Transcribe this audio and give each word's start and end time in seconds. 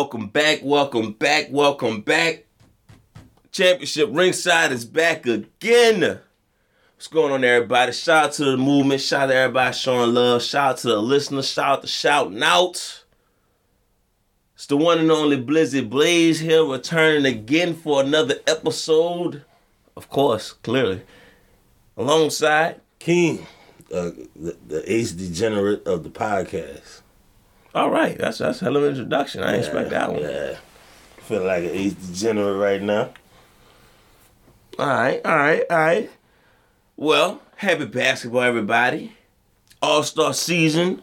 Welcome 0.00 0.28
back, 0.28 0.60
welcome 0.62 1.12
back, 1.12 1.48
welcome 1.50 2.00
back. 2.00 2.46
Championship 3.52 4.08
ringside 4.10 4.72
is 4.72 4.86
back 4.86 5.26
again. 5.26 6.20
What's 6.94 7.06
going 7.06 7.34
on, 7.34 7.44
everybody? 7.44 7.92
Shout 7.92 8.24
out 8.24 8.32
to 8.32 8.46
the 8.46 8.56
movement. 8.56 9.02
Shout 9.02 9.24
out 9.24 9.26
to 9.26 9.34
everybody 9.34 9.74
showing 9.74 10.14
love. 10.14 10.42
Shout 10.42 10.70
out 10.70 10.76
to 10.78 10.88
the 10.88 11.02
listeners. 11.02 11.50
Shout 11.50 11.68
out 11.68 11.82
to 11.82 11.86
shouting 11.86 12.42
out. 12.42 13.04
It's 14.54 14.64
the 14.64 14.78
one 14.78 15.00
and 15.00 15.10
only 15.10 15.38
Blizzard 15.38 15.90
Blaze 15.90 16.40
here, 16.40 16.64
returning 16.64 17.26
again 17.26 17.74
for 17.74 18.00
another 18.00 18.36
episode. 18.46 19.44
Of 19.98 20.08
course, 20.08 20.54
clearly. 20.54 21.02
Alongside 21.98 22.80
King, 22.98 23.46
uh, 23.92 24.12
the, 24.34 24.56
the 24.66 24.82
ace 24.90 25.12
degenerate 25.12 25.86
of 25.86 26.04
the 26.04 26.10
podcast. 26.10 26.99
All 27.74 27.90
right, 27.90 28.18
that's 28.18 28.38
that's 28.38 28.60
a 28.62 28.64
hell 28.64 28.76
of 28.76 28.82
an 28.84 28.90
introduction. 28.90 29.42
I 29.42 29.52
didn't 29.52 29.66
expect 29.66 29.90
that 29.90 30.12
one. 30.12 30.22
Yeah. 30.22 30.56
Feel 31.18 31.44
like 31.44 31.62
an 31.62 31.70
ace 31.70 31.94
degenerate 31.94 32.58
right 32.58 32.82
now. 32.82 33.10
All 34.78 34.86
right, 34.86 35.20
all 35.24 35.36
right, 35.36 35.62
all 35.70 35.78
right. 35.78 36.10
Well, 36.96 37.40
happy 37.56 37.84
basketball, 37.86 38.42
everybody. 38.42 39.12
All 39.80 40.02
Star 40.02 40.34
season. 40.34 41.00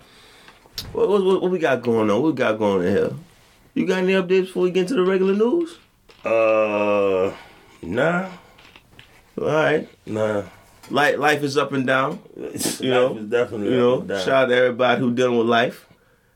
What, 0.92 1.10
what, 1.10 1.42
what, 1.42 1.50
we 1.52 1.58
got 1.58 1.82
going 1.82 2.10
on? 2.10 2.22
What 2.22 2.34
we 2.34 2.38
got 2.38 2.60
going 2.60 2.86
on 2.86 2.94
here? 2.94 3.12
You 3.74 3.86
got 3.86 4.00
any 4.00 4.14
updates 4.14 4.48
before 4.48 4.64
we 4.64 4.72
get 4.72 4.82
into 4.82 4.96
the 4.96 5.04
regular 5.04 5.34
news? 5.34 5.78
Uh, 6.24 7.34
nah, 7.82 8.30
All 9.40 9.48
right. 9.48 9.88
nah. 10.06 10.44
Life, 10.90 11.18
life 11.18 11.44
is 11.44 11.58
up 11.58 11.72
and 11.72 11.88
down. 11.88 12.20
You 12.80 12.92
know, 12.92 13.18
is 13.18 13.26
definitely 13.26 13.72
you 13.72 13.78
know. 13.78 13.94
up 13.94 14.00
and 14.02 14.10
down. 14.10 14.26
Shout 14.26 14.44
out 14.44 14.46
to 14.48 14.56
everybody 14.56 15.02
who 15.02 15.14
dealing 15.14 15.38
with 15.38 15.48
life. 15.48 15.87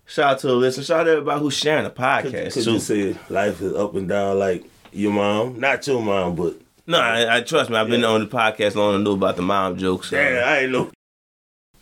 Shout 0.06 0.32
out 0.34 0.40
to 0.40 0.48
the 0.48 0.54
listeners. 0.56 0.88
Shout 0.88 1.02
out 1.02 1.04
to 1.06 1.12
everybody 1.12 1.40
who's 1.40 1.54
sharing 1.56 1.84
the 1.86 1.90
podcast 1.90 2.54
Could 2.54 2.64
too. 2.64 2.72
you 2.74 2.80
say 2.80 3.18
life 3.30 3.62
is 3.62 3.74
up 3.74 3.96
and 3.96 4.10
down 4.10 4.38
like 4.40 4.66
your 4.92 5.12
mom? 5.14 5.60
Not 5.60 5.86
your 5.88 6.02
mom, 6.02 6.36
but 6.36 6.56
no, 6.88 7.00
I, 7.00 7.38
I 7.38 7.42
trust 7.42 7.70
me. 7.70 7.78
I've 7.78 7.88
been 7.88 8.04
on 8.04 8.20
the 8.22 8.28
podcast 8.28 8.76
long 8.76 8.96
enough 8.96 9.00
to 9.00 9.04
know 9.04 9.14
about 9.14 9.36
the 9.38 9.42
mom 9.42 9.78
jokes. 9.78 10.10
so- 10.10 10.18
damn, 10.18 10.48
I 10.48 10.58
ain't 10.60 10.72
know. 10.72 10.92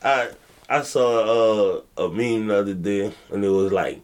I 0.03 0.29
I 0.69 0.81
saw 0.83 1.79
uh, 1.97 2.05
a 2.05 2.09
meme 2.09 2.47
the 2.47 2.57
other 2.59 2.73
day, 2.75 3.11
and 3.31 3.43
it 3.43 3.49
was 3.49 3.71
like 3.71 4.01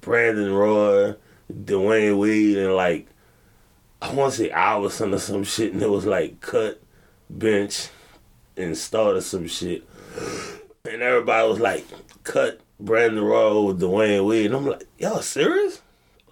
Brandon 0.00 0.52
Roy, 0.52 1.14
Dwyane 1.52 2.18
Wade, 2.18 2.58
and 2.58 2.74
like 2.74 3.06
I 4.02 4.12
want 4.12 4.32
to 4.34 4.38
say 4.38 4.50
Iverson 4.50 5.14
or 5.14 5.18
some 5.18 5.44
shit, 5.44 5.72
and 5.72 5.82
it 5.82 5.88
was 5.90 6.04
like 6.06 6.40
cut, 6.40 6.82
bench, 7.30 7.88
and 8.56 8.76
start 8.76 9.16
or 9.16 9.20
some 9.20 9.46
shit, 9.46 9.84
and 10.90 11.00
everybody 11.02 11.48
was 11.48 11.60
like 11.60 11.86
cut 12.24 12.60
Brandon 12.80 13.22
Roy 13.24 13.60
with 13.62 13.80
Dwyane 13.80 14.26
Wade, 14.26 14.46
and 14.46 14.54
I'm 14.54 14.66
like, 14.66 14.84
y'all 14.98 15.20
serious? 15.22 15.82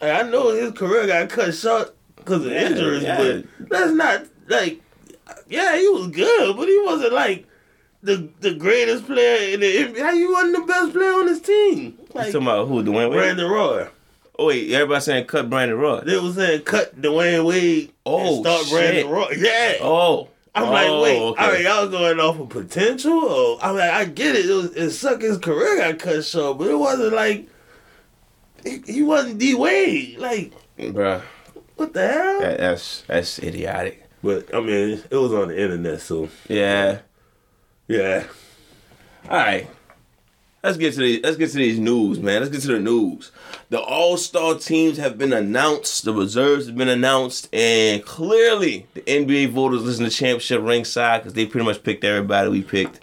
Like, 0.00 0.24
I 0.24 0.28
know 0.28 0.50
his 0.52 0.72
career 0.72 1.06
got 1.06 1.28
cut 1.28 1.54
short 1.54 1.94
because 2.16 2.44
of 2.44 2.52
Yeah, 2.52 2.66
injuries, 2.68 3.02
yeah. 3.02 3.16
but 3.58 3.68
that's 3.68 3.92
not 3.92 4.24
like, 4.48 4.80
yeah, 5.48 5.76
he 5.76 5.88
was 5.88 6.08
good, 6.08 6.56
but 6.56 6.68
he 6.68 6.80
wasn't 6.84 7.12
like 7.12 7.46
the 8.02 8.28
the 8.40 8.54
greatest 8.54 9.06
player 9.06 9.54
in 9.54 9.60
the 9.60 9.66
NBA. 9.66 10.00
How 10.00 10.12
you 10.12 10.32
wasn't 10.32 10.56
the 10.56 10.72
best 10.72 10.92
player 10.92 11.12
on 11.12 11.26
his 11.28 11.40
team? 11.40 11.78
You 11.98 12.06
Like 12.14 12.26
talking 12.32 12.42
about 12.42 12.68
who? 12.68 12.82
Dwyane 12.84 13.10
Wade? 13.10 13.18
Brandon 13.18 13.50
Roy. 13.50 13.88
Oh 14.38 14.46
wait, 14.48 14.70
everybody 14.70 15.00
saying 15.00 15.24
cut 15.26 15.48
Brandon 15.50 15.78
Roy. 15.78 16.00
They 16.00 16.18
was 16.18 16.34
saying 16.36 16.62
cut 16.62 17.00
Dwyane 17.00 17.44
Wade 17.46 17.92
Oh, 18.04 18.42
start 18.42 18.66
shit. 18.66 18.70
Brandon 18.72 19.08
Roy. 19.08 19.32
Yeah. 19.38 19.74
Oh, 19.80 20.28
I'm 20.56 20.68
oh, 20.68 20.72
like, 20.72 21.02
wait, 21.02 21.20
okay. 21.20 21.44
all 21.44 21.52
right, 21.52 21.60
y'all 21.60 21.88
going 21.88 22.18
off 22.18 22.40
of 22.40 22.48
potential? 22.48 23.12
Oh, 23.12 23.58
or 23.60 23.64
I'm 23.64 23.76
like, 23.76 23.90
I 23.90 24.06
get 24.06 24.34
it. 24.34 24.46
It, 24.46 24.54
was, 24.54 24.74
it 24.74 24.90
sucked 24.90 25.22
his 25.22 25.36
career 25.36 25.76
got 25.76 25.98
cut 25.98 26.24
short, 26.24 26.56
but 26.56 26.68
it 26.68 26.78
wasn't 26.78 27.12
like 27.12 27.46
he, 28.64 28.82
he 28.86 29.02
wasn't 29.02 29.38
D 29.38 29.54
Wade. 29.54 30.18
Like, 30.18 30.54
Bruh, 30.78 31.20
what 31.76 31.92
the 31.92 32.08
hell? 32.08 32.40
that, 32.40 32.58
that's 32.58 33.02
that's 33.02 33.38
idiotic. 33.38 34.08
But 34.22 34.54
I 34.54 34.60
mean, 34.60 35.02
it 35.10 35.16
was 35.16 35.34
on 35.34 35.48
the 35.48 35.60
internet, 35.60 36.00
so 36.00 36.30
Yeah. 36.48 37.00
yeah. 37.86 38.24
All 39.28 39.36
right. 39.36 39.68
Let's 40.62 40.78
get 40.78 40.94
to 40.94 41.00
the 41.00 41.20
let's 41.22 41.36
get 41.36 41.50
to 41.50 41.58
these 41.58 41.78
news, 41.78 42.18
man. 42.18 42.40
Let's 42.40 42.50
get 42.50 42.62
to 42.62 42.68
the 42.68 42.80
news. 42.80 43.30
The 43.68 43.80
All 43.80 44.16
Star 44.16 44.54
teams 44.54 44.96
have 44.98 45.18
been 45.18 45.32
announced. 45.32 46.04
The 46.04 46.12
reserves 46.12 46.66
have 46.66 46.76
been 46.76 46.88
announced, 46.88 47.48
and 47.52 48.04
clearly 48.04 48.86
the 48.94 49.00
NBA 49.02 49.50
voters 49.50 49.82
listen 49.82 50.04
to 50.04 50.10
championship 50.10 50.62
ringside 50.62 51.22
because 51.22 51.34
they 51.34 51.46
pretty 51.46 51.64
much 51.66 51.82
picked 51.82 52.04
everybody 52.04 52.48
we 52.48 52.62
picked, 52.62 53.00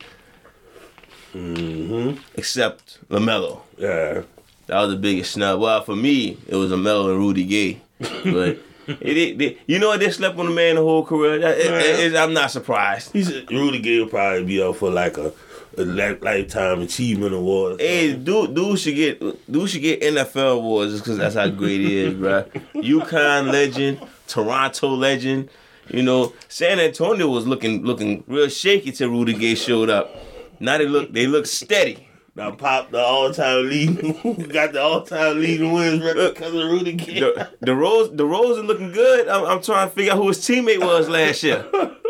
Mm-hmm. 1.34 2.22
except 2.35 3.00
Lamelo. 3.09 3.62
Yeah. 3.78 4.22
That 4.68 4.79
was 4.81 4.91
the 4.91 4.96
biggest 4.97 5.31
snub. 5.34 5.59
Well, 5.59 5.81
for 5.84 5.96
me, 5.96 6.38
it 6.47 6.56
was 6.56 6.72
Lamelo 6.72 7.09
and 7.09 7.19
Rudy 7.19 7.44
Gay, 7.45 7.81
but. 8.00 8.57
It, 8.85 9.16
it, 9.18 9.41
it- 9.41 9.57
you 9.66 9.80
know 9.80 9.88
what? 9.88 10.01
They 10.01 10.12
slept 10.12 10.38
on 10.38 10.45
the 10.47 10.51
man 10.51 10.75
the 10.75 10.81
whole 10.81 11.06
career. 11.06 11.40
It- 11.41 12.18
I'm 12.18 12.34
not 12.34 12.51
surprised. 12.51 13.13
He's 13.13 13.31
Rudy 13.50 13.80
Gay 13.80 14.00
will 14.00 14.07
probably 14.09 14.44
be 14.44 14.62
up 14.62 14.75
for 14.75 14.90
like 14.91 15.18
a, 15.18 15.31
lifetime 15.78 16.81
achievement 16.81 17.34
award. 17.34 17.79
Hey, 17.79 18.13
dude, 18.13 18.53
dude 18.53 18.79
should 18.79 18.95
get 18.95 19.19
dude 19.51 19.69
should 19.69 19.81
get 19.81 20.01
NFL 20.01 20.57
awards 20.57 20.91
just 20.91 21.03
because 21.03 21.17
that's 21.17 21.35
how 21.35 21.47
great 21.50 21.81
he 21.81 21.97
is, 21.97 22.13
bro. 22.13 22.44
UConn 22.75 23.51
legend, 23.51 24.00
Toronto 24.28 24.89
legend. 24.89 25.50
You 25.89 26.03
know, 26.03 26.33
San 26.47 26.79
Antonio 26.79 27.28
was 27.28 27.45
looking 27.45 27.83
looking 27.83 28.23
real 28.28 28.50
shaky 28.50 28.91
till 28.91 29.09
Rudy 29.09 29.33
Gay 29.33 29.56
showed 29.56 29.89
up. 29.89 30.16
Now 30.59 30.78
they 30.78 30.85
look 30.85 31.13
they 31.13 31.28
look 31.28 31.45
steady. 31.45 32.07
Now 32.35 32.50
Pop 32.51 32.89
the 32.89 33.00
all 33.00 33.31
time 33.31 33.69
leading 33.69 34.47
got 34.47 34.73
the 34.73 34.81
all 34.81 35.03
time 35.03 35.39
leading 35.39 35.72
wins 35.72 36.01
record 36.01 36.33
because 36.33 36.53
of 36.53 36.72
Rudy 36.72 36.94
Gay. 36.94 37.19
The 37.19 37.50
the 37.62 37.75
Rose 37.75 38.09
the 38.12 38.25
Rose 38.25 38.57
is 38.57 38.63
looking 38.63 38.91
good. 38.91 39.28
I'm, 39.28 39.45
I'm 39.45 39.62
trying 39.62 39.89
to 39.89 39.94
figure 39.94 40.13
out 40.13 40.17
who 40.17 40.29
his 40.29 40.39
teammate 40.39 40.79
was 40.79 41.09
last 41.09 41.44
year. 41.44 41.66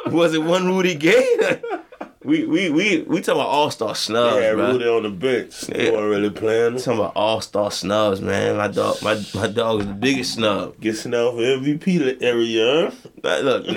Was 0.07 0.34
it 0.34 0.44
one 0.44 0.66
Rudy 0.66 0.96
Gay? 0.96 1.62
we 2.23 2.45
we 2.45 2.69
we 2.69 3.01
we 3.01 3.22
talking 3.22 3.41
about 3.41 3.50
all 3.50 3.69
star 3.69 3.95
snubs, 3.95 4.38
yeah, 4.38 4.53
bro. 4.53 4.72
Rudy 4.72 4.88
on 4.88 5.03
the 5.03 5.09
bench. 5.09 5.69
Yeah. 5.69 5.91
weren't 5.91 6.09
really 6.09 6.29
playing. 6.29 6.78
Talking 6.78 7.00
about 7.00 7.16
all 7.16 7.41
star 7.41 7.72
snubs, 7.72 8.22
man. 8.22 8.57
My 8.57 8.67
dog, 8.67 9.01
my 9.01 9.22
my 9.34 9.47
dog 9.47 9.81
is 9.81 9.88
the 9.88 9.94
biggest 9.94 10.35
snub. 10.35 10.79
Get 10.79 10.97
Snell 10.97 11.31
for 11.31 11.41
MVP 11.41 12.22
every 12.22 12.45
year. 12.45 12.91
Look, 13.23 13.66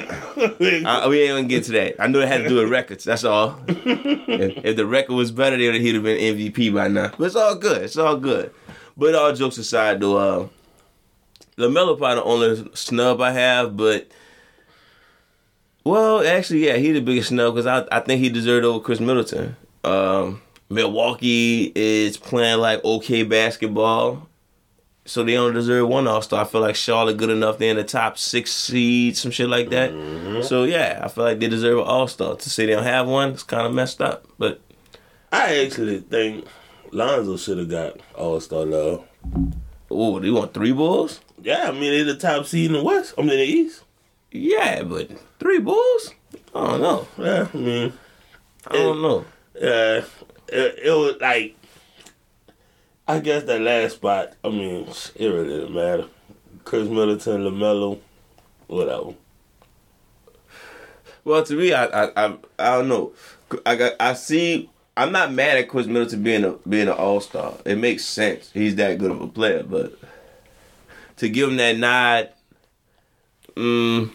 I, 0.86 1.08
we 1.08 1.22
ain't 1.22 1.30
gonna 1.30 1.44
get 1.44 1.64
to 1.64 1.72
that. 1.72 1.96
I 2.00 2.06
knew 2.06 2.20
it 2.20 2.28
had 2.28 2.42
to 2.42 2.48
do 2.48 2.56
with 2.56 2.70
records. 2.70 3.04
That's 3.04 3.24
all. 3.24 3.58
if, 3.68 4.64
if 4.64 4.76
the 4.76 4.86
record 4.86 5.14
was 5.14 5.32
better, 5.32 5.56
then 5.56 5.80
he'd 5.80 5.94
have 5.94 6.04
been 6.04 6.36
MVP 6.36 6.74
by 6.74 6.88
now. 6.88 7.12
But 7.18 7.24
it's 7.24 7.36
all 7.36 7.56
good. 7.56 7.82
It's 7.82 7.96
all 7.96 8.16
good. 8.16 8.52
But 8.96 9.14
all 9.14 9.32
jokes 9.32 9.58
aside, 9.58 10.00
though, 10.00 10.16
uh, 10.16 10.48
Lamelo 11.58 11.98
probably 11.98 12.14
the 12.16 12.24
only 12.24 12.70
snub 12.74 13.20
I 13.20 13.32
have. 13.32 13.76
But 13.76 14.10
well, 15.86 16.26
actually, 16.26 16.66
yeah, 16.66 16.76
he 16.76 16.90
the 16.90 17.00
biggest 17.00 17.28
snub 17.28 17.54
because 17.54 17.66
I 17.66 17.86
I 17.96 18.00
think 18.00 18.20
he 18.20 18.28
deserved 18.28 18.64
over 18.64 18.80
Khris 18.80 18.98
Middleton. 18.98 19.56
Um, 19.84 20.42
Milwaukee 20.68 21.70
is 21.76 22.16
playing 22.16 22.58
like 22.58 22.84
okay 22.84 23.22
basketball. 23.22 24.28
So 25.04 25.22
they 25.22 25.36
only 25.36 25.54
deserve 25.54 25.86
one 25.86 26.08
All 26.08 26.20
Star. 26.22 26.42
I 26.42 26.44
feel 26.44 26.60
like 26.60 26.74
Charlotte 26.74 27.16
good 27.18 27.30
enough. 27.30 27.58
They're 27.58 27.70
in 27.70 27.76
the 27.76 27.84
top 27.84 28.18
six 28.18 28.52
seed, 28.52 29.16
some 29.16 29.30
shit 29.30 29.48
like 29.48 29.70
that. 29.70 29.92
So 30.42 30.64
yeah, 30.64 31.00
I 31.04 31.06
feel 31.06 31.22
like 31.22 31.38
they 31.38 31.46
deserve 31.46 31.78
an 31.78 31.84
All 31.84 32.08
Star. 32.08 32.34
To 32.34 32.50
say 32.50 32.66
they 32.66 32.72
don't 32.72 32.82
have 32.82 33.06
one, 33.06 33.30
it's 33.30 33.44
kind 33.44 33.68
of 33.68 33.72
messed 33.72 34.02
up. 34.02 34.26
But 34.38 34.60
I 35.30 35.64
actually 35.64 36.00
think 36.00 36.46
Lonzo 36.90 37.36
should 37.36 37.58
have 37.58 37.70
got 37.70 38.00
All 38.16 38.40
Star 38.40 38.66
love. 38.66 39.04
oh, 39.88 40.18
they 40.18 40.30
want 40.30 40.52
three 40.52 40.72
balls? 40.72 41.20
Yeah, 41.40 41.68
I 41.68 41.70
mean 41.70 41.92
they're 41.92 42.12
the 42.12 42.16
top 42.18 42.44
seed 42.46 42.72
in 42.72 42.72
the 42.72 42.82
West. 42.82 43.14
I 43.16 43.20
mean 43.20 43.38
the 43.38 43.44
East. 43.44 43.84
Yeah, 44.30 44.82
but 44.82 45.10
three 45.38 45.58
Bulls? 45.60 46.12
I 46.54 46.66
don't 46.66 46.80
know. 46.80 47.08
Yeah, 47.18 47.48
I 47.52 47.56
mean 47.56 47.92
I 48.66 48.72
don't 48.72 49.02
know. 49.02 49.24
uh, 49.56 50.02
it, 50.48 50.78
it 50.84 50.90
was 50.90 51.16
like 51.20 51.56
I 53.08 53.20
guess 53.20 53.44
that 53.44 53.60
last 53.60 53.96
spot. 53.96 54.32
I 54.42 54.48
mean, 54.48 54.88
it 55.14 55.26
really 55.26 55.48
didn't 55.48 55.74
matter. 55.74 56.06
Khris 56.64 56.88
Middleton, 56.88 57.42
Lamelo, 57.42 58.00
whatever. 58.66 59.14
Well, 61.24 61.44
to 61.44 61.54
me, 61.54 61.72
I 61.72 61.84
I 61.86 62.04
I, 62.16 62.36
I 62.58 62.76
don't 62.76 62.88
know. 62.88 63.12
I 63.64 63.76
got 63.76 63.92
I 64.00 64.14
see. 64.14 64.70
I'm 64.96 65.12
not 65.12 65.32
mad 65.32 65.58
at 65.58 65.68
Chris 65.68 65.86
Middleton 65.86 66.22
being 66.22 66.44
a 66.44 66.52
being 66.68 66.88
an 66.88 66.94
All 66.94 67.20
Star. 67.20 67.54
It 67.64 67.78
makes 67.78 68.04
sense. 68.04 68.50
He's 68.52 68.74
that 68.76 68.98
good 68.98 69.10
of 69.12 69.20
a 69.20 69.28
player, 69.28 69.62
but 69.62 69.96
to 71.18 71.28
give 71.28 71.48
him 71.50 71.56
that 71.58 71.76
nod, 71.78 72.30
mm, 73.56 74.10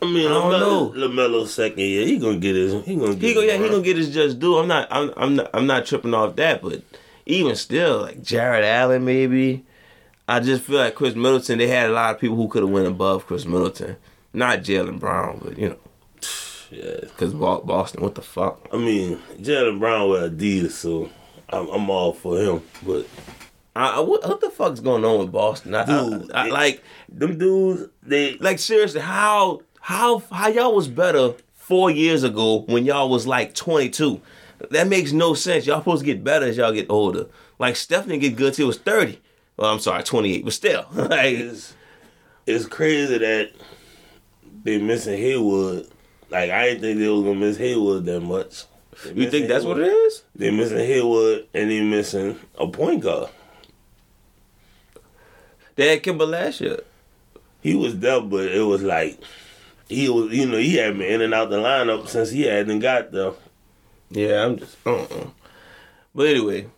I 0.00 0.04
mean, 0.06 0.26
I 0.26 0.30
don't 0.30 0.52
Lamelo, 0.52 0.94
Lamelo's 0.94 1.54
second 1.54 1.78
year, 1.78 2.06
he 2.06 2.18
gonna 2.18 2.38
get 2.38 2.56
his. 2.56 2.84
He 2.84 2.96
gonna 2.96 3.14
get. 3.14 3.28
he 3.28 3.34
go 3.34 3.40
his 3.40 3.50
yeah 3.52 3.62
he 3.62 3.68
gonna 3.68 3.82
get 3.82 3.96
his 3.96 4.12
just 4.12 4.38
due. 4.38 4.58
I'm 4.58 4.68
not 4.68 4.88
I'm 4.90 5.12
I'm 5.16 5.36
not, 5.36 5.50
I'm 5.54 5.66
not 5.66 5.86
tripping 5.86 6.14
off 6.14 6.36
that, 6.36 6.60
but 6.62 6.82
even 7.26 7.54
still, 7.56 8.00
like 8.02 8.22
Jarrett 8.22 8.64
Allen 8.64 9.04
maybe. 9.04 9.64
I 10.28 10.40
just 10.40 10.64
feel 10.64 10.78
like 10.78 10.94
Khris 10.94 11.14
Middleton. 11.14 11.58
They 11.58 11.68
had 11.68 11.90
a 11.90 11.92
lot 11.92 12.14
of 12.14 12.20
people 12.20 12.36
who 12.36 12.48
could 12.48 12.62
have 12.62 12.70
went 12.70 12.86
above 12.86 13.26
Khris 13.26 13.44
Middleton. 13.44 13.96
Not 14.32 14.60
Jaylen 14.60 14.98
Brown, 14.98 15.40
but 15.42 15.58
you 15.58 15.70
know, 15.70 15.76
Yeah, 16.70 17.00
because 17.02 17.34
Boston. 17.34 18.02
What 18.02 18.14
the 18.14 18.22
fuck? 18.22 18.66
I 18.72 18.78
mean, 18.78 19.18
Jaylen 19.38 19.78
Brown 19.78 20.08
with 20.08 20.38
Adidas, 20.38 20.70
so 20.70 21.10
I'm, 21.50 21.68
I'm 21.68 21.90
all 21.90 22.12
for 22.12 22.38
him. 22.38 22.62
But 22.84 23.06
I, 23.74 23.96
I- 23.96 24.00
what, 24.00 24.26
what 24.28 24.40
the 24.40 24.50
fuck's 24.50 24.80
going 24.80 25.04
on 25.04 25.18
with 25.20 25.32
Boston? 25.32 25.74
I, 25.74 25.84
Dude, 25.84 26.32
I- 26.32 26.48
like, 26.48 26.82
Them 27.08 27.38
dudes, 27.38 27.88
they 28.02 28.36
like 28.38 28.58
seriously, 28.58 29.00
how 29.00 29.62
how 29.80 30.18
how 30.30 30.48
y'all 30.48 30.74
was 30.74 30.88
better 30.88 31.34
four 31.54 31.90
years 31.90 32.22
ago 32.22 32.60
when 32.68 32.84
y'all 32.84 33.08
was 33.08 33.26
like 33.26 33.54
22? 33.54 34.20
That 34.70 34.86
makes 34.88 35.12
no 35.12 35.34
sense. 35.34 35.66
Y'all 35.66 35.80
supposed 35.80 36.00
to 36.00 36.06
get 36.06 36.22
better 36.22 36.46
as 36.46 36.56
y'all 36.56 36.72
get 36.72 36.88
older. 36.90 37.26
Like 37.58 37.76
Stephanie 37.76 38.18
get 38.18 38.36
good 38.36 38.54
till 38.54 38.64
he 38.64 38.68
was 38.68 38.78
30. 38.78 39.18
Well, 39.56 39.72
I'm 39.72 39.80
sorry, 39.80 40.02
28, 40.02 40.44
but 40.44 40.52
still, 40.52 40.86
like, 40.92 41.34
it's 41.36 41.74
it's 42.46 42.66
crazy 42.66 43.18
that 43.18 43.50
they 44.64 44.78
missing 44.78 45.18
Hayward. 45.18 45.86
Like 46.30 46.50
I 46.50 46.66
didn't 46.68 46.80
think 46.82 46.98
they 46.98 47.08
was 47.08 47.22
gonna 47.24 47.34
miss 47.38 47.56
Hayward 47.58 48.04
that 48.06 48.20
much. 48.20 48.64
You 49.14 49.30
think 49.30 49.48
that's 49.48 49.64
what 49.64 49.80
it 49.80 49.86
is? 49.88 50.22
They 50.36 50.50
missing 50.50 50.78
Hayward 50.78 51.46
and 51.54 51.70
they 51.70 51.82
missing 51.82 52.38
a 52.58 52.66
point 52.68 53.02
guard. 53.02 53.28
They 55.82 55.88
had 55.88 56.02
Kemba 56.04 56.28
last 56.28 56.60
year. 56.60 56.78
He 57.60 57.74
was 57.74 57.98
there, 57.98 58.20
but 58.20 58.44
it 58.44 58.62
was 58.62 58.84
like 58.84 59.20
he 59.88 60.08
was, 60.08 60.32
you 60.32 60.46
know, 60.46 60.56
he 60.56 60.76
had 60.76 60.96
been 60.96 61.12
in 61.12 61.22
and 61.22 61.34
out 61.34 61.50
the 61.50 61.56
lineup 61.56 62.06
since 62.06 62.30
he 62.30 62.42
hadn't 62.42 62.78
got 62.78 63.10
there. 63.10 63.32
Yeah, 64.10 64.44
I'm 64.44 64.58
just. 64.58 64.76
Uh-uh. 64.86 65.26
But 66.14 66.28
anyway, 66.28 66.68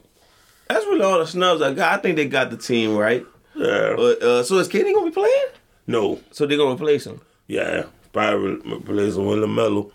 that's 0.69 0.87
really 0.87 1.03
all 1.03 1.19
the 1.19 1.27
snubs 1.27 1.61
I 1.61 1.75
got. 1.75 1.99
I 1.99 2.01
think 2.01 2.17
they 2.17 2.27
got 2.27 2.51
the 2.51 2.57
team 2.57 2.97
right. 2.97 3.27
Yeah. 3.55 3.93
But 3.95 4.23
uh, 4.23 4.43
so 4.43 4.57
is 4.57 4.71
KD 4.71 4.95
gonna 4.95 5.11
be 5.11 5.13
playing? 5.13 5.49
No. 5.87 6.19
So 6.31 6.47
they're 6.47 6.57
gonna 6.57 6.75
replace 6.75 7.07
him? 7.07 7.21
Yeah. 7.47 7.85
Probably 8.11 8.53
replacing 8.65 9.27
with 9.27 9.41
Lamelo. 9.41 9.91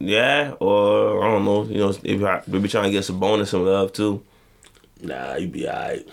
Yeah, 0.00 0.54
or 0.58 1.24
I 1.24 1.30
don't 1.30 1.44
know. 1.44 1.66
You 1.66 1.78
know, 1.78 1.92
they 1.92 2.16
be 2.58 2.68
trying 2.68 2.86
to 2.86 2.90
get 2.90 3.04
some 3.04 3.20
bonus 3.20 3.52
and 3.52 3.64
love 3.64 3.92
too. 3.92 4.24
Nah, 5.02 5.36
you 5.36 5.46
be 5.46 5.68
alright. 5.68 6.08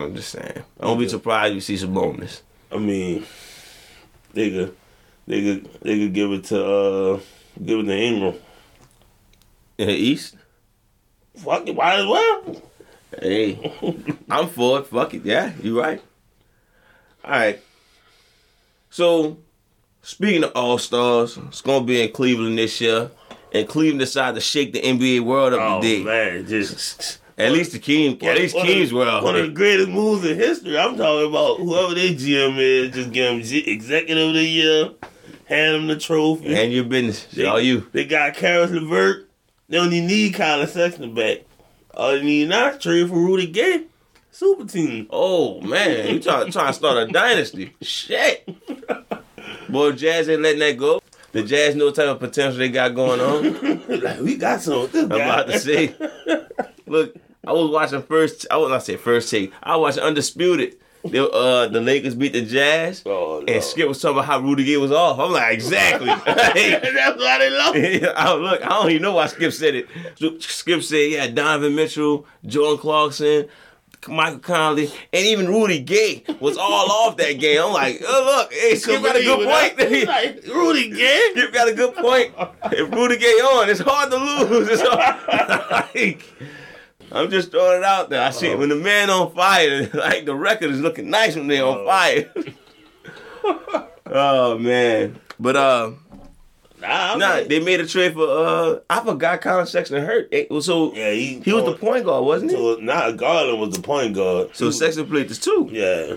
I'm 0.00 0.14
just 0.14 0.30
saying. 0.30 0.62
I 0.80 0.86
won't 0.86 1.00
be 1.00 1.08
surprised 1.08 1.50
if 1.50 1.54
you 1.56 1.60
see 1.60 1.76
some 1.76 1.94
bonus. 1.94 2.42
I 2.72 2.78
mean, 2.78 3.24
they 4.32 4.50
could, 4.50 4.76
they 5.26 5.42
could, 5.42 5.70
they 5.82 5.98
could 5.98 6.12
give 6.14 6.32
it 6.32 6.44
to, 6.44 6.64
uh, 6.64 7.20
give 7.64 7.80
it 7.80 7.84
to 7.84 7.96
Ingram. 7.98 8.34
In 9.78 9.88
the 9.88 9.94
East, 9.94 10.36
Fuck 11.36 11.66
it, 11.68 11.74
might 11.76 12.00
as 12.00 12.06
well. 12.06 12.62
hey, 13.20 13.72
I'm 14.28 14.48
for 14.48 14.80
it. 14.80 14.86
Fuck 14.88 15.14
it. 15.14 15.24
Yeah, 15.24 15.52
you 15.62 15.80
right. 15.80 16.02
All 17.24 17.30
right. 17.30 17.60
So, 18.90 19.38
speaking 20.02 20.44
of 20.44 20.52
All 20.54 20.76
Stars, 20.78 21.36
it's 21.38 21.60
gonna 21.62 21.84
be 21.84 22.02
in 22.02 22.12
Cleveland 22.12 22.58
this 22.58 22.80
year, 22.80 23.10
and 23.52 23.66
Cleveland 23.68 24.00
decided 24.00 24.34
to 24.34 24.40
shake 24.40 24.72
the 24.72 24.80
NBA 24.82 25.20
world 25.20 25.54
up 25.54 25.60
Oh 25.62 25.80
today. 25.80 26.02
man, 26.02 26.46
just 26.46 27.19
At 27.40 27.52
least 27.52 27.72
the 27.72 27.78
King, 27.78 28.22
at 28.24 28.36
least 28.36 28.54
King's 28.56 28.90
the- 28.90 28.96
One 28.96 29.08
of 29.36 29.46
the 29.46 29.48
greatest 29.52 29.88
moves 29.88 30.24
in 30.24 30.36
history. 30.36 30.78
I'm 30.78 30.96
talking 30.96 31.28
about 31.28 31.58
whoever 31.58 31.94
their 31.94 32.12
GM 32.12 32.58
is, 32.58 32.94
just 32.94 33.12
give 33.12 33.32
him 33.32 33.42
G- 33.42 33.70
executive 33.70 34.28
of 34.28 34.34
the 34.34 34.44
year, 34.44 34.90
hand 35.46 35.76
him 35.76 35.86
the 35.88 35.96
trophy. 35.96 36.54
And 36.54 36.72
your 36.72 36.84
business. 36.84 37.26
It's 37.32 37.48
all 37.48 37.60
you. 37.60 37.88
They 37.92 38.04
got 38.04 38.34
Caris 38.34 38.70
LeVert. 38.70 39.28
They 39.68 39.78
even 39.78 40.06
need 40.06 40.34
Collin 40.34 40.66
Sexton 40.68 41.14
back. 41.14 41.38
All 41.94 42.12
they 42.12 42.22
need 42.22 42.48
now 42.48 42.68
is 42.70 42.82
trade 42.82 43.08
for 43.08 43.14
Rudy 43.14 43.46
Gay. 43.46 43.84
Super 44.32 44.64
team. 44.64 45.06
Oh 45.10 45.60
man, 45.60 46.08
you 46.14 46.20
trying 46.20 46.50
trying 46.52 46.68
to 46.68 46.72
start 46.72 47.08
a 47.08 47.12
dynasty? 47.12 47.74
Shit. 47.82 48.48
Boy, 49.68 49.92
Jazz 49.92 50.28
ain't 50.28 50.42
letting 50.42 50.60
that 50.60 50.76
go. 50.76 51.00
The 51.32 51.42
Jazz 51.42 51.74
know 51.76 51.86
what 51.86 51.94
type 51.96 52.06
of 52.08 52.18
potential 52.20 52.58
they 52.58 52.68
got 52.68 52.94
going 52.94 53.20
on. 53.20 53.80
like 54.02 54.20
we 54.20 54.36
got 54.36 54.60
some. 54.60 54.88
I'm 54.94 55.06
about 55.12 55.46
to 55.48 55.58
say. 55.58 55.94
Look, 56.86 57.14
I 57.46 57.52
was 57.52 57.70
watching 57.70 58.02
first. 58.02 58.46
I 58.50 58.56
was 58.58 58.70
not 58.70 58.82
say 58.82 58.96
first 58.96 59.30
take. 59.30 59.52
I 59.62 59.76
was 59.76 59.96
Undisputed. 59.98 60.76
They, 61.02 61.18
uh, 61.18 61.66
the 61.68 61.80
Lakers 61.80 62.14
beat 62.14 62.34
the 62.34 62.42
Jazz, 62.44 63.02
Oh, 63.06 63.42
and 63.48 63.64
Skip 63.64 63.88
was 63.88 64.02
talking 64.02 64.18
about 64.18 64.26
how 64.26 64.38
Rudy 64.40 64.64
Gay 64.64 64.76
was 64.76 64.92
off. 64.92 65.18
I'm 65.18 65.32
like, 65.32 65.54
exactly. 65.54 66.08
That's 66.26 67.18
why 67.18 67.38
they 67.38 67.50
love. 67.50 68.12
I, 68.16 68.34
look, 68.34 68.62
I 68.62 68.68
don't 68.68 68.90
even 68.90 69.02
know 69.02 69.14
why 69.14 69.26
Skip 69.28 69.52
said 69.54 69.74
it. 69.76 70.42
Skip 70.42 70.82
said, 70.82 71.10
yeah, 71.10 71.26
Donovan 71.28 71.74
Mitchell, 71.74 72.26
Jordan 72.44 72.76
Clarkson, 72.76 73.48
Michael 74.08 74.40
Conley, 74.40 74.90
and 75.10 75.26
even 75.26 75.48
Rudy 75.48 75.78
Gay 75.80 76.22
was 76.38 76.58
all 76.58 76.90
off 77.08 77.16
that 77.16 77.32
game. 77.38 77.62
I'm 77.62 77.72
like, 77.72 78.02
oh, 78.06 78.36
look, 78.36 78.52
hey, 78.52 78.74
Skip 78.74 79.02
got 79.02 79.16
a 79.16 79.22
good 79.22 79.36
point. 79.48 80.06
Like, 80.06 80.46
Rudy 80.54 80.90
Gay. 80.90 81.28
Skip 81.32 81.52
got 81.54 81.66
a 81.68 81.72
good 81.72 81.94
point. 81.94 82.34
If 82.72 82.90
Rudy 82.92 83.16
Gay 83.16 83.26
on, 83.26 83.70
it's 83.70 83.80
hard 83.80 84.10
to 84.10 84.18
lose. 84.18 84.68
It's 84.68 84.82
hard. 84.84 85.90
like, 85.94 86.22
I'm 87.12 87.30
just 87.30 87.50
throwing 87.50 87.78
it 87.78 87.84
out 87.84 88.10
there. 88.10 88.22
I 88.22 88.30
see 88.30 88.48
it. 88.48 88.58
when 88.58 88.68
the 88.68 88.76
man 88.76 89.10
on 89.10 89.32
fire, 89.32 89.88
like 89.94 90.24
the 90.26 90.34
record 90.34 90.70
is 90.70 90.80
looking 90.80 91.10
nice 91.10 91.34
when 91.36 91.46
they 91.48 91.60
on 91.60 91.84
fire. 91.84 92.30
oh 94.06 94.58
man. 94.58 95.18
But 95.38 95.56
uh 95.56 95.92
Nah, 96.80 97.12
I'm 97.12 97.18
Nah, 97.18 97.40
they 97.42 97.60
made 97.60 97.80
a 97.80 97.86
trade 97.86 98.14
for 98.14 98.26
uh 98.26 98.78
I 98.88 99.04
forgot 99.04 99.40
Collin 99.42 99.66
Sexton 99.66 100.04
hurt. 100.04 100.32
So 100.62 100.94
yeah, 100.94 101.10
he, 101.12 101.40
he 101.40 101.52
was 101.52 101.64
the 101.64 101.74
point 101.76 102.04
guard, 102.04 102.24
wasn't 102.24 102.52
he? 102.52 102.56
So, 102.56 102.76
nah, 102.80 103.10
Garland 103.12 103.60
was 103.60 103.74
the 103.76 103.82
point 103.82 104.14
guard. 104.14 104.54
So 104.56 104.66
He- 104.66 104.72
Sexton 104.72 105.06
played 105.06 105.28
this 105.28 105.38
too. 105.38 105.68
Yeah. 105.70 106.16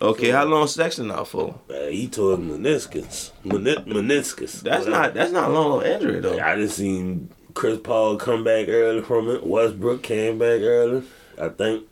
Okay, 0.00 0.30
how 0.30 0.44
long 0.44 0.66
Sexton 0.68 1.10
out 1.10 1.26
for? 1.26 1.58
He 1.90 2.06
tore 2.08 2.36
meniscus. 2.36 3.32
Meni- 3.44 3.74
meniscus. 3.84 4.60
That's 4.62 4.86
Whatever. 4.86 4.90
not 4.90 5.14
that's 5.14 5.32
not 5.32 5.50
a 5.50 5.52
long 5.52 5.82
injury 5.84 6.20
though. 6.20 6.38
I 6.38 6.54
just 6.56 6.76
seen 6.76 7.30
Chris 7.58 7.78
Paul 7.82 8.16
come 8.16 8.44
back 8.44 8.68
early 8.68 9.02
from 9.02 9.28
it. 9.28 9.44
Westbrook 9.44 10.02
came 10.02 10.38
back 10.38 10.60
early. 10.60 11.02
I 11.40 11.48
think. 11.48 11.84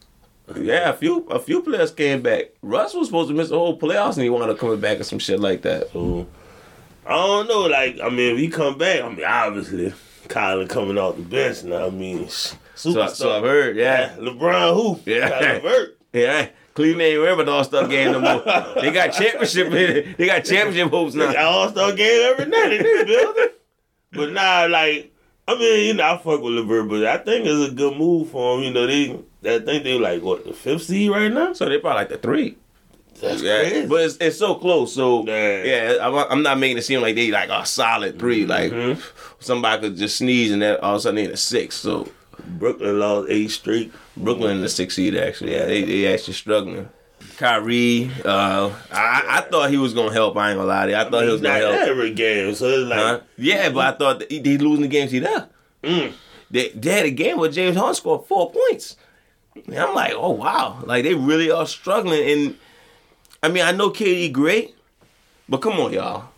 Yeah, 0.54 0.90
a 0.90 0.92
few 0.92 1.26
a 1.28 1.40
few 1.40 1.60
players 1.60 1.90
came 1.90 2.22
back. 2.22 2.50
Russ 2.62 2.94
was 2.94 3.08
supposed 3.08 3.28
to 3.30 3.34
miss 3.34 3.48
the 3.48 3.58
whole 3.58 3.76
playoffs 3.78 4.14
and 4.14 4.22
he 4.22 4.30
wound 4.30 4.48
up 4.48 4.58
coming 4.58 4.78
back 4.80 5.00
or 5.00 5.02
some 5.04 5.18
shit 5.18 5.40
like 5.40 5.62
that. 5.62 5.90
So 5.92 6.26
I 7.04 7.10
don't 7.16 7.48
know. 7.48 7.62
Like 7.62 7.98
I 8.00 8.08
mean, 8.10 8.34
if 8.34 8.38
he 8.38 8.48
come 8.48 8.78
back, 8.78 9.00
I 9.02 9.08
mean, 9.08 9.24
obviously, 9.24 9.92
Kyler 10.28 10.68
coming 10.68 10.98
off 10.98 11.16
the 11.16 11.22
bench 11.22 11.64
now. 11.64 11.86
I 11.86 11.90
mean, 11.90 12.28
sh- 12.28 12.52
So, 12.76 12.90
superstar. 12.92 13.10
so 13.10 13.36
I've 13.36 13.42
heard, 13.42 13.76
yeah. 13.76 14.14
LeBron 14.18 14.74
who? 14.74 15.00
Yeah. 15.04 15.30
Kyler 15.30 15.62
Vert. 15.62 15.92
Yeah. 16.12 16.48
Cleveland 16.74 17.02
ain't 17.02 17.28
about 17.28 17.44
the 17.46 17.52
All 17.52 17.64
Star 17.64 17.88
game 17.88 18.12
no 18.12 18.20
more. 18.20 18.42
They 18.80 18.92
got 18.92 19.08
championship. 19.12 19.70
They 20.16 20.26
got 20.26 20.44
championship 20.44 20.90
hopes 20.90 21.14
They 21.14 21.20
got 21.26 21.34
now. 21.34 21.48
All 21.48 21.68
Star 21.70 21.92
game 21.92 22.30
every 22.30 22.46
night 22.46 22.72
in 22.72 22.82
this 22.84 23.04
building. 23.04 23.48
But 24.12 24.32
now, 24.32 24.68
like 24.68 25.12
I 25.48 25.56
mean, 25.58 25.86
you 25.86 25.94
know, 25.94 26.04
I 26.04 26.16
fuck 26.18 26.40
with 26.42 26.54
LeVert, 26.54 26.88
but 26.88 27.04
I 27.06 27.18
think 27.18 27.46
it's 27.46 27.70
a 27.70 27.74
good 27.74 27.96
move 27.96 28.30
for 28.30 28.56
him. 28.58 28.64
You 28.64 28.70
know, 28.72 28.86
they 28.86 29.10
I 29.44 29.58
think 29.60 29.84
they 29.84 29.98
like 29.98 30.22
what 30.22 30.44
the 30.44 30.52
fifth 30.52 30.84
seed 30.84 31.10
right 31.10 31.32
now. 31.32 31.52
So 31.52 31.68
they 31.68 31.78
probably 31.78 32.00
like 32.00 32.08
the 32.08 32.18
three. 32.18 32.56
That's 33.20 33.40
Yeah, 33.42 33.60
crazy. 33.62 33.86
but 33.86 34.00
it's, 34.02 34.16
it's 34.18 34.38
so 34.38 34.56
close. 34.56 34.92
So 34.94 35.24
Yeah. 35.26 35.62
yeah, 35.62 35.98
I'm, 36.06 36.14
I'm 36.30 36.42
not 36.42 36.58
making 36.58 36.78
it 36.78 36.82
seem 36.82 37.00
like 37.00 37.14
they 37.14 37.30
like 37.30 37.48
a 37.48 37.64
solid 37.64 38.18
three. 38.18 38.44
Like 38.44 38.72
Mhm. 38.72 39.00
somebody 39.38 39.82
could 39.82 39.96
just 39.96 40.16
sneeze 40.18 40.50
and 40.52 40.60
that 40.62 40.80
all 40.80 40.94
of 40.94 40.98
a 40.98 41.00
sudden 41.02 41.16
they 41.16 41.24
in 41.24 41.30
a 41.30 41.36
six. 41.36 41.76
So 41.76 42.08
Brooklyn 42.58 42.98
lost 42.98 43.28
eight 43.30 43.50
straight. 43.52 43.92
Brooklyn 44.16 44.56
in 44.56 44.62
the 44.62 44.68
six 44.68 44.96
seed 44.96 45.16
actually. 45.16 45.52
Yeah, 45.52 45.64
they 45.66 45.84
they 45.84 46.12
actually 46.12 46.34
struggling. 46.34 46.88
Kyrie, 47.38 48.10
uh, 48.24 48.72
I, 48.90 49.24
I 49.28 49.40
thought 49.50 49.70
he 49.70 49.76
was 49.76 49.92
gonna 49.94 50.12
help. 50.12 50.36
I 50.36 50.50
ain't 50.50 50.58
gonna 50.58 50.68
lie 50.68 50.86
to 50.86 50.92
you. 50.92 50.96
I 50.96 51.08
thought 51.10 51.24
he 51.24 51.30
was 51.30 51.40
gonna 51.40 51.60
not 51.60 51.74
help. 51.74 51.88
every 51.88 52.12
game, 52.14 52.54
so 52.54 52.66
it's 52.66 52.88
like 52.88 52.98
Huh? 52.98 53.20
Yeah, 53.36 53.68
but 53.70 53.94
I 53.94 53.98
thought 53.98 54.18
that 54.20 54.30
he, 54.30 54.38
they 54.38 54.56
losing 54.58 54.82
the 54.82 54.88
games 54.88 55.10
he 55.10 55.18
there. 55.18 55.48
mm, 55.82 56.12
They, 56.50 56.68
they 56.70 56.92
had 56.92 57.06
a 57.06 57.10
game 57.10 57.38
where 57.38 57.50
James 57.50 57.76
Harden 57.76 57.94
scored 57.94 58.26
four 58.26 58.50
points. 58.52 58.96
And 59.66 59.76
I'm 59.78 59.94
like, 59.94 60.12
oh 60.14 60.30
wow, 60.32 60.82
like 60.84 61.04
they 61.04 61.14
really 61.14 61.50
are 61.50 61.66
struggling. 61.66 62.28
And 62.30 62.56
I 63.42 63.48
mean, 63.48 63.64
I 63.64 63.72
know 63.72 63.90
KD 63.90 64.32
great, 64.32 64.74
but 65.48 65.58
come 65.58 65.74
on, 65.74 65.92
y'all. 65.92 66.28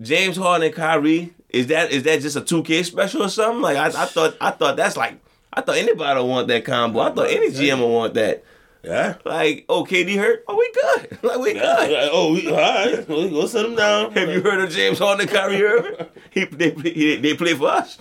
James 0.00 0.36
Harden 0.36 0.66
and 0.66 0.74
Kyrie 0.74 1.32
is 1.48 1.68
that 1.68 1.92
is 1.92 2.02
that 2.04 2.20
just 2.20 2.36
a 2.36 2.40
two 2.40 2.62
K 2.62 2.82
special 2.82 3.22
or 3.22 3.28
something? 3.28 3.60
Like 3.62 3.76
I, 3.76 3.86
I 3.86 4.06
thought 4.06 4.36
I 4.40 4.50
thought 4.50 4.76
that's 4.76 4.96
like 4.96 5.18
I 5.52 5.60
thought 5.60 5.76
anybody 5.76 6.20
would 6.20 6.26
want 6.28 6.48
that 6.48 6.64
combo. 6.64 7.00
I 7.00 7.10
thought 7.12 7.28
any 7.30 7.50
GM 7.50 7.78
would 7.80 7.86
want 7.92 8.14
that. 8.14 8.42
Yeah. 8.82 9.16
Like, 9.24 9.64
oh 9.68 9.84
KD 9.84 10.16
hurt? 10.16 10.44
Oh, 10.48 10.56
we 10.56 10.70
good. 10.72 11.18
Like 11.22 11.38
we 11.38 11.54
Yeah, 11.54 11.86
good. 11.86 12.08
oh, 12.12 12.32
we, 12.32 12.48
all 12.50 12.56
right, 12.56 13.08
we'll 13.08 13.30
go 13.30 13.46
sit 13.46 13.64
him 13.64 13.76
down. 13.76 14.12
Have 14.12 14.28
you 14.28 14.40
heard 14.42 14.60
of 14.60 14.70
James 14.70 14.98
Harden 14.98 15.22
and 15.22 15.30
Kyrie 15.30 15.62
Irving? 15.62 16.06
He 16.30 16.44
they 16.46 16.70
play, 16.70 17.16
they 17.20 17.34
play 17.36 17.52
for 17.54 17.68
us, 17.68 17.98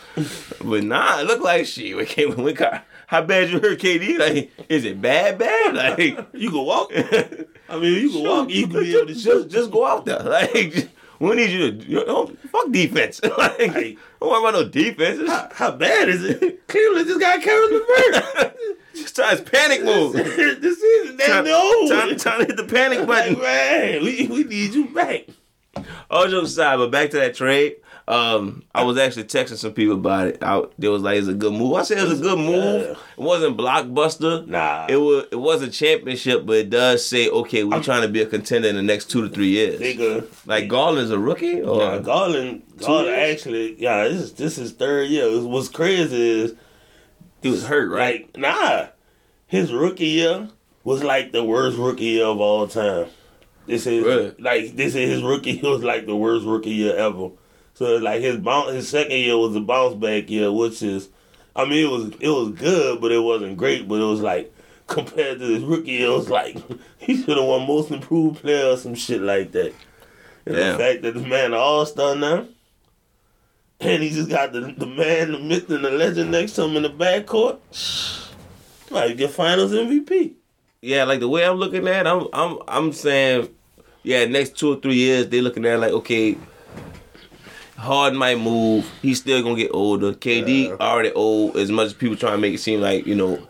but 0.64 0.84
nah, 0.86 1.20
it 1.20 1.28
look 1.28 1.42
like 1.42 1.66
shit. 1.66 1.98
We 1.98 2.06
came 2.06 2.34
when 2.38 2.56
Ky- 2.56 2.80
how 3.08 3.22
bad 3.24 3.50
you 3.50 3.60
hurt 3.60 3.78
KD? 3.78 4.18
Like, 4.18 4.52
is 4.70 4.86
it 4.86 5.02
bad, 5.02 5.38
bad? 5.38 5.76
Like, 5.76 6.28
You 6.34 6.50
can 6.50 6.64
walk. 6.66 6.92
I 6.94 7.78
mean, 7.78 8.02
you 8.02 8.10
can 8.10 8.24
walk. 8.24 8.50
You 8.50 8.68
can 8.68 8.80
be 8.80 8.96
able 8.96 9.08
to 9.08 9.14
just, 9.14 9.50
just 9.50 9.70
go 9.70 9.86
out 9.86 10.06
there. 10.06 10.20
Like, 10.24 10.54
just- 10.72 10.88
we 11.30 11.36
need 11.36 11.50
you 11.52 11.72
to 11.72 11.88
you 11.88 12.06
know, 12.06 12.28
fuck 12.52 12.72
defense. 12.72 13.22
like, 13.38 13.58
Hey. 13.60 13.98
don't 14.20 14.30
worry 14.30 14.40
about 14.40 14.54
no 14.54 14.68
defense. 14.70 15.30
How, 15.30 15.50
how 15.54 15.72
bad 15.78 16.10
is 16.10 16.24
it? 16.24 16.68
Cleveland 16.68 17.08
just 17.08 17.20
got 17.20 17.42
Kevin 17.42 17.70
LeVert. 17.72 18.58
just 18.96 19.16
try 19.16 19.32
his 19.32 19.42
panic 19.42 19.84
move. 19.84 20.14
this 20.14 20.82
season 20.82 21.18
damn 21.18 21.28
Time, 21.28 21.46
near 21.46 21.88
time, 21.90 22.16
time 22.18 22.40
to 22.42 22.46
hit 22.46 22.58
the 22.58 22.64
panic 22.66 23.00
Like, 23.00 23.08
button. 23.08 23.40
man, 23.40 24.04
we, 24.04 24.28
we 24.28 24.44
need 24.44 24.74
you 24.74 24.86
back. 24.90 25.28
All 26.10 26.28
jokes 26.28 26.50
aside, 26.52 26.78
but 26.78 26.92
back 26.92 27.12
to 27.12 27.18
that 27.18 27.36
trade. 27.36 27.78
Um, 28.08 28.64
I 28.74 28.84
was 28.84 28.98
actually 28.98 29.26
texting 29.26 29.58
some 29.58 29.74
people 29.74 29.96
about 29.96 30.28
it. 30.28 30.40
I, 30.42 30.64
they 30.80 30.88
was 30.90 31.02
like, 31.04 31.18
"It's 31.18 31.28
a 31.28 31.34
good 31.34 31.54
move." 31.54 31.74
I 31.76 31.84
said 31.84 32.00
it 32.00 32.10
was 32.10 32.20
a 32.20 32.24
good 32.24 32.38
move. 32.40 32.82
Yeah. 32.82 32.92
It 32.92 32.98
wasn't 33.18 33.58
blockbuster. 33.58 34.46
Nah. 34.48 34.88
It 34.90 34.98
was. 34.98 35.26
It 35.32 35.36
wasn't 35.40 35.74
championship, 35.74 36.46
but 36.46 36.58
it 36.58 36.70
does 36.70 37.08
say, 37.08 37.30
"Okay, 37.30 37.64
we're 37.64 37.82
trying 37.84 38.02
to 38.02 38.08
be 38.10 38.22
a 38.22 38.26
contender 38.26 38.68
in 38.68 38.76
the 38.76 38.82
next 38.82 39.10
two 39.12 39.22
to 39.22 39.30
three 39.30 39.50
years." 39.50 39.80
Nigga. 39.80 40.26
Like 40.46 40.68
Garland's 40.68 41.12
a 41.12 41.20
rookie, 41.20 41.62
or 41.62 41.82
Yeah, 41.82 42.00
Garland, 42.00 42.64
Garland 42.80 43.10
actually, 43.16 43.76
yeah, 43.82 44.04
this 44.06 44.20
is 44.22 44.34
this 44.34 44.58
is 44.58 44.72
third 44.74 45.08
year. 45.10 45.30
What's 45.46 45.70
crazy 45.70 46.42
is 46.42 46.56
he 47.42 47.50
was 47.50 47.66
hurt, 47.68 47.90
right? 47.92 48.26
like 48.34 48.38
nah, 48.38 48.88
his 49.48 49.72
rookie 49.72 50.08
year 50.08 50.50
was 50.84 51.04
like 51.04 51.32
the 51.32 51.44
worst 51.44 51.78
rookie 51.78 52.06
year 52.06 52.26
of 52.26 52.40
all 52.42 52.68
time. 52.68 53.08
This 53.68 53.86
is 53.86 54.04
Really? 54.04 54.36
like 54.40 54.76
this 54.76 54.96
is 54.96 55.10
his 55.10 55.24
rookie 55.24 55.52
year 55.62 55.72
was 55.72 55.84
like 55.84 56.08
the 56.08 56.16
worst 56.16 56.46
rookie 56.46 56.72
year 56.72 56.96
ever. 56.96 57.30
So 57.74 57.98
like 57.98 58.22
his 58.22 58.38
bounce, 58.38 58.74
his 58.74 58.90
second 58.90 59.18
year 59.18 59.38
was 59.38 59.56
a 59.56 59.62
bounce 59.62 59.96
back 59.96 60.30
year, 60.30 60.52
which 60.52 60.84
is, 60.84 61.10
I 61.56 61.66
mean, 61.66 61.86
it 61.86 61.90
was 61.90 62.12
it 62.20 62.30
was 62.30 62.50
good, 62.50 63.02
but 63.02 63.12
it 63.12 63.20
wasn't 63.20 63.58
great. 63.58 63.88
But 63.88 64.02
it 64.02 64.06
was 64.06 64.22
like 64.22 64.54
compared 64.88 65.40
to 65.40 65.46
his 65.46 65.64
rookie 65.64 65.92
year, 65.92 66.08
it 66.08 66.14
was 66.14 66.30
like 66.30 66.58
he 66.98 67.18
should 67.18 67.38
have 67.38 67.48
won 67.48 67.66
most 67.68 67.92
improved 67.92 68.42
player 68.42 68.68
or 68.72 68.78
some 68.78 68.96
shit 68.96 69.22
like 69.22 69.52
that. 69.54 69.74
And 70.46 70.56
Damn. 70.56 70.78
the 70.78 70.84
fact 70.84 71.02
that 71.04 71.14
the 71.14 71.22
man 71.22 71.54
all 71.54 71.86
star 71.86 72.16
now, 72.16 72.48
and 73.80 74.04
he 74.04 74.10
just 74.10 74.30
got 74.30 74.54
the 74.54 74.62
the 74.62 74.88
man, 74.88 75.32
the 75.32 75.40
myth, 75.40 75.70
and 75.70 75.86
the 75.86 75.92
legend 75.92 76.32
next 76.32 76.54
to 76.54 76.64
him 76.64 76.78
in 76.78 76.84
the 76.84 76.90
backcourt. 76.90 77.60
Might 78.92 79.16
get 79.18 79.32
Finals 79.32 79.72
MVP. 79.72 80.34
yeah, 80.82 81.06
like 81.06 81.22
the 81.22 81.30
way 81.30 81.46
I'm 81.46 81.56
looking 81.56 81.88
at, 81.88 82.06
it, 82.06 82.10
I'm 82.10 82.28
I'm 82.34 82.58
I'm 82.68 82.92
saying, 82.92 83.48
yeah, 84.04 84.26
next 84.26 84.58
two 84.58 84.74
or 84.74 84.76
three 84.82 84.96
years 84.96 85.30
they 85.30 85.40
looking 85.42 85.66
at 85.66 85.76
it 85.76 85.78
like 85.78 85.92
okay, 85.94 86.38
Harden 87.82 88.18
might 88.18 88.40
move. 88.40 88.90
He's 89.02 89.20
still 89.20 89.42
gonna 89.44 89.56
get 89.56 89.72
older. 89.74 90.14
KD 90.14 90.80
already 90.80 91.12
old. 91.12 91.58
As 91.58 91.70
much 91.72 91.88
as 91.88 91.94
people 91.94 92.16
trying 92.16 92.34
to 92.34 92.38
make 92.38 92.54
it 92.54 92.60
seem 92.60 92.80
like 92.82 93.06
you 93.06 93.16
know, 93.16 93.48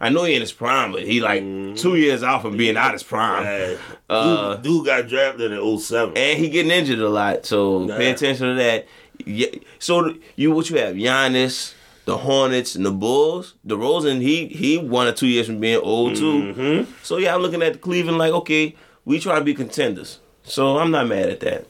I 0.00 0.08
know 0.10 0.24
he 0.24 0.34
in 0.34 0.40
his 0.40 0.52
prime, 0.52 0.92
but 0.92 1.02
he 1.02 1.20
like 1.20 1.42
two 1.76 1.96
years 1.96 2.22
out 2.22 2.42
from 2.42 2.56
being 2.56 2.76
out 2.76 2.92
his 2.92 3.02
prime, 3.02 3.78
Uh, 4.10 4.54
dude, 4.56 4.62
dude 4.64 4.86
got 4.86 5.08
drafted 5.08 5.52
in 5.52 5.78
07. 5.78 6.16
and 6.16 6.38
he 6.38 6.48
getting 6.48 6.70
injured 6.72 6.98
a 7.00 7.08
lot. 7.08 7.46
So 7.46 7.86
pay 7.88 8.10
attention 8.10 8.48
to 8.48 8.54
that. 8.54 8.86
Yeah. 9.24 9.48
So 9.78 10.14
you 10.36 10.52
what 10.52 10.70
you 10.70 10.78
have 10.78 10.94
Giannis. 10.96 11.74
The 12.04 12.16
Hornets 12.16 12.74
and 12.74 12.86
the 12.86 12.90
Bulls, 12.90 13.52
DeRozan, 13.66 14.22
he 14.22 14.46
he 14.46 14.78
one 14.78 15.06
or 15.06 15.12
two 15.12 15.26
years 15.26 15.44
from 15.46 15.60
being 15.60 15.78
old 15.82 16.16
too. 16.16 16.54
Mm-hmm. 16.54 16.92
So 17.02 17.18
yeah, 17.18 17.34
I'm 17.34 17.42
looking 17.42 17.60
at 17.62 17.82
Cleveland 17.82 18.16
like, 18.16 18.32
okay, 18.32 18.74
we 19.04 19.20
try 19.20 19.38
to 19.38 19.44
be 19.44 19.52
contenders. 19.52 20.18
So 20.42 20.78
I'm 20.78 20.90
not 20.90 21.06
mad 21.06 21.28
at 21.28 21.40
that. 21.40 21.66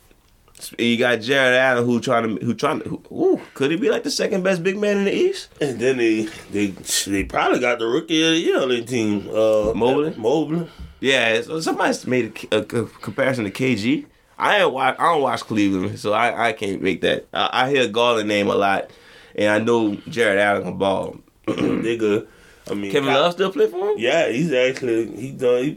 You 0.79 0.97
got 0.97 1.21
Jarrett 1.21 1.59
Allen 1.59 1.85
who 1.85 2.01
trying 2.01 2.37
to 2.37 2.45
who 2.45 2.55
trying 2.55 2.81
to 2.81 2.89
who, 2.89 3.03
ooh, 3.13 3.41
could 3.55 3.71
he 3.71 3.77
be 3.77 3.91
like 3.91 4.03
the 4.03 4.11
second 4.11 4.43
best 4.43 4.63
big 4.63 4.77
man 4.79 4.99
in 4.99 5.05
the 5.05 5.15
East? 5.15 5.49
And 5.61 5.79
then 5.79 5.99
they 5.99 6.29
they 6.51 6.69
they 7.07 7.25
probably 7.25 7.61
got 7.61 7.79
the 7.79 7.87
rookie 7.87 8.23
of 8.23 8.31
the 8.33 8.39
year 8.39 8.61
on 8.61 8.69
their 8.69 8.83
team. 8.83 9.29
Uh, 9.29 9.73
Mobley? 9.75 10.15
Mobley. 10.17 10.69
Yeah, 11.01 11.41
so 11.43 11.61
somebody's 11.61 12.07
made 12.07 12.47
a, 12.51 12.57
a, 12.57 12.83
a 12.83 12.87
comparison 12.87 13.45
to 13.45 13.51
KG. 13.51 14.07
I 14.39 14.63
ain't 14.63 14.73
watch, 14.73 14.97
I 14.99 15.13
don't 15.13 15.23
watch 15.23 15.41
Cleveland, 15.41 15.99
so 15.99 16.13
I, 16.13 16.49
I 16.49 16.53
can't 16.53 16.81
make 16.81 17.01
that. 17.01 17.27
I, 17.33 17.65
I 17.65 17.71
hear 17.71 17.89
Garland 17.89 18.29
name 18.29 18.49
a 18.49 18.55
lot, 18.55 18.91
and 19.35 19.51
I 19.51 19.59
know 19.59 19.97
Jarrett 20.09 20.39
Allen 20.39 20.63
can 20.63 20.79
ball. 20.79 21.17
Nigga, 21.47 22.27
I 22.71 22.75
mean, 22.75 22.91
Kevin 22.93 23.13
Love 23.13 23.33
still 23.33 23.53
play 23.53 23.67
for 23.69 23.91
him? 23.91 23.95
Yeah, 23.99 24.29
he's 24.29 24.53
actually 24.53 25.15
he 25.17 25.33
done 25.33 25.63
he, 25.65 25.71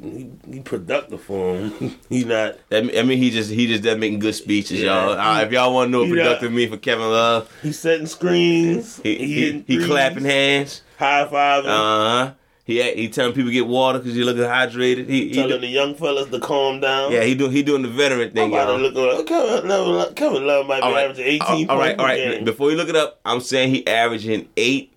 he, 0.50 0.54
he 0.56 0.60
productive 0.62 1.22
for 1.22 1.58
him. 1.58 1.96
he 2.10 2.24
not 2.24 2.56
That, 2.70 2.84
I 2.98 3.04
mean, 3.04 3.18
he 3.18 3.30
just 3.32 3.50
he 3.52 3.68
just 3.68 3.84
done 3.84 4.00
making 4.00 4.20
good 4.20 4.36
speeches, 4.36 4.82
Yeah. 4.82 5.06
y'all. 5.08 5.20
Uh, 5.20 5.42
if 5.42 5.52
y'all 5.52 5.74
want 5.74 5.88
to 5.88 5.92
know 5.92 6.00
what 6.00 6.08
He 6.08 6.14
not- 6.14 6.24
productive 6.24 6.52
mean 6.52 6.70
for 6.70 6.78
Kevin 6.78 7.10
Love, 7.10 7.50
he 7.62 7.72
setting 7.72 8.08
screens. 8.08 9.00
he 9.04 9.16
he, 9.18 9.52
he 9.52 9.62
threes, 9.76 9.86
clapping 9.86 10.26
hands. 10.26 10.82
high 10.98 11.26
fiving, 11.26 11.66
Uh 11.66 12.26
huh. 12.26 12.34
He 12.64 12.80
he 12.94 13.10
telling 13.10 13.34
people 13.34 13.50
to 13.50 13.54
get 13.54 13.66
water 13.68 13.98
because 14.00 14.16
you 14.16 14.24
looking 14.24 14.44
hydrated. 14.44 15.10
He, 15.10 15.30
he 15.30 15.34
telling 15.34 15.50
do- 15.50 15.60
the 15.60 15.68
young 15.68 15.96
fellas 15.96 16.30
to 16.30 16.40
calm 16.40 16.80
down. 16.80 17.12
yeah 17.12 17.24
he 17.24 17.34
do 17.36 17.50
he 17.50 17.64
doing 17.64 17.82
the 17.82 17.90
veteran 17.90 18.30
I'm 18.30 18.34
thing, 18.34 18.54
about 18.54 18.68
y'all. 18.70 18.78
look 18.80 19.18
like 19.18 19.26
Kevin 19.26 19.68
Love. 19.68 20.16
Kevin 20.16 20.46
Love 20.48 20.68
might 20.68 20.78
be 20.78 20.84
All 20.84 20.92
right. 20.94 21.04
averaging 21.06 21.26
18 21.26 21.70
all 21.70 21.78
right, 21.80 22.00
all 22.00 22.08
game. 22.08 22.46
Before 22.46 22.70
you 22.72 22.78
look 22.78 22.88
it 22.88 22.96
up, 22.96 23.20
I'm 23.26 23.42
saying 23.42 23.74
he 23.74 23.86
averaging 23.88 24.48
eight 24.56 24.94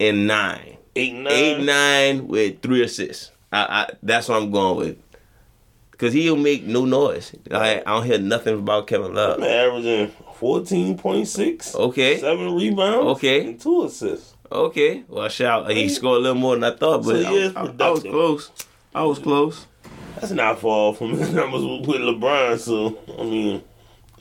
and 0.00 0.26
nine, 0.26 0.73
Eight 0.96 1.14
nine. 1.14 1.32
eight 1.32 1.64
nine 1.64 2.28
with 2.28 2.60
three 2.62 2.82
assists. 2.82 3.30
I, 3.52 3.62
I 3.62 3.90
that's 4.02 4.28
what 4.28 4.42
I'm 4.42 4.50
going 4.50 4.76
with. 4.76 4.96
Cause 5.98 6.12
he'll 6.12 6.36
make 6.36 6.64
no 6.64 6.84
noise. 6.84 7.32
I, 7.52 7.76
I 7.80 7.82
don't 7.84 8.04
hear 8.04 8.18
nothing 8.18 8.58
about 8.58 8.88
Kevin 8.88 9.14
Love. 9.14 9.38
I'm 9.38 9.44
averaging 9.44 10.12
14.6. 10.40 11.74
Okay, 11.74 12.18
Seven 12.18 12.54
rebounds. 12.54 13.06
Okay. 13.16 13.46
And 13.48 13.60
two 13.60 13.84
assists. 13.84 14.34
okay. 14.50 15.04
Well, 15.08 15.28
shout. 15.28 15.70
He 15.70 15.88
scored 15.88 16.18
a 16.18 16.20
little 16.20 16.34
more 16.40 16.54
than 16.56 16.64
I 16.64 16.76
thought, 16.76 17.04
but 17.04 17.22
So 17.22 17.30
he 17.30 17.56
I, 17.56 17.60
I- 17.62 17.74
I 17.86 17.90
was 17.90 18.02
close. 18.02 18.50
I 18.94 19.02
was 19.04 19.18
close. 19.18 19.66
That's 20.16 20.32
not 20.32 20.58
far 20.60 20.70
off 20.90 20.98
from 20.98 21.10
his 21.18 21.32
numbers 21.32 21.62
with 21.86 22.00
LeBron. 22.00 22.58
So 22.58 22.98
I 23.18 23.22
mean, 23.24 23.62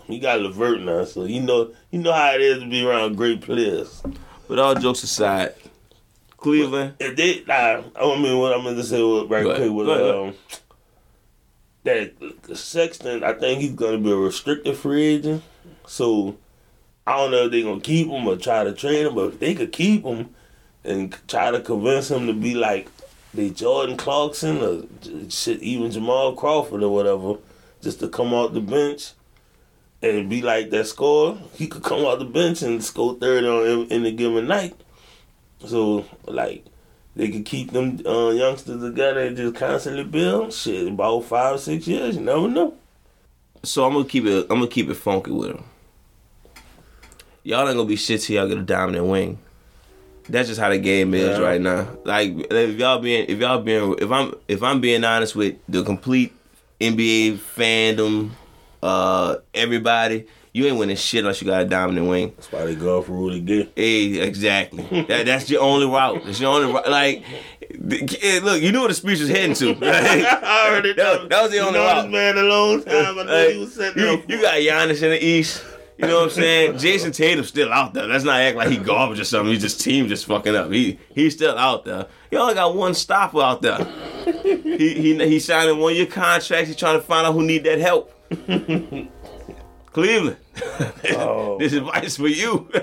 he 0.06 0.20
got 0.20 0.42
Levert 0.42 0.82
now, 0.82 1.06
so 1.06 1.26
you 1.26 1.42
know 1.42 1.72
you 1.92 2.00
know 2.00 2.12
how 2.14 2.34
it 2.34 2.42
is 2.42 2.60
to 2.64 2.70
be 2.70 2.86
around 2.86 3.16
great 3.16 3.42
players. 3.42 4.02
But 4.48 4.60
all 4.60 4.76
jokes 4.76 5.04
aside, 5.04 5.54
Cleveland. 6.44 6.96
If 7.00 7.16
they, 7.16 7.44
nah, 7.48 7.82
I 7.96 8.22
mean, 8.22 8.38
what 8.38 8.54
I'm 8.54 8.64
gonna 8.64 8.84
say 8.84 9.02
was 9.02 9.30
right 9.30 9.44
quick 9.44 9.72
was 9.72 9.88
um, 9.90 10.36
that 11.84 12.14
Sexton. 12.56 13.24
I 13.24 13.34
think 13.34 13.62
he's 13.62 13.74
gonna 13.74 13.98
be 13.98 14.12
a 14.12 14.16
restricted 14.16 14.78
free 14.78 15.04
agent. 15.04 15.44
So 15.88 16.38
I 17.08 17.18
don't 17.18 17.32
know 17.32 17.46
if 17.46 17.52
they're 17.52 17.64
gonna 17.64 17.82
keep 17.82 18.08
him 18.08 18.28
or 18.28 18.36
try 18.36 18.64
to 18.64 18.74
trade 18.74 19.06
him, 19.08 19.16
but 19.16 19.34
if 19.34 19.40
they 19.40 19.56
could 19.56 19.72
keep 19.72 20.04
him 20.04 20.36
and 20.84 21.18
try 21.28 21.50
to 21.50 21.62
convince 21.62 22.12
him 22.12 22.28
to 22.28 22.34
be 22.34 22.54
like 22.54 22.90
the 23.34 23.50
Jordan 23.50 23.98
Clarkson 23.98 24.58
or 24.62 24.84
shit, 25.30 25.62
even 25.62 25.92
Jamal 25.92 26.36
Crawford 26.36 26.84
or 26.84 26.94
whatever, 26.94 27.36
just 27.82 28.00
to 28.02 28.08
come 28.08 28.34
off 28.34 28.54
the 28.54 28.62
bench 28.62 29.14
and 30.02 30.30
be 30.30 30.42
like 30.42 30.70
that 30.70 30.86
score, 30.88 31.38
He 31.56 31.68
could 31.68 31.84
come 31.84 32.02
off 32.06 32.20
the 32.20 32.26
bench 32.26 32.62
and 32.62 32.84
score 32.84 33.16
thirty 33.16 33.48
on 33.48 33.88
in 33.88 34.06
a 34.06 34.12
given 34.12 34.48
night. 34.48 34.76
So 35.66 36.06
like 36.28 36.66
they 37.16 37.30
could 37.30 37.46
keep 37.46 37.72
them 37.72 38.00
uh, 38.06 38.30
youngsters 38.30 38.82
together 38.82 39.22
and 39.22 39.38
just 39.38 39.56
constantly 39.56 40.04
build. 40.04 40.54
Shit, 40.54 40.88
about 40.88 41.22
five 41.26 41.60
six 41.60 41.88
years, 41.88 42.16
you 42.16 42.22
never 42.22 42.48
know. 42.48 42.74
So 43.64 43.86
I'm 43.86 43.94
gonna 43.94 44.06
keep 44.06 44.26
it. 44.26 44.48
I'm 44.50 44.58
gonna 44.60 44.68
keep 44.68 44.90
it 44.90 44.96
funky 44.96 45.32
with 45.32 45.50
them. 45.54 45.64
Y'all 47.44 47.68
ain't 47.68 47.76
gonna 47.78 47.88
be 47.88 47.96
shit 47.96 48.22
till 48.22 48.36
y'all 48.38 48.48
get 48.48 48.58
a 48.58 48.62
dominant 48.62 49.06
wing. 49.06 49.38
That's 50.30 50.48
just 50.48 50.60
how 50.60 50.70
the 50.70 50.78
game 50.78 51.14
is 51.14 51.38
Yeah. 51.38 51.44
right 51.46 51.60
now. 51.60 51.88
Like 52.06 52.32
if 52.52 52.78
y'all 52.80 53.00
being, 53.00 53.26
if 53.28 53.40
y'all 53.40 53.62
being, 53.62 53.96
if 54.00 54.10
I'm, 54.12 54.34
if 54.48 54.64
I'm 54.64 54.80
being 54.80 55.04
honest 55.04 55.36
with 55.36 55.56
the 55.68 55.84
complete 55.84 56.34
NBA 56.80 57.38
fandom, 57.38 58.30
uh, 58.82 59.38
everybody, 59.54 60.26
you 60.54 60.66
ain't 60.68 60.78
winning 60.78 60.96
shit 60.96 61.20
unless 61.22 61.42
you 61.42 61.48
got 61.48 61.62
a 61.64 61.66
dominant 61.66 62.08
wing. 62.08 62.34
That's 62.36 62.52
why 62.52 62.66
they 62.66 62.76
go 62.76 63.02
for 63.02 63.12
Rudy 63.14 63.42
Gay. 63.42 63.70
Hey, 63.76 64.20
exactly. 64.22 64.84
that, 65.04 65.26
that's 65.26 65.50
your 65.50 65.62
only 65.62 65.88
route. 65.88 66.24
That's 66.26 66.40
your 66.40 66.54
only 66.56 66.72
route. 66.72 66.88
Like, 66.90 67.24
the- 67.72 68.40
look, 68.44 68.62
you 68.62 68.72
knew 68.72 68.82
what 68.82 68.90
the 68.90 68.94
speech 68.94 69.20
was 69.20 69.30
heading 69.30 69.56
to. 69.56 69.72
I 69.82 70.68
already 70.70 70.94
That- 70.94 71.28
that 71.30 71.42
was 71.42 71.50
the 71.52 71.58
you 71.58 71.64
only 71.64 71.80
know 71.80 71.86
route. 71.86 72.04
this 72.04 72.12
man 72.12 72.38
a 72.38 72.44
long 72.44 72.84
time. 72.84 73.20
I 73.20 73.24
know 73.24 73.28
Hey, 73.28 73.54
he 73.54 73.60
was 73.60 73.74
sitting 73.74 74.02
you, 74.04 74.18
there. 74.18 74.26
you 74.38 74.42
got 74.42 74.54
Giannis 74.56 75.02
in 75.02 75.10
the 75.10 75.26
East. 75.26 75.64
You 75.98 76.08
know 76.08 76.16
what 76.18 76.24
I'm 76.26 76.30
saying? 76.32 76.74
Jayson 76.80 77.12
Tatum's 77.14 77.48
still 77.50 77.72
out 77.72 77.94
there. 77.94 78.08
Let's 78.08 78.24
not 78.24 78.40
act 78.42 78.58
like 78.58 78.70
he 78.70 78.78
garbage 78.78 79.20
or 79.20 79.24
something. 79.26 79.54
He's 79.54 79.62
just 79.62 79.80
team 79.80 80.08
just 80.08 80.26
fucking 80.26 80.56
up. 80.56 80.72
He 80.72 81.00
he's 81.14 81.34
still 81.36 81.56
out 81.58 81.86
there. 81.86 82.08
He 82.32 82.36
only 82.38 82.56
got 82.56 82.76
one 82.76 82.96
stopper 82.96 83.40
out 83.42 83.62
there. 83.62 83.78
he 84.44 84.94
he 84.96 85.28
he 85.28 85.40
signed 85.40 85.70
a 85.70 85.76
one 85.76 85.94
year 85.96 86.08
contract. 86.08 86.66
He's 86.68 86.76
trying 86.76 87.00
to 87.00 87.02
find 87.06 87.28
out 87.28 87.34
who 87.34 87.44
need 87.44 87.64
that 87.66 87.78
help. 87.80 88.12
Cleveland. 89.92 90.38
Oh. 91.18 91.58
this 91.60 91.74
advice 91.74 92.18
for 92.18 92.28
you. 92.28 92.70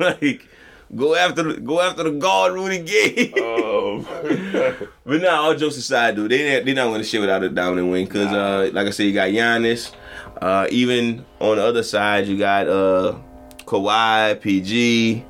like 0.00 0.46
go 0.94 1.14
after 1.14 1.42
the 1.42 1.60
go 1.60 1.80
after 1.80 2.02
the 2.04 2.12
guard 2.12 2.52
Rudy 2.54 2.82
Gay. 2.82 3.32
Um, 3.32 4.06
But 5.04 5.22
now, 5.22 5.42
all 5.42 5.54
jokes 5.54 5.76
aside, 5.76 6.16
dude, 6.16 6.30
they 6.30 6.60
they 6.62 6.74
not 6.74 6.86
going 6.86 7.00
to 7.00 7.04
shit 7.06 7.20
without 7.20 7.42
a 7.42 7.48
dominant 7.48 7.90
wing 7.90 8.06
because, 8.06 8.32
uh, 8.32 8.70
like 8.74 8.86
I 8.86 8.90
said, 8.90 9.04
you 9.04 9.12
got 9.14 9.28
Giannis. 9.30 9.92
Uh, 10.40 10.66
even 10.70 11.24
on 11.40 11.56
the 11.56 11.64
other 11.64 11.82
side, 11.82 12.26
you 12.26 12.38
got 12.38 12.68
uh, 12.68 13.16
Kawhi, 13.64 14.40
PG. 14.40 15.24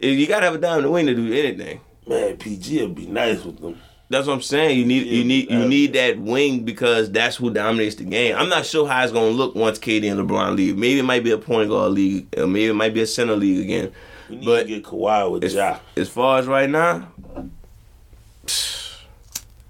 You 0.00 0.26
got 0.26 0.40
to 0.40 0.46
have 0.46 0.54
a 0.54 0.58
dominant 0.58 0.92
wing 0.92 1.06
to 1.06 1.14
do 1.14 1.32
anything. 1.32 1.80
man, 2.06 2.36
PG 2.36 2.82
would 2.82 2.94
be 2.94 3.06
nice 3.06 3.44
with 3.44 3.60
them. 3.60 3.78
That's 4.10 4.26
what 4.26 4.34
I'm 4.34 4.42
saying. 4.42 4.76
You 4.76 4.84
need 4.84 5.06
you 5.06 5.24
need 5.24 5.50
you 5.50 5.66
need 5.66 5.92
that 5.92 6.18
wing 6.18 6.64
because 6.64 7.10
that's 7.12 7.36
who 7.36 7.48
dominates 7.50 7.94
the 7.94 8.04
game. 8.04 8.34
I'm 8.36 8.48
not 8.48 8.66
sure 8.66 8.86
how 8.88 9.02
it's 9.04 9.12
gonna 9.12 9.30
look 9.30 9.54
once 9.54 9.78
KD 9.78 10.10
and 10.10 10.28
LeBron 10.28 10.56
leave. 10.56 10.76
Maybe 10.76 10.98
it 10.98 11.04
might 11.04 11.22
be 11.22 11.30
a 11.30 11.38
point 11.38 11.70
guard 11.70 11.92
league, 11.92 12.26
or 12.36 12.48
maybe 12.48 12.66
it 12.66 12.74
might 12.74 12.92
be 12.92 13.02
a 13.02 13.06
center 13.06 13.36
league 13.36 13.60
again. 13.64 13.92
We 14.28 14.36
need 14.36 14.44
But 14.44 14.62
to 14.64 14.68
get 14.68 14.82
Kawhi 14.84 15.30
with 15.30 15.44
As, 15.44 15.54
Ja. 15.54 15.78
as 15.96 16.08
far 16.08 16.40
as 16.40 16.46
right 16.46 16.68
now, 16.68 17.06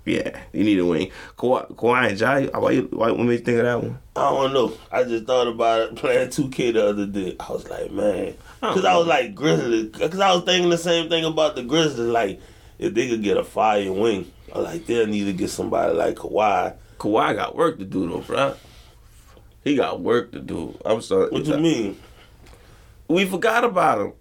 Yeah, 0.07 0.41
you 0.55 0.65
need 0.65 0.79
a 0.79 0.87
wing. 0.87 1.11
Kawhi, 1.37 1.75
Kawhi 1.75 2.09
and 2.11 2.19
Ja, 2.53 2.59
why 2.59 2.71
you 2.71 2.89
why 2.93 3.11
what 3.11 3.21
made 3.27 3.33
you 3.41 3.45
think 3.45 3.59
of 3.59 3.65
that 3.65 3.83
one? 3.83 3.99
I 4.17 4.31
don't 4.31 4.53
know. 4.55 4.73
I 4.91 5.05
just 5.05 5.27
thought 5.27 5.49
about 5.49 5.81
it 5.83 5.97
playing 5.97 6.29
2K 6.31 6.73
the 6.73 6.87
other 6.89 7.05
day. 7.07 7.37
I 7.39 7.53
was 7.53 7.69
like, 7.69 7.91
man. 7.93 8.35
Because 8.61 8.85
I 8.87 8.97
was 8.97 9.07
like, 9.07 9.35
Grizzlies. 9.35 9.91
Because 9.93 10.21
I 10.21 10.35
was 10.35 10.45
thinking 10.45 10.71
the 10.71 10.79
same 10.79 11.09
thing 11.11 11.25
about 11.25 11.57
the 11.57 11.63
Grizzlies. 11.63 12.09
Like, 12.09 12.41
if 12.81 12.95
they 12.95 13.09
could 13.09 13.23
get 13.23 13.37
a 13.37 13.45
fire 13.45 13.93
wing, 13.93 14.31
like, 14.55 14.87
they'll 14.87 15.07
need 15.07 15.25
to 15.27 15.33
get 15.33 15.51
somebody 15.51 15.95
like 15.95 16.17
Kawhi. 16.17 16.75
Kawhi 16.99 17.37
got 17.37 17.55
work 17.55 17.79
to 17.79 17.85
do 17.85 18.09
though, 18.09 18.21
bro. 18.21 18.55
He 19.63 19.77
got 19.77 20.01
work 20.01 20.33
to 20.33 20.41
do. 20.41 20.77
I'm 20.85 21.03
sorry. 21.03 21.29
What 21.31 21.45
you 21.47 21.59
mean? 21.59 22.01
We 23.09 23.27
forgot 23.27 23.65
about 23.65 24.01
him. 24.01 24.13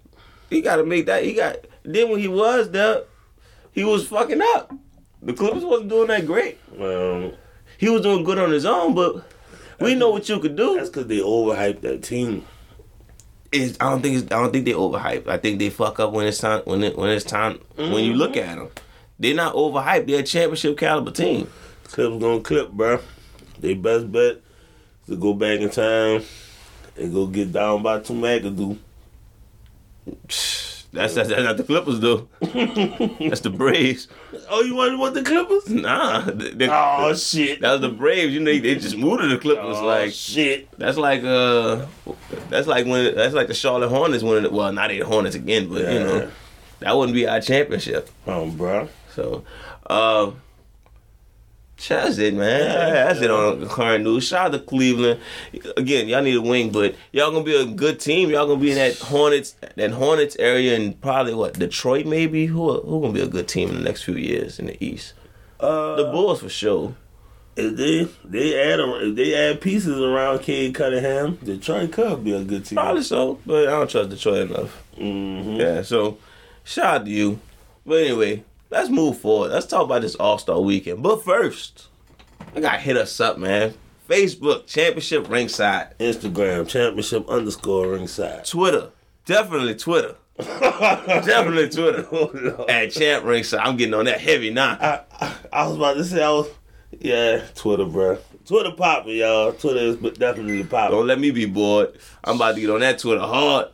He 0.50 0.60
got 0.60 0.76
to 0.76 0.84
make 0.84 1.06
that. 1.06 1.24
He 1.24 1.32
got. 1.34 1.56
Then 1.82 2.10
when 2.10 2.20
he 2.20 2.28
was 2.28 2.70
there, 2.70 3.04
he 3.72 3.82
was 3.84 4.06
fucking 4.06 4.42
up. 4.54 4.72
The 5.22 5.32
Clippers 5.32 5.64
wasn't 5.64 5.88
doing 5.88 6.08
that 6.08 6.26
great. 6.26 6.58
Well, 6.72 7.32
He 7.78 7.88
was 7.88 8.02
doing 8.02 8.24
good 8.24 8.38
on 8.38 8.50
his 8.50 8.66
own, 8.66 8.94
but 8.94 9.24
we 9.80 9.94
know 9.94 10.10
what 10.10 10.28
you 10.28 10.38
could 10.40 10.56
do. 10.56 10.76
that's 10.76 10.90
because 10.90 11.06
they 11.06 11.18
overhyped 11.18 11.80
that 11.82 12.02
team. 12.02 12.44
It's, 13.52 13.76
I 13.80 13.90
don't 13.90 14.02
think 14.02 14.16
it's, 14.16 14.32
I 14.32 14.40
don't 14.40 14.52
think 14.52 14.64
they 14.64 14.72
overhyped. 14.72 15.28
I 15.28 15.36
think 15.36 15.58
they 15.58 15.70
fuck 15.70 15.98
up 15.98 16.12
when 16.12 16.26
it's 16.26 16.38
time 16.38 16.62
when 16.64 16.84
it, 16.84 16.96
when 16.96 17.10
it's 17.10 17.24
time 17.24 17.58
when 17.76 18.04
you 18.04 18.14
look 18.14 18.34
mm-hmm. 18.34 18.48
at 18.48 18.58
them. 18.58 18.68
They're 19.18 19.34
not 19.34 19.54
overhyped. 19.54 20.06
They're 20.06 20.20
a 20.20 20.22
championship 20.22 20.78
caliber 20.78 21.10
team. 21.10 21.48
Clips 21.84 22.22
gonna 22.22 22.40
clip, 22.40 22.70
bro. 22.70 23.00
They 23.58 23.74
best 23.74 24.10
bet 24.10 24.40
to 25.08 25.16
go 25.16 25.34
back 25.34 25.60
in 25.60 25.70
time 25.70 26.22
and 26.96 27.12
go 27.12 27.26
get 27.26 27.52
down 27.52 27.82
by 27.82 28.00
two 28.00 28.14
McAdoo. 28.14 28.78
That's 30.92 31.14
that's, 31.14 31.28
that's 31.28 31.42
not 31.42 31.56
the 31.56 31.62
Clippers 31.62 32.00
though. 32.00 32.28
that's 32.40 33.40
the 33.40 33.50
Braves. 33.50 34.08
Oh, 34.48 34.62
you 34.62 34.74
want 34.74 34.98
want 34.98 35.14
the 35.14 35.22
Clippers? 35.22 35.68
Nah, 35.68 36.22
the, 36.22 36.50
the- 36.50 36.68
Oh 36.70 37.14
shit! 37.14 37.60
that 37.60 37.72
was 37.72 37.80
the 37.80 37.90
Braves. 37.90 38.32
You 38.34 38.40
know, 38.40 38.50
they 38.58 38.74
just 38.74 38.96
moved 38.96 39.22
to 39.22 39.28
the 39.28 39.38
Clippers. 39.38 39.76
Oh 39.78 39.86
like 39.86 40.12
shit! 40.12 40.68
that's 40.78 40.98
like 40.98 41.22
uh, 41.22 41.86
that's 42.48 42.66
like 42.66 42.86
when 42.86 43.14
that's 43.14 43.34
like 43.34 43.46
the 43.46 43.54
Charlotte 43.54 43.88
Hornets 43.88 44.24
winning. 44.24 44.52
Well, 44.52 44.72
not 44.72 44.90
the 44.90 45.00
Hornets 45.00 45.36
again, 45.36 45.68
but 45.68 45.82
you 45.82 46.00
know, 46.00 46.30
that 46.80 46.96
wouldn't 46.96 47.14
be 47.14 47.26
our 47.26 47.40
championship. 47.40 48.10
Oh, 48.26 48.50
bro. 48.50 48.88
So, 49.14 49.44
uh, 49.86 50.32
that's 51.88 52.18
it, 52.18 52.34
man. 52.34 52.68
That's 52.94 53.20
it 53.20 53.30
on 53.30 53.60
the 53.60 53.66
current 53.66 54.04
news. 54.04 54.24
Shout 54.28 54.46
out 54.46 54.52
to 54.52 54.58
Cleveland. 54.60 55.20
Again, 55.76 56.08
y'all 56.08 56.22
need 56.22 56.36
a 56.36 56.40
wing, 56.42 56.70
but 56.70 56.94
y'all 57.12 57.30
gonna 57.32 57.44
be 57.44 57.56
a 57.56 57.64
good 57.66 57.98
team. 58.00 58.30
Y'all 58.30 58.46
gonna 58.46 58.60
be 58.60 58.70
in 58.70 58.76
that 58.76 58.98
Hornets, 58.98 59.54
that 59.76 59.90
Hornets 59.90 60.36
area, 60.38 60.76
and 60.76 61.00
probably 61.00 61.34
what 61.34 61.54
Detroit, 61.58 62.06
maybe. 62.06 62.46
Who 62.46 62.80
who 62.80 63.00
gonna 63.00 63.12
be 63.12 63.22
a 63.22 63.28
good 63.28 63.48
team 63.48 63.70
in 63.70 63.76
the 63.76 63.82
next 63.82 64.02
few 64.04 64.14
years 64.14 64.58
in 64.58 64.66
the 64.66 64.82
East? 64.84 65.14
Uh, 65.58 65.96
The 65.96 66.04
Bulls 66.04 66.40
for 66.40 66.48
sure. 66.48 66.94
if 67.56 67.76
they 67.76 68.08
they 68.24 68.60
add 68.72 68.80
if 68.80 69.16
they 69.16 69.34
add 69.34 69.60
pieces 69.60 69.98
around 70.00 70.40
Cade 70.40 70.74
Cunningham, 70.74 71.36
Detroit 71.42 71.92
could 71.92 72.24
be 72.24 72.32
a 72.32 72.42
good 72.44 72.64
team. 72.64 72.76
Probably 72.76 73.02
so, 73.02 73.38
but 73.46 73.68
I 73.68 73.72
don't 73.72 73.90
trust 73.90 74.10
Detroit 74.10 74.50
enough. 74.50 74.82
hmm 74.96 75.56
Yeah, 75.60 75.82
so 75.82 76.18
shout 76.64 76.86
out 77.00 77.04
to 77.06 77.10
you. 77.10 77.40
But 77.84 78.02
anyway, 78.04 78.44
let's 78.70 78.88
move 78.88 79.18
forward. 79.18 79.50
Let's 79.50 79.66
talk 79.66 79.84
about 79.84 80.02
this 80.02 80.14
All 80.14 80.38
Star 80.38 80.60
weekend. 80.60 81.02
But 81.02 81.24
first, 81.24 81.88
I 82.54 82.60
gotta 82.60 82.78
hit 82.78 82.96
us 82.96 83.20
up, 83.20 83.38
man. 83.38 83.74
Facebook 84.08 84.66
Championship 84.66 85.28
Ringside. 85.28 85.96
Instagram 85.98 86.68
championship 86.68 87.28
underscore 87.28 87.88
ringside. 87.92 88.44
Twitter, 88.44 88.90
definitely 89.24 89.76
Twitter, 89.76 90.16
definitely 90.38 91.68
Twitter. 91.68 92.08
Oh, 92.10 92.66
At 92.68 92.90
Champ 92.90 93.24
Ringside, 93.24 93.60
I'm 93.60 93.76
getting 93.76 93.94
on 93.94 94.06
that 94.06 94.20
heavy 94.20 94.50
now. 94.50 94.76
I, 94.80 95.00
I, 95.20 95.34
I 95.52 95.66
was 95.68 95.76
about 95.76 95.94
to 95.94 96.04
say 96.04 96.22
I 96.24 96.30
was 96.30 96.48
yeah 96.98 97.44
Twitter, 97.54 97.84
bro. 97.84 98.18
Twitter 98.46 98.72
popping, 98.72 99.16
y'all. 99.18 99.52
Twitter 99.52 99.78
is 99.78 99.96
definitely 100.14 100.64
popping. 100.64 100.96
Don't 100.96 101.06
let 101.06 101.20
me 101.20 101.30
be 101.30 101.44
bored. 101.46 101.96
I'm 102.24 102.34
about 102.34 102.56
to 102.56 102.60
get 102.60 102.70
on 102.70 102.80
that 102.80 102.98
Twitter 102.98 103.20
hard. 103.20 103.68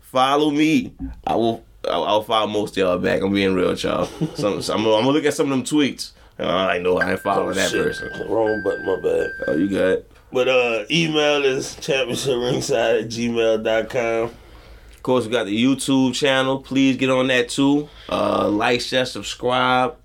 Follow 0.00 0.50
me. 0.50 0.92
I 1.26 1.34
will. 1.36 1.64
I'll, 1.88 2.04
I'll 2.04 2.22
follow 2.22 2.46
most 2.46 2.72
of 2.72 2.76
y'all 2.78 2.98
back. 2.98 3.22
I'm 3.22 3.32
being 3.32 3.54
real, 3.54 3.74
y'all. 3.74 4.06
Some, 4.34 4.62
some, 4.62 4.76
I'm, 4.78 4.84
gonna- 4.84 4.96
I'm 4.96 5.02
gonna 5.04 5.10
look 5.10 5.24
at 5.24 5.34
some 5.34 5.50
of 5.52 5.56
them 5.58 5.64
tweets. 5.64 6.12
And 6.38 6.48
I'm 6.50 6.66
like, 6.66 6.82
no, 6.82 6.98
I 6.98 7.12
ain't 7.12 7.20
following 7.20 7.56
that 7.56 7.70
Shit. 7.70 7.82
person. 7.86 8.28
Wrong 8.28 8.62
button, 8.62 8.84
my 8.84 8.96
bad. 9.00 9.30
Oh, 9.48 9.56
you 9.56 9.68
good? 9.68 10.04
But 10.32 10.48
uh, 10.48 10.84
email 10.90 11.44
is 11.44 11.76
championshipringside 11.76 13.02
at 13.04 13.08
gmail.com. 13.08 14.24
Of 14.94 15.02
course, 15.02 15.24
we 15.24 15.30
got 15.32 15.46
the 15.46 15.64
YouTube 15.64 16.14
channel. 16.14 16.58
Please 16.60 16.96
get 16.96 17.10
on 17.10 17.28
that 17.28 17.48
too. 17.48 17.88
Uh, 18.08 18.48
like, 18.48 18.80
share, 18.80 19.06
subscribe. 19.06 19.96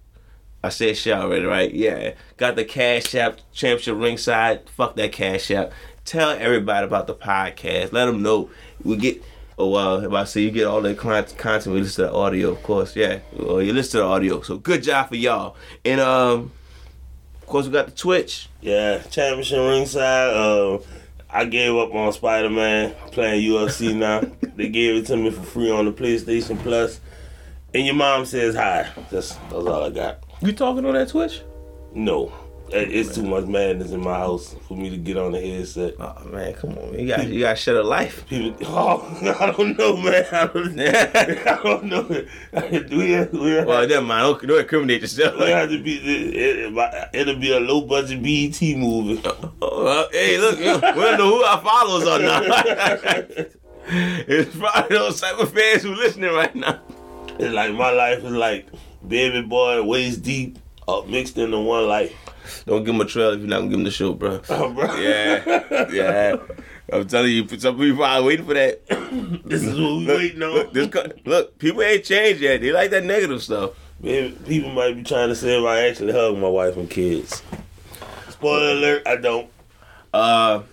I 0.64 0.70
said 0.70 0.96
share 0.96 1.18
already, 1.18 1.46
right? 1.46 1.74
Yeah. 1.74 2.14
Got 2.38 2.56
the 2.56 2.64
Cash 2.64 3.16
App 3.16 3.40
Championship 3.52 3.98
Ringside. 3.98 4.70
Fuck 4.70 4.96
that 4.98 5.12
Cash 5.12 5.50
App. 5.52 5.72
Tell 6.06 6.30
everybody 6.30 6.86
about 6.86 7.08
the 7.08 7.16
podcast. 7.16 7.92
Let 7.92 8.06
them 8.06 8.22
know. 8.22 8.50
We 8.84 8.96
get. 8.98 9.24
Oh, 9.62 9.76
uh, 9.76 10.00
if 10.00 10.12
I 10.12 10.24
say 10.24 10.42
you 10.42 10.50
get 10.50 10.66
all 10.66 10.82
the 10.82 10.96
con- 10.96 11.24
content, 11.38 11.68
we 11.76 11.82
listen 11.82 12.06
to 12.06 12.12
the 12.12 12.18
audio, 12.18 12.50
of 12.50 12.64
course. 12.64 12.96
Yeah. 12.96 13.20
Well, 13.38 13.62
you 13.62 13.74
listen 13.74 13.92
to 13.92 13.98
the 14.00 14.04
audio. 14.06 14.42
So 14.42 14.58
good 14.58 14.82
job 14.82 15.10
for 15.10 15.16
y'all. 15.16 15.56
And 15.86 16.02
um, 16.02 16.52
of 17.40 17.46
course, 17.46 17.68
we 17.68 17.72
got 17.72 17.86
the 17.86 17.92
Twitch. 17.92 18.50
Yeah, 18.62 19.04
championship 19.12 19.60
ringside. 19.60 20.34
Uh, 20.34 20.80
I 21.30 21.46
gave 21.46 21.76
up 21.76 21.94
on 21.94 22.12
Spider 22.12 22.50
Man 22.50 22.96
playing 23.12 23.48
UFC 23.48 23.96
now. 23.96 24.22
they 24.56 24.68
gave 24.70 24.96
it 24.96 25.06
to 25.08 25.16
me 25.18 25.30
for 25.30 25.44
free 25.44 25.70
on 25.70 25.86
the 25.86 25.92
PlayStation 25.92 26.58
Plus. 26.64 27.00
And 27.76 27.86
your 27.86 27.94
mom 27.96 28.26
says 28.26 28.56
hi. 28.56 28.90
That's, 29.12 29.36
that's 29.36 29.54
all 29.54 29.84
I 29.84 29.92
got. 29.92 30.24
You 30.42 30.54
talking 30.54 30.88
on 30.88 30.96
that 30.96 31.10
Twitch? 31.10 31.44
No, 31.94 32.34
it's 32.74 33.16
too 33.16 33.24
much 33.24 33.46
madness 33.46 33.92
in 33.92 34.02
my 34.02 34.18
house 34.18 34.56
for 34.68 34.76
me 34.78 34.90
to 34.90 34.98
get 34.98 35.18
on 35.18 35.32
the 35.32 35.40
headset. 35.40 35.96
Oh 36.00 36.24
man, 36.26 36.54
come 36.54 36.78
on. 36.78 36.98
You 36.98 37.08
got 37.08 37.28
you 37.28 37.40
got 37.42 37.52
to 37.52 37.56
shut 37.56 37.76
a 37.76 37.84
life. 37.84 38.26
People, 38.28 38.56
oh, 38.68 39.18
I 39.40 39.52
don't 39.52 39.78
know, 39.78 39.98
man. 39.98 40.26
I 40.32 40.48
don't, 40.48 40.80
I 40.80 41.60
don't 41.64 41.84
know. 41.86 42.04
we, 42.90 43.40
we, 43.40 43.64
Well, 43.64 43.88
never 43.88 44.02
mind. 44.06 44.40
Don't, 44.40 44.48
don't 44.48 44.60
incriminate 44.60 45.02
yourself. 45.02 45.40
we 45.40 45.50
have 45.50 45.70
to 45.70 45.82
be. 45.82 45.98
It, 45.98 47.10
it'll 47.14 47.40
be 47.40 47.52
a 47.52 47.60
low 47.60 47.82
budget 47.82 48.22
BET 48.24 48.62
movie. 48.78 49.22
Oh, 49.62 50.08
hey, 50.12 50.38
look, 50.38 50.58
we 50.58 50.66
don't 50.66 51.18
know 51.18 51.38
who 51.38 51.44
our 51.44 51.62
followers 51.62 52.08
are 52.08 52.20
now. 52.20 52.42
it's 53.88 54.56
probably 54.56 54.98
those 54.98 55.20
type 55.20 55.40
of 55.40 55.52
fans 55.54 55.84
who 55.84 55.94
listening 55.96 56.34
right 56.34 56.56
now. 56.56 56.82
It's 57.40 57.54
like 57.54 57.74
my 57.74 57.92
life 57.92 58.24
is 58.24 58.32
like 58.32 58.68
baby 59.08 59.42
boy 59.42 59.82
waist 59.84 60.22
deep, 60.22 60.60
uh, 60.88 61.02
mixed 61.08 61.38
into 61.38 61.60
one 61.60 61.88
life. 61.88 62.14
Don't 62.66 62.84
give 62.84 62.94
him 62.96 63.02
a 63.02 63.06
trail 63.06 63.32
if 63.32 63.40
you're 63.40 63.48
not 63.48 63.58
gonna 63.60 63.70
give 63.70 63.80
him 63.80 63.84
the 63.86 63.92
show, 63.92 64.14
bro. 64.14 64.42
Oh, 64.50 64.72
bro. 64.74 64.96
Yeah, 64.96 65.88
yeah. 65.92 66.36
I'm 66.92 67.08
telling 67.08 67.32
you, 67.32 67.48
some 67.60 67.78
people 67.78 68.04
are 68.04 68.22
waiting 68.24 68.46
for 68.46 68.54
that. 68.54 68.82
This 69.46 69.64
is 69.64 69.80
what 69.80 69.98
we 69.98 70.06
Look, 70.06 70.18
waiting 70.18 70.44
on. 70.44 70.54
look, 70.54 70.74
this, 70.74 70.90
look, 71.26 71.58
people 71.60 71.82
ain't 71.84 72.04
changed 72.04 72.42
yet. 72.42 72.62
They 72.62 72.72
like 72.72 72.92
that 72.92 73.04
negative 73.04 73.42
stuff. 73.44 73.72
Maybe 74.00 74.32
people 74.48 74.72
might 74.72 74.94
be 74.96 75.04
trying 75.04 75.30
to 75.30 75.36
say 75.36 75.60
if 75.60 75.66
I 75.66 75.88
actually 75.88 76.14
hug 76.14 76.38
my 76.38 76.48
wife 76.48 76.76
and 76.78 76.90
kids. 76.90 77.44
Spoiler 78.30 78.72
alert, 78.72 79.04
I 79.06 79.16
don't. 79.18 79.50
Uh, 80.14 80.64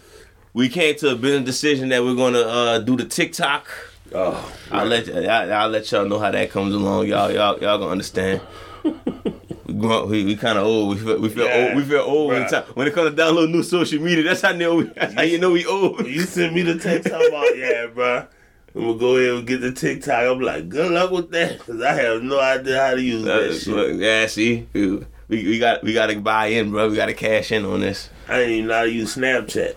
we 0.54 0.68
came 0.68 0.96
to 0.96 1.10
a 1.10 1.14
business 1.14 1.44
decision 1.44 1.88
that 1.90 2.02
we're 2.02 2.14
gonna 2.16 2.40
uh, 2.40 2.78
do 2.78 2.96
the 2.96 3.04
TikTok. 3.04 3.68
Oh, 4.14 4.52
I'll 4.70 4.86
let 4.86 5.08
I, 5.14 5.50
I'll 5.50 5.68
let 5.68 5.90
y'all 5.92 6.06
know 6.08 6.18
how 6.18 6.30
that 6.30 6.50
comes 6.50 6.74
along. 6.74 7.08
Y'all 7.08 7.30
y'all 7.30 7.58
y'all 7.60 7.78
gonna 7.78 7.90
understand. 7.90 8.40
We 9.78 10.04
we, 10.06 10.24
we 10.24 10.36
kind 10.36 10.58
of 10.58 10.66
old. 10.66 10.90
We 10.90 11.02
feel 11.04 11.18
we 11.20 11.28
feel 11.28 11.44
Yeah, 11.46 11.66
old. 11.68 11.76
We 11.76 11.84
feel 11.84 12.00
old 12.00 12.28
when, 12.28 12.42
bruh. 12.42 12.50
time, 12.50 12.64
when 12.74 12.86
it 12.88 12.94
comes 12.94 13.14
to 13.14 13.22
download 13.22 13.50
new 13.50 13.62
social 13.62 14.00
media. 14.02 14.24
That's 14.24 14.40
how 14.42 14.52
know 14.52 14.76
we, 14.76 14.84
that's 14.84 15.14
how 15.14 15.22
you 15.22 15.38
know 15.38 15.50
we 15.52 15.64
old. 15.66 16.06
you 16.06 16.20
send 16.22 16.54
me 16.54 16.62
the 16.62 16.78
text 16.78 17.06
about, 17.08 17.46
yeah, 17.56 17.86
bro. 17.86 18.26
I'm 18.74 18.80
gonna 18.82 18.98
go 18.98 19.16
ahead 19.16 19.34
and 19.34 19.46
get 19.46 19.60
the 19.60 19.72
TikTok. 19.72 20.22
I'm 20.24 20.40
like, 20.40 20.68
good 20.68 20.90
luck 20.92 21.10
with 21.10 21.30
that, 21.30 21.58
cause 21.60 21.80
I 21.80 21.92
have 21.94 22.22
no 22.22 22.38
idea 22.38 22.80
how 22.80 22.94
to 22.94 23.02
use 23.02 23.26
Uh, 23.26 23.40
that 23.40 23.54
shit. 23.54 23.96
yeah, 23.96 24.26
see, 24.26 24.66
we, 24.72 24.98
we 25.28 25.58
got 25.58 25.82
we 25.82 25.92
got 25.94 26.06
to 26.08 26.20
buy 26.20 26.46
in, 26.46 26.70
bro. 26.70 26.88
We 26.90 26.96
got 26.96 27.06
to 27.06 27.14
cash 27.14 27.50
in 27.52 27.64
on 27.64 27.80
this. 27.80 28.10
I 28.28 28.40
ain't 28.40 28.50
even 28.50 28.66
know 28.68 28.74
how 28.74 28.82
to 28.84 28.90
use 28.90 29.16
Snapchat. 29.16 29.76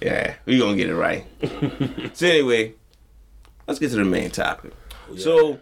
Yeah, 0.00 0.34
we 0.46 0.58
gonna 0.58 0.76
get 0.76 0.88
it 0.90 0.94
right. 0.96 1.24
so 2.14 2.26
anyway, 2.26 2.74
let's 3.66 3.78
get 3.80 3.90
to 3.90 3.96
the 3.96 4.04
main 4.04 4.30
topic. 4.30 4.72
So 5.16 5.58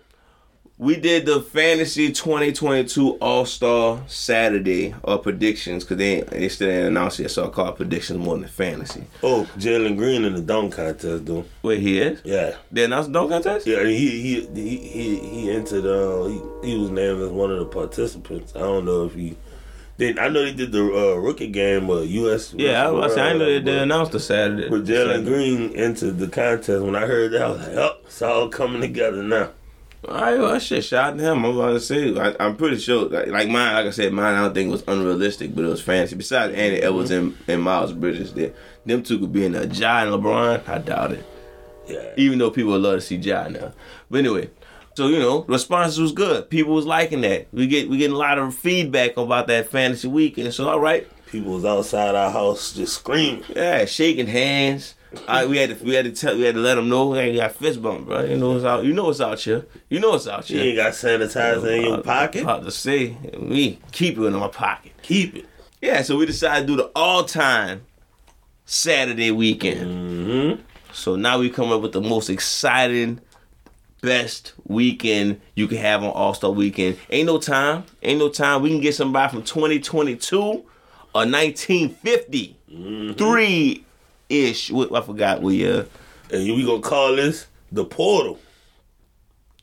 we 0.78 0.94
did 0.96 1.24
the 1.24 1.40
fantasy 1.40 2.12
2022 2.12 3.12
All 3.14 3.46
Star 3.46 4.02
Saturday 4.06 4.94
or 5.02 5.18
predictions 5.18 5.84
because 5.84 5.96
they 5.96 6.20
they 6.20 6.48
still 6.48 6.68
didn't 6.68 6.88
announce 6.88 7.18
it, 7.20 7.30
so 7.30 7.46
I 7.46 7.48
call 7.48 7.68
it 7.70 7.76
predictions 7.76 8.18
more 8.18 8.36
than 8.36 8.46
fantasy. 8.48 9.04
Oh, 9.22 9.48
Jalen 9.56 9.96
Green 9.96 10.24
in 10.24 10.34
the 10.34 10.42
dunk 10.42 10.74
contest, 10.74 11.24
though. 11.26 11.44
Wait, 11.62 11.80
he 11.80 11.98
is? 11.98 12.20
Yeah, 12.24 12.56
They 12.70 12.84
announced 12.84 13.12
the 13.12 13.18
dunk 13.18 13.30
contest? 13.30 13.66
yeah. 13.66 13.84
He 13.84 13.96
he 14.10 14.46
he 14.54 14.76
he, 14.76 15.16
he 15.18 15.50
entered. 15.50 15.86
Uh, 15.86 16.24
he, 16.62 16.68
he 16.72 16.78
was 16.78 16.90
named 16.90 17.22
as 17.22 17.30
one 17.30 17.50
of 17.50 17.58
the 17.58 17.66
participants. 17.66 18.54
I 18.54 18.60
don't 18.60 18.84
know 18.84 19.04
if 19.06 19.14
he. 19.14 19.36
Then 19.98 20.18
I 20.18 20.28
know 20.28 20.44
they 20.44 20.52
did 20.52 20.72
the 20.72 20.82
uh, 20.82 21.14
rookie 21.14 21.46
game, 21.46 21.86
but 21.86 22.06
U.S. 22.06 22.52
Yeah, 22.52 22.86
I 22.86 22.90
was 22.90 22.98
about 22.98 23.08
to 23.08 23.14
say, 23.14 23.20
I 23.22 23.32
know 23.32 23.44
they, 23.46 23.60
they 23.60 23.78
announced 23.78 24.12
the 24.12 24.20
Saturday. 24.20 24.68
But 24.68 24.84
Jalen 24.84 25.24
Green 25.24 25.74
entered 25.74 26.18
the 26.18 26.28
contest. 26.28 26.82
When 26.84 26.94
I 26.94 27.06
heard 27.06 27.32
that, 27.32 27.40
I 27.40 27.48
was 27.48 27.60
like, 27.66 27.76
"Oh, 27.78 27.96
it's 28.04 28.20
all 28.20 28.48
coming 28.50 28.82
together 28.82 29.22
now." 29.22 29.52
All 30.08 30.14
right, 30.14 30.38
well, 30.38 30.58
shit, 30.58 30.84
shout 30.84 31.12
out 31.14 31.18
to 31.18 31.24
him. 31.24 31.44
I'm 31.44 31.56
about 31.56 31.72
to 31.72 31.80
say, 31.80 32.16
I, 32.16 32.34
I'm 32.38 32.56
pretty 32.56 32.78
sure, 32.78 33.08
like, 33.08 33.26
like 33.26 33.48
mine, 33.48 33.74
like 33.74 33.86
I 33.86 33.90
said, 33.90 34.12
mine, 34.12 34.34
I 34.34 34.42
don't 34.42 34.54
think 34.54 34.70
was 34.70 34.84
unrealistic, 34.86 35.54
but 35.54 35.64
it 35.64 35.68
was 35.68 35.82
fancy. 35.82 36.14
Besides 36.14 36.54
Andy 36.54 36.80
Edwards 36.82 37.10
and, 37.10 37.36
and 37.48 37.62
Miles 37.62 37.92
Bridges, 37.92 38.32
there, 38.34 38.52
them 38.84 39.02
two 39.02 39.18
could 39.18 39.32
be 39.32 39.44
in 39.44 39.54
a 39.54 39.64
Ja 39.66 40.02
and 40.04 40.12
LeBron. 40.12 40.68
I 40.68 40.78
doubt 40.78 41.12
it. 41.12 41.24
Yeah. 41.88 42.12
Even 42.16 42.38
though 42.38 42.50
people 42.50 42.72
would 42.72 42.82
love 42.82 42.94
to 42.96 43.00
see 43.00 43.16
Ja 43.16 43.48
now. 43.48 43.72
But 44.10 44.18
anyway, 44.18 44.50
so 44.96 45.06
you 45.08 45.18
know, 45.18 45.42
responses 45.48 46.00
was 46.00 46.12
good. 46.12 46.50
People 46.50 46.74
was 46.74 46.84
liking 46.86 47.20
that. 47.20 47.46
We 47.52 47.66
get 47.68 47.88
we 47.88 47.98
getting 47.98 48.16
a 48.16 48.18
lot 48.18 48.38
of 48.38 48.54
feedback 48.54 49.16
about 49.16 49.46
that 49.48 49.70
fantasy 49.70 50.08
weekend. 50.08 50.52
So 50.52 50.68
all 50.68 50.80
right, 50.80 51.06
People 51.26 51.52
was 51.52 51.64
outside 51.64 52.14
our 52.16 52.30
house 52.30 52.72
just 52.72 52.94
screaming. 52.94 53.44
yeah, 53.54 53.84
shaking 53.84 54.26
hands. 54.26 54.95
I, 55.28 55.46
we 55.46 55.56
had 55.56 55.78
to 55.78 55.84
we 55.84 55.94
had 55.94 56.04
to 56.04 56.12
tell 56.12 56.36
we 56.36 56.42
had 56.42 56.54
to 56.56 56.60
let 56.60 56.74
them 56.74 56.88
know 56.88 57.12
hey, 57.14 57.32
you 57.32 57.38
got 57.38 57.52
fist 57.52 57.80
bump, 57.82 58.06
bro. 58.06 58.24
You 58.24 58.36
know 58.36 58.56
it's 58.56 58.64
out. 58.64 58.84
You 58.84 58.92
know 58.92 59.10
it's 59.10 59.20
out 59.20 59.40
here. 59.40 59.64
You 59.88 60.00
know 60.00 60.14
it's 60.14 60.26
out 60.26 60.48
You 60.50 60.58
here. 60.58 60.66
ain't 60.68 60.76
got 60.76 60.92
sanitizer 60.92 61.76
in 61.78 61.84
your 61.84 62.02
pocket. 62.02 62.42
About 62.42 62.64
to 62.64 62.70
say 62.70 63.16
me 63.38 63.78
keep 63.92 64.18
it 64.18 64.22
in 64.22 64.32
my 64.34 64.48
pocket. 64.48 64.92
Keep 65.02 65.36
it. 65.36 65.46
Yeah, 65.80 66.02
so 66.02 66.16
we 66.16 66.26
decided 66.26 66.66
to 66.66 66.72
do 66.72 66.76
the 66.76 66.90
all 66.96 67.24
time 67.24 67.82
Saturday 68.64 69.30
weekend. 69.30 69.86
Mm-hmm. 69.86 70.62
So 70.92 71.16
now 71.16 71.38
we 71.38 71.50
come 71.50 71.70
up 71.70 71.82
with 71.82 71.92
the 71.92 72.00
most 72.00 72.30
exciting, 72.30 73.20
best 74.00 74.54
weekend 74.64 75.40
you 75.54 75.68
can 75.68 75.78
have 75.78 76.02
on 76.02 76.10
All 76.10 76.34
Star 76.34 76.50
Weekend. 76.50 76.98
Ain't 77.10 77.26
no 77.26 77.38
time. 77.38 77.84
Ain't 78.02 78.18
no 78.18 78.28
time. 78.28 78.62
We 78.62 78.70
can 78.70 78.80
get 78.80 78.94
somebody 78.94 79.30
from 79.32 79.42
2022 79.44 80.40
or 80.40 80.64
1953 81.14 83.84
ish. 84.28 84.70
What 84.70 84.94
I 84.94 85.00
forgot 85.00 85.42
what 85.42 85.54
year. 85.54 85.86
And 86.30 86.42
we 86.42 86.64
gonna 86.64 86.80
call 86.80 87.16
this 87.16 87.46
the 87.70 87.84
portal. 87.84 88.38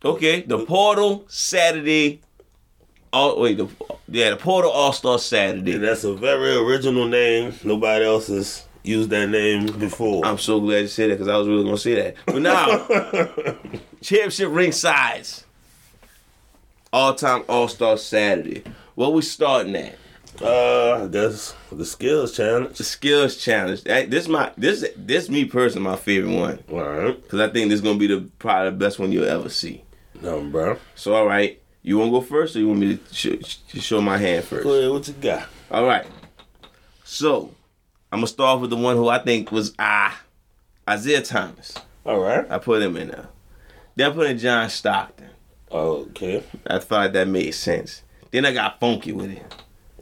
Okay, 0.05 0.41
the 0.41 0.65
Portal 0.65 1.23
Saturday. 1.29 2.21
Oh 3.13 3.39
wait, 3.39 3.57
the 3.57 3.69
yeah, 4.09 4.31
the 4.31 4.35
Portal 4.35 4.71
All 4.71 4.91
Star 4.91 5.17
Saturday. 5.17 5.75
And 5.75 5.83
that's 5.83 6.03
a 6.03 6.13
very 6.13 6.55
original 6.55 7.07
name. 7.07 7.53
Nobody 7.63 8.03
else 8.03 8.27
has 8.27 8.65
used 8.83 9.09
that 9.11 9.29
name 9.29 9.67
before. 9.79 10.25
I'm 10.25 10.37
so 10.37 10.59
glad 10.59 10.79
you 10.79 10.87
said 10.87 11.09
that 11.09 11.15
because 11.15 11.29
I 11.29 11.37
was 11.37 11.47
really 11.47 11.63
gonna 11.63 11.77
say 11.77 11.95
that. 11.95 12.15
But 12.25 12.41
now, 12.41 12.85
championship 14.01 14.49
ring 14.51 14.73
size, 14.73 15.45
all 16.91 17.15
time 17.15 17.43
All 17.47 17.69
Star 17.69 17.97
Saturday. 17.97 18.63
What 18.95 19.13
we 19.13 19.21
starting 19.21 19.75
at? 19.75 19.97
Uh, 20.41 21.03
I 21.03 21.07
guess 21.07 21.53
the 21.71 21.85
skills 21.85 22.35
challenge. 22.35 22.77
The 22.77 22.83
skills 22.83 23.37
challenge. 23.37 23.83
That- 23.83 24.09
This 24.09 24.27
my 24.27 24.51
this 24.57 24.85
this 24.97 25.29
me 25.29 25.45
personally 25.45 25.89
my 25.89 25.95
favorite 25.95 26.33
one 26.35 26.63
All 26.71 26.81
right. 26.83 27.21
because 27.21 27.39
I 27.39 27.49
think 27.49 27.69
this 27.69 27.75
is 27.77 27.81
gonna 27.81 27.99
be 27.99 28.07
the 28.07 28.27
probably 28.39 28.71
the 28.71 28.77
best 28.77 28.99
one 28.99 29.11
you'll 29.11 29.25
ever 29.25 29.49
see. 29.49 29.83
No, 30.21 30.41
bro. 30.41 30.77
So 30.95 31.13
all 31.15 31.25
right, 31.27 31.61
you 31.81 31.97
want 31.97 32.09
to 32.09 32.19
go 32.19 32.21
first 32.21 32.55
or 32.55 32.59
you 32.59 32.67
want 32.67 32.79
me 32.79 32.97
to, 32.97 33.13
sh- 33.13 33.57
to 33.69 33.79
show 33.81 33.99
my 34.01 34.17
hand 34.17 34.45
first? 34.45 34.63
Go 34.63 34.73
ahead, 34.73 34.91
what 34.91 35.07
you 35.07 35.13
got? 35.15 35.47
All 35.71 35.85
right. 35.85 36.05
So 37.03 37.53
I'm 38.11 38.19
gonna 38.19 38.27
start 38.27 38.61
with 38.61 38.69
the 38.69 38.75
one 38.77 38.95
who 38.95 39.09
I 39.09 39.19
think 39.19 39.51
was 39.51 39.73
ah 39.79 40.19
Isaiah 40.89 41.21
Thomas. 41.21 41.73
All 42.05 42.19
right. 42.19 42.49
I 42.49 42.57
put 42.57 42.81
him 42.81 42.97
in 42.97 43.09
there. 43.09 43.27
Then 43.95 44.11
I 44.11 44.13
put 44.13 44.27
in 44.29 44.37
John 44.37 44.69
Stockton. 44.69 45.29
Okay. 45.71 46.43
I 46.67 46.79
thought 46.79 47.13
that 47.13 47.27
made 47.27 47.51
sense. 47.51 48.03
Then 48.31 48.45
I 48.45 48.51
got 48.53 48.79
funky 48.79 49.11
with 49.11 49.31
it. 49.31 49.43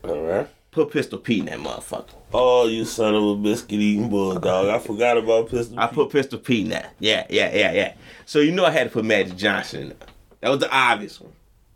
All 0.04 0.22
right. 0.22 0.48
Put 0.72 0.92
Pistol 0.92 1.20
Pete 1.20 1.40
in 1.40 1.46
that 1.48 1.60
motherfucker. 1.60 2.14
Oh, 2.34 2.66
you 2.68 2.86
son 2.86 3.14
of 3.14 3.24
a 3.24 3.36
biscuit 3.36 3.80
eating 3.80 4.10
bulldog. 4.10 4.68
I 4.70 4.80
forgot 4.80 5.18
about 5.18 5.50
Pistol 5.50 5.78
I 5.78 5.88
Pete. 5.88 5.96
put 5.96 6.10
Pistol 6.12 6.40
Pete 6.40 6.64
in 6.66 6.70
that. 6.70 6.94
Yeah, 7.00 7.26
yeah, 7.30 7.54
yeah, 7.54 7.72
yeah. 7.74 7.94
So 8.26 8.40
you 8.40 8.52
know 8.54 8.66
I 8.66 8.72
had 8.72 8.86
to 8.86 8.90
put 8.90 9.04
Magic 9.04 9.36
Johnson 9.36 9.82
in 9.82 9.88
there. 9.90 9.98
That 10.40 10.50
was 10.50 10.60
the 10.60 10.72
obvious 10.74 11.20
one. 11.20 11.34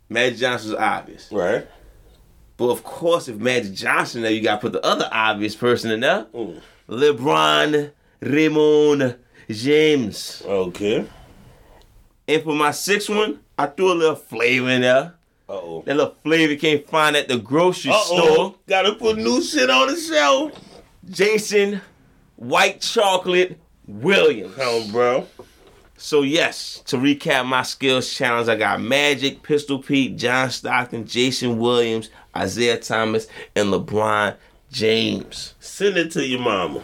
Magic 0.08 0.38
Johnson 0.38 0.70
was 0.72 0.80
obvious. 0.80 1.28
Right. 1.30 1.66
But 2.56 2.70
of 2.70 2.82
course, 2.84 3.28
if 3.28 3.36
Magic 3.36 3.74
Johnson 3.74 4.22
there, 4.22 4.30
you 4.30 4.40
gotta 4.40 4.62
put 4.62 4.72
the 4.72 4.84
other 4.84 5.08
obvious 5.12 5.54
person 5.54 5.90
in 5.90 6.00
there. 6.00 6.24
Mm. 6.32 6.60
LeBron 6.88 7.90
Raymond 8.20 9.16
James. 9.50 10.42
Okay. 10.46 11.06
And 12.26 12.42
for 12.42 12.54
my 12.54 12.70
sixth 12.70 13.10
one, 13.10 13.40
I 13.58 13.66
threw 13.66 13.92
a 13.92 13.94
little 13.94 14.16
flavor 14.16 14.70
in 14.70 14.80
there. 14.80 15.14
Uh-oh. 15.48 15.82
That 15.86 15.96
little 15.96 16.16
flavor 16.24 16.52
you 16.52 16.58
can't 16.58 16.88
find 16.88 17.14
at 17.16 17.28
the 17.28 17.38
grocery 17.38 17.92
store. 17.92 18.20
Uh-oh. 18.20 18.54
Gotta 18.66 18.94
put 18.94 19.16
new 19.18 19.40
shit 19.42 19.70
on 19.70 19.88
the 19.88 19.96
shelf. 19.96 20.52
Jason 21.08 21.80
White 22.36 22.80
Chocolate 22.80 23.58
Williams. 23.86 24.54
Come 24.56 24.90
bro. 24.90 25.26
So 25.96 26.22
yes, 26.22 26.82
to 26.86 26.96
recap 26.96 27.46
my 27.46 27.62
skills 27.62 28.12
challenge, 28.12 28.48
I 28.48 28.56
got 28.56 28.80
Magic, 28.82 29.42
Pistol 29.42 29.78
Pete, 29.82 30.16
John 30.16 30.50
Stockton, 30.50 31.06
Jason 31.06 31.58
Williams, 31.58 32.10
Isaiah 32.36 32.78
Thomas, 32.78 33.28
and 33.54 33.72
LeBron 33.72 34.34
James. 34.70 35.54
Send 35.60 35.96
it 35.96 36.10
to 36.12 36.26
your 36.26 36.40
mama. 36.40 36.82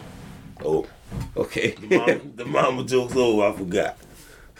Oh, 0.63 0.87
Okay. 1.37 1.75
mama, 1.91 2.21
the 2.35 2.45
mama 2.45 2.83
joke's 2.85 3.15
over. 3.15 3.43
I 3.43 3.51
forgot. 3.55 3.97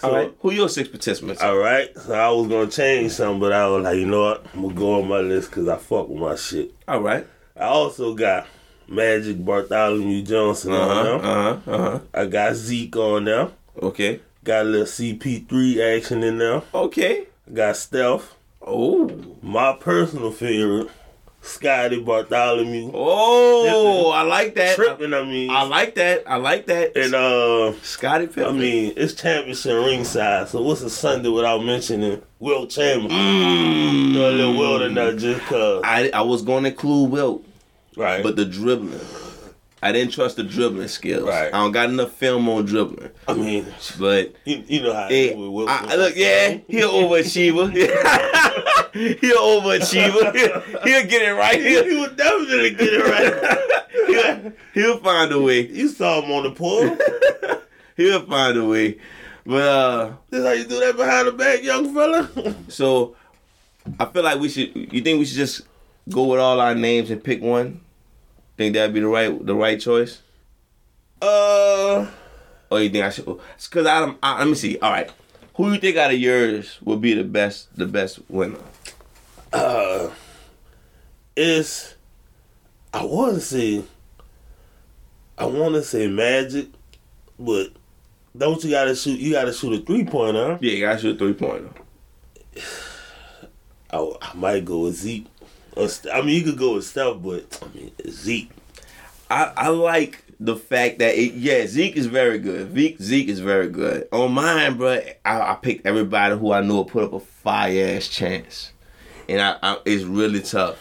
So, 0.04 0.10
All 0.10 0.16
right. 0.16 0.34
Who 0.42 0.52
your 0.52 0.68
six 0.68 0.90
participants? 0.90 1.42
All 1.42 1.56
right. 1.58 1.90
So 1.98 2.14
I 2.14 2.30
was 2.30 2.48
gonna 2.50 2.70
change 2.70 3.14
something, 3.14 3.40
but 3.40 3.54
I 3.54 3.68
was 3.70 3.84
like, 3.86 3.98
you 3.98 4.06
know 4.06 4.22
what? 4.24 4.46
I'm 4.54 4.62
gonna 4.64 4.74
go 4.74 5.02
on 5.02 5.08
my 5.08 5.20
list 5.20 5.50
because 5.50 5.68
I 5.70 5.78
fuck 5.78 6.10
with 6.10 6.20
my 6.20 6.36
shit. 6.36 6.74
All 6.88 7.00
right. 7.02 7.26
I 7.56 7.64
also 7.66 8.14
got 8.14 8.46
Magic 8.88 9.44
Bartholomew 9.46 10.22
Johnson 10.24 10.74
Uh 10.74 10.76
on 10.76 10.90
huh. 10.90 11.04
there. 11.04 11.16
Uh 11.16 11.22
huh. 11.22 11.72
Uh 11.72 11.78
huh. 11.92 12.00
I 12.14 12.26
got 12.26 12.56
Zeke 12.56 12.96
on 12.98 13.24
there. 13.24 13.50
Okay. 13.82 14.20
Got 14.44 14.66
a 14.66 14.70
little 14.70 14.86
CP3 14.88 15.98
action 15.98 16.22
in 16.24 16.38
there. 16.38 16.62
Okay. 16.74 17.28
Got 17.54 17.78
Steph. 17.78 18.36
Oh. 18.62 19.10
My 19.42 19.74
personal 19.80 20.32
favorite, 20.32 20.90
Scotty 21.44 22.02
Bartholomew. 22.02 22.92
Oh, 22.94 24.10
I 24.12 24.22
like 24.22 24.56
that. 24.56 24.76
Tripping, 24.76 25.14
I 25.14 25.24
mean. 25.24 25.50
I 25.52 25.64
like 25.64 25.96
that. 25.96 26.24
I 26.26 26.38
like 26.38 26.68
that. 26.68 26.96
and 26.96 27.14
uh, 27.14 27.74
Scottie 27.82 28.28
Pippen. 28.28 28.46
I 28.46 28.52
mean, 28.58 28.94
it's 28.96 29.14
championship 29.14 29.74
ringside, 29.86 30.48
so 30.48 30.62
what's 30.62 30.82
a 30.82 30.90
Sunday 30.90 31.28
without 31.30 31.64
mentioning 31.64 32.22
Wilt 32.40 32.70
Chamberlain? 32.70 33.12
Mm. 33.12 34.16
A 34.16 34.18
little 34.32 34.58
Will 34.58 34.84
in 34.84 34.94
there 34.94 35.14
just 35.16 35.42
cause. 35.42 35.82
I 35.86 36.10
I 36.14 36.22
was 36.22 36.42
going 36.44 36.64
to 36.64 36.70
include 36.70 37.12
Wilt, 37.12 37.46
Right. 37.98 38.24
but 38.24 38.38
the 38.38 38.46
dribbling. 38.46 39.00
I 39.82 39.92
didn't 39.92 40.14
trust 40.14 40.38
the 40.38 40.44
dribbling 40.44 40.88
skills. 40.88 41.28
Right. 41.28 41.48
I 41.54 41.58
don't 41.58 41.74
got 41.74 41.90
enough 41.90 42.14
film 42.14 42.48
on 42.48 42.64
dribbling. 42.66 43.10
I 43.28 43.34
mean, 43.34 43.66
But 44.00 44.34
you, 44.46 44.64
you 44.66 44.82
know 44.82 44.94
how 44.94 45.08
it 45.08 45.12
Hey, 45.12 45.28
is 45.32 45.36
with 45.36 45.50
Will. 45.50 45.68
I, 45.68 45.96
look, 45.98 46.16
yeah, 46.16 46.58
he 46.70 46.80
an 46.80 46.88
overachiever. 46.88 47.68
he 48.94 49.32
an 49.32 49.38
overachiever. 49.38 50.34
He'll 50.84 51.06
get 51.08 51.22
it 51.22 51.34
right. 51.34 51.60
He, 51.60 51.70
He'll, 51.70 51.84
he 51.86 52.00
would 52.00 52.16
definitely 52.16 52.70
get 52.72 52.90
it 52.94 53.04
right. 53.04 54.44
he'll, 54.44 54.54
he'll 54.74 54.98
find 55.00 55.32
a 55.32 55.42
way. 55.42 55.68
you 55.68 55.88
saw 55.90 56.22
him 56.22 56.32
on 56.32 56.44
the 56.44 56.52
pool. 56.52 56.98
He'll 57.98 58.26
find 58.26 58.58
a 58.58 58.66
way. 58.66 58.98
But 59.46 59.62
uh, 59.62 60.14
This 60.30 60.46
how 60.46 60.52
you 60.54 60.64
do 60.66 60.80
that 60.80 60.96
behind 60.96 61.28
the 61.28 61.32
back, 61.34 61.62
young 61.64 61.94
fella. 61.94 62.56
so 62.70 63.16
I 64.00 64.06
feel 64.06 64.24
like 64.24 64.40
we 64.40 64.48
should. 64.50 64.76
You 64.94 65.02
think 65.02 65.20
we 65.20 65.26
should 65.26 65.38
just 65.38 65.62
go 66.10 66.24
with 66.26 66.40
all 66.40 66.60
our 66.62 66.74
names 66.76 67.10
and 67.12 67.24
pick 67.24 67.42
one? 67.42 67.82
Think 68.58 68.74
that'd 68.76 68.94
be 68.94 69.00
the 69.02 69.08
right 69.08 69.46
the 69.46 69.54
right 69.56 69.80
choice? 69.80 70.22
uh, 71.22 72.08
Or 72.70 72.82
you 72.82 72.90
think 72.90 73.04
I 73.06 73.10
should? 73.10 73.26
Because 73.26 73.86
I, 73.88 74.14
I 74.24 74.40
let 74.40 74.48
me 74.48 74.56
see. 74.56 74.78
All 74.80 74.92
right, 74.92 75.12
who 75.56 75.72
you 75.74 75.80
think 75.80 75.98
out 75.98 76.12
of 76.14 76.20
yours 76.20 76.78
will 76.84 76.98
be 76.98 77.14
the 77.14 77.24
best 77.24 77.76
the 77.76 77.86
best 77.86 78.20
winner? 78.30 78.58
It's. 81.36 81.96
I 82.94 83.04
want 83.06 83.36
to 83.36 83.42
say. 83.42 83.84
I 85.38 85.46
want 85.46 85.74
to 85.74 85.84
say 85.84 86.08
Magic, 86.08 86.68
but 87.40 87.72
don't 88.38 88.64
you 88.64 88.72
gotta 88.72 88.96
shoot? 88.96 89.20
You 89.20 89.32
gotta 89.34 89.54
shoot 89.54 89.74
a 89.74 89.86
three 89.86 90.06
pointer. 90.06 90.58
Yeah, 90.62 90.72
you 90.74 90.86
gotta 90.86 91.00
shoot 91.00 91.16
a 91.16 91.20
three 91.20 91.34
pointer. 91.34 91.70
I, 93.92 94.14
I 94.22 94.34
might 94.36 94.66
go 94.66 94.80
with 94.80 94.96
Zeke. 94.96 95.28
I 95.78 96.22
mean, 96.22 96.36
you 96.36 96.44
could 96.44 96.58
go 96.58 96.76
with 96.76 96.86
Steph, 96.86 97.18
but 97.22 97.60
I 97.62 97.78
mean 97.78 97.92
Zeke. 98.10 98.52
I, 99.30 99.52
I 99.56 99.68
like 99.70 100.24
the 100.40 100.56
fact 100.56 101.00
that 101.00 101.16
it, 101.16 101.34
yeah 101.34 101.66
Zeke 101.66 101.96
is 101.96 102.08
very 102.08 102.40
good. 102.40 102.74
Zeke 102.74 103.00
Zeke 103.02 103.30
is 103.30 103.40
very 103.40 103.70
good. 103.70 104.08
On 104.12 104.32
mine, 104.32 104.78
bro, 104.78 105.00
I, 105.26 105.52
I 105.52 105.56
picked 105.56 105.86
everybody 105.86 106.38
who 106.38 106.52
I 106.52 106.62
knew 106.62 106.78
would 106.78 106.88
put 106.88 107.04
up 107.04 107.14
a 107.14 107.20
fire 107.20 107.96
ass 107.96 108.08
chance, 108.08 108.72
and 109.30 109.42
I, 109.42 109.58
I 109.62 109.80
it's 109.86 110.04
really 110.04 110.42
tough. 110.42 110.78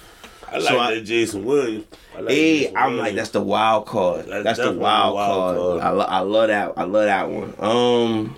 I 0.52 0.58
like 0.58 0.68
So 0.68 0.78
I- 0.78 0.94
that 0.94 1.00
Jason 1.02 1.44
Williams. 1.44 1.84
I 2.16 2.20
like 2.20 2.30
Hey, 2.34 2.58
Jason 2.60 2.76
I'm 2.76 2.82
Williams. 2.84 3.00
like 3.06 3.14
that's 3.16 3.30
the 3.30 3.40
wild 3.42 3.86
card. 3.86 4.26
That's 4.26 4.44
That's, 4.44 4.58
the 4.58 4.72
wild, 4.72 5.14
wild 5.14 5.56
card. 5.56 5.56
card. 5.58 5.80
I, 5.82 5.90
lo- 5.90 6.04
I 6.08 6.18
love 6.20 6.48
that. 6.48 6.72
I 6.76 6.82
love 6.84 7.04
that 7.04 7.30
one. 7.30 7.54
Um, 7.58 8.36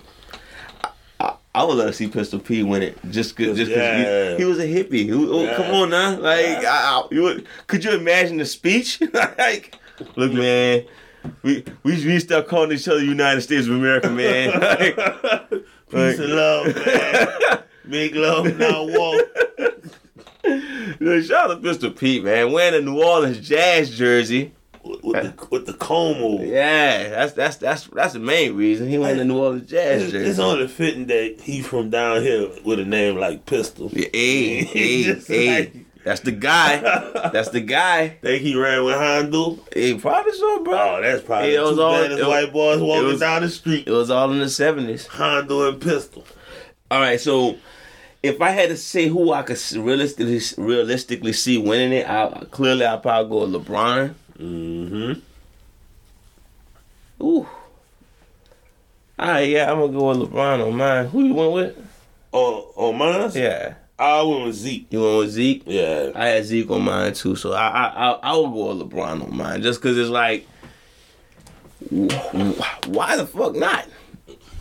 I, 0.84 0.88
I, 1.20 1.34
I 1.56 1.64
would 1.64 1.76
love 1.78 1.86
to 1.88 1.92
see 1.92 2.08
Pistol 2.08 2.38
P 2.40 2.62
win 2.62 2.82
it 2.82 2.98
just 3.10 3.36
cause, 3.36 3.56
just 3.56 3.70
'cause 3.70 3.78
Yeah. 3.80 4.32
he, 4.32 4.36
he 4.38 4.44
was 4.44 4.58
a 4.58 4.66
hippie. 4.66 5.08
Who, 5.08 5.32
oh, 5.32 5.42
Yeah. 5.44 5.56
Come 5.56 5.74
on 5.74 5.90
now, 5.90 6.18
like 6.18 6.44
Yeah. 6.46 6.70
I, 6.70 7.00
I, 7.02 7.06
you 7.10 7.22
would, 7.22 7.46
could 7.66 7.84
you 7.84 7.92
imagine 7.92 8.36
the 8.38 8.46
speech? 8.46 9.00
like, 9.38 9.76
look, 10.16 10.32
man. 10.32 10.84
We, 11.42 11.64
we 11.84 11.92
we 12.04 12.18
start 12.20 12.48
calling 12.48 12.70
each 12.72 12.86
other 12.86 13.02
United 13.02 13.40
States 13.40 13.66
of 13.66 13.72
America, 13.74 14.10
man. 14.10 14.50
Like, 15.90 16.16
Peace 16.16 16.18
and 16.18 16.32
love, 16.34 16.74
man. 16.86 17.58
Make 17.84 18.14
love, 18.16 18.58
not 18.58 18.86
war. 18.88 19.20
Shout 20.44 21.50
out 21.50 21.62
to 21.62 21.68
Mr. 21.68 21.96
Pete, 21.96 22.24
man. 22.24 22.52
Wearing 22.52 22.74
a 22.74 22.80
New 22.84 23.02
Orleans 23.02 23.46
Jazz 23.46 23.90
jersey. 23.96 24.52
with, 24.84 25.02
with 25.02 25.22
the, 25.38 25.46
with 25.50 25.66
the 25.66 25.72
comb 25.74 26.18
over. 26.22 26.44
Yeah, 26.44 27.08
that's 27.08 27.32
that's 27.32 27.56
that's 27.56 27.86
that's 27.88 28.12
the 28.12 28.18
main 28.18 28.54
reason 28.56 28.88
he 28.88 28.98
went 28.98 29.18
to 29.18 29.24
New 29.24 29.38
Orleans 29.38 29.68
Jazz 29.70 30.02
It's, 30.04 30.12
jersey. 30.12 30.30
it's 30.30 30.38
only 30.38 30.68
fitting 30.68 31.06
that 31.06 31.40
he 31.40 31.62
from 31.62 31.90
down 31.90 32.22
here 32.22 32.48
with 32.64 32.78
a 32.80 32.84
name 32.84 33.16
like 33.16 33.46
Pistol. 33.46 33.88
Yeah, 33.92 34.08
hey, 34.12 34.64
hey, 34.64 35.14
hey. 35.26 35.58
like- 35.60 35.74
That's 36.04 36.20
the 36.20 36.32
guy. 36.32 36.76
That's 37.32 37.48
the 37.48 37.62
guy. 37.62 38.08
Think 38.20 38.42
he 38.42 38.54
ran 38.54 38.84
with 38.84 38.94
Hondo? 38.96 39.58
He 39.74 39.94
probably 39.98 40.32
so, 40.32 40.62
bro. 40.62 40.74
Oh, 40.78 41.00
that's 41.00 41.22
probably 41.22 41.54
it 41.54 41.60
was 41.62 41.78
all- 41.78 41.94
it 41.94 42.10
was- 42.10 42.26
white 42.26 42.52
boys 42.52 42.80
walking 42.82 43.04
was- 43.06 43.20
down 43.20 43.40
the 43.40 43.48
street. 43.48 43.88
It 43.88 43.90
was 43.92 44.10
all 44.10 44.30
in 44.30 44.38
the 44.38 44.50
seventies. 44.50 45.06
Hondo 45.06 45.66
and 45.70 45.80
Pistol. 45.80 46.26
All 46.90 47.00
right, 47.00 47.18
so 47.18 47.56
if 48.24 48.40
I 48.40 48.50
had 48.52 48.70
to 48.70 48.76
say 48.76 49.06
who 49.06 49.32
I 49.32 49.42
could 49.42 49.60
realistically 49.76 50.40
realistically 50.56 51.34
see 51.34 51.58
winning 51.58 51.92
it, 51.92 52.08
I 52.08 52.46
clearly 52.50 52.86
I'd 52.86 53.02
probably 53.02 53.28
go 53.28 53.46
with 53.46 53.66
LeBron. 53.66 54.14
Mm-hmm. 54.38 55.12
Ooh. 57.22 57.46
All 59.18 59.28
right, 59.28 59.46
yeah, 59.46 59.70
I'm 59.70 59.78
gonna 59.78 59.92
go 59.92 60.08
with 60.08 60.30
LeBron 60.30 60.66
on 60.66 60.74
mine. 60.74 61.06
Who 61.08 61.22
you 61.22 61.34
went 61.34 61.52
with? 61.52 61.86
On, 62.32 62.64
on 62.76 62.96
mine? 62.96 63.30
Yeah, 63.34 63.74
I 63.98 64.22
went 64.22 64.46
with 64.46 64.54
Zeke. 64.56 64.86
you 64.88 65.02
went 65.02 65.18
with 65.18 65.30
Zeke. 65.30 65.62
Yeah. 65.66 66.12
I 66.14 66.28
had 66.28 66.44
Zeke 66.46 66.70
on 66.70 66.80
mine 66.80 67.12
too, 67.12 67.36
so 67.36 67.52
I 67.52 67.68
I 67.68 67.86
I, 67.86 68.10
I 68.22 68.36
would 68.38 68.52
go 68.52 68.74
with 68.74 68.90
LeBron 68.90 69.22
on 69.22 69.36
mine 69.36 69.60
just 69.60 69.82
because 69.82 69.98
it's 69.98 70.08
like, 70.08 70.46
why 71.90 73.16
the 73.16 73.26
fuck 73.26 73.54
not? 73.54 73.86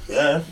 Yeah. 0.10 0.44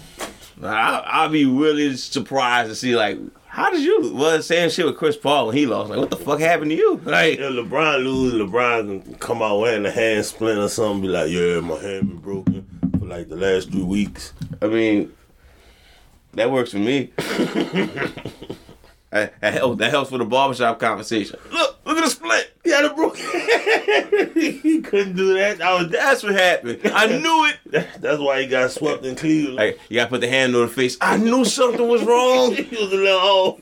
I, 0.63 1.03
I'll 1.05 1.29
be 1.29 1.45
really 1.45 1.95
surprised 1.97 2.69
to 2.69 2.75
see 2.75 2.95
like, 2.95 3.17
how 3.47 3.69
did 3.69 3.81
you? 3.81 4.13
Well, 4.13 4.41
same 4.41 4.69
shit 4.69 4.85
with 4.85 4.97
Chris 4.97 5.17
Paul 5.17 5.47
when 5.47 5.57
he 5.57 5.65
lost. 5.65 5.89
Like, 5.89 5.99
what 5.99 6.09
the 6.09 6.15
fuck 6.15 6.39
happened 6.39 6.71
to 6.71 6.77
you? 6.77 7.01
Like, 7.03 7.39
If 7.39 7.51
LeBron 7.51 8.03
lose, 8.03 8.33
LeBron 8.33 9.03
can 9.03 9.15
come 9.15 9.41
out 9.41 9.59
wearing 9.59 9.85
a 9.85 9.91
hand 9.91 10.25
splint 10.25 10.59
or 10.59 10.69
something, 10.69 11.01
be 11.01 11.07
like, 11.09 11.29
yeah, 11.29 11.59
my 11.59 11.75
hand 11.75 12.07
been 12.09 12.17
broken 12.19 12.65
for 12.97 13.05
like 13.05 13.27
the 13.27 13.35
last 13.35 13.71
three 13.71 13.83
weeks. 13.83 14.33
I 14.61 14.67
mean, 14.67 15.11
that 16.33 16.49
works 16.49 16.71
for 16.71 16.77
me. 16.77 17.11
that, 17.17 18.31
that 19.41 19.53
helps. 19.53 19.79
That 19.79 19.89
helps 19.91 20.11
for 20.11 20.17
the 20.17 20.25
barbershop 20.25 20.79
conversation. 20.79 21.37
Look, 21.51 21.79
look 21.85 21.97
at 21.97 22.03
the 22.05 22.09
split. 22.09 22.55
He 22.63 22.69
had 22.69 22.85
a 22.85 22.93
broken. 22.93 23.19
he 24.33 24.81
couldn't 24.81 25.15
do 25.15 25.33
that. 25.35 25.61
I 25.61 25.81
was 25.81 25.91
That's 25.91 26.23
what 26.23 26.33
happened. 26.33 26.79
I 26.85 27.07
knew 27.07 27.45
it. 27.45 27.87
That's 27.99 28.19
why 28.19 28.41
he 28.41 28.47
got 28.47 28.71
swept 28.71 29.05
in 29.05 29.15
Cleveland. 29.15 29.57
Like, 29.57 29.79
you 29.89 29.95
gotta 29.95 30.09
put 30.09 30.21
the 30.21 30.27
hand 30.27 30.55
on 30.55 30.61
the 30.63 30.67
face. 30.67 30.97
I 31.01 31.17
knew 31.17 31.45
something 31.45 31.87
was 31.87 32.03
wrong. 32.03 32.53
he 32.55 32.63
was 32.75 32.91
a 32.91 32.95
little 32.95 33.19
off. 33.19 33.59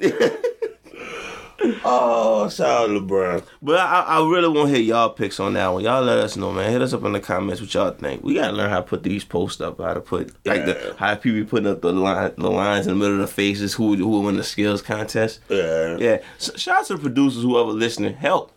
oh, 1.84 2.49
shout 2.49 2.69
out 2.69 2.89
LeBron. 2.89 3.43
But 3.62 3.79
I, 3.79 4.01
I 4.01 4.17
really 4.29 4.47
want 4.47 4.69
to 4.69 4.75
hear 4.75 4.84
y'all 4.84 5.10
picks 5.10 5.39
on 5.39 5.53
that 5.53 5.67
one. 5.67 5.84
Y'all 5.84 6.01
let 6.03 6.17
us 6.17 6.38
know, 6.38 6.51
man. 6.53 6.71
Hit 6.71 6.82
us 6.82 6.93
up 6.93 7.03
in 7.03 7.12
the 7.12 7.19
comments 7.19 7.62
what 7.62 7.73
y'all 7.73 7.91
think. 7.91 8.23
We 8.23 8.36
gotta 8.36 8.53
learn 8.53 8.69
how 8.69 8.77
to 8.77 8.84
put 8.84 9.03
these 9.03 9.23
posts 9.25 9.60
up, 9.62 9.79
how 9.79 9.93
to 9.93 10.01
put 10.01 10.27
like 10.45 10.60
Yeah. 10.60 10.65
the 10.65 10.95
how 10.97 11.15
people 11.15 11.49
putting 11.49 11.67
up 11.69 11.82
the 11.82 11.91
line, 11.91 12.32
the 12.38 12.49
lines 12.49 12.88
in 12.88 12.93
the 12.93 12.99
middle 12.99 13.15
of 13.15 13.21
the 13.21 13.27
faces. 13.27 13.73
Who 13.73 13.95
who 13.95 14.21
win 14.21 14.38
the 14.38 14.43
skills 14.43 14.82
contest? 14.82 15.41
Yeah. 15.49 15.97
Yeah. 15.99 16.17
So, 16.38 16.55
shout 16.55 16.79
out 16.79 16.86
to 16.88 16.93
the 16.95 16.99
producers, 17.01 17.43
whoever 17.43 17.71
listening. 17.71 18.13
Help, 18.15 18.51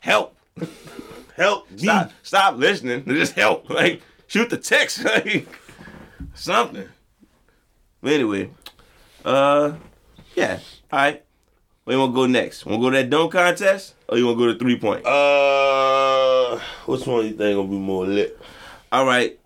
help. 0.00 0.36
Help 1.36 1.70
me. 1.70 1.78
Stop, 1.78 2.12
stop 2.22 2.56
listening. 2.56 3.04
Just 3.06 3.34
help. 3.34 3.68
Like 3.70 4.02
shoot 4.26 4.50
the 4.50 4.58
text. 4.58 5.04
Like 5.04 5.46
something. 6.34 6.88
But 8.00 8.12
anyway, 8.12 8.50
uh, 9.24 9.72
yeah. 10.34 10.58
All 10.90 10.98
right. 10.98 11.24
Where 11.84 11.96
you 11.96 12.00
want 12.00 12.12
to 12.12 12.14
go 12.14 12.26
next? 12.26 12.64
Want 12.64 12.80
to 12.80 12.86
go 12.86 12.90
to 12.90 12.96
that 12.96 13.10
dunk 13.10 13.32
contest, 13.32 13.94
or 14.08 14.16
you 14.18 14.26
want 14.26 14.38
to 14.38 14.44
go 14.46 14.52
to 14.52 14.58
three 14.58 14.78
point? 14.78 15.04
Uh, 15.04 16.58
which 16.86 17.06
one 17.06 17.24
you 17.24 17.30
think 17.32 17.56
gonna 17.56 17.68
be 17.68 17.76
more 17.76 18.06
lit? 18.06 18.38
All 18.92 19.04
right. 19.06 19.38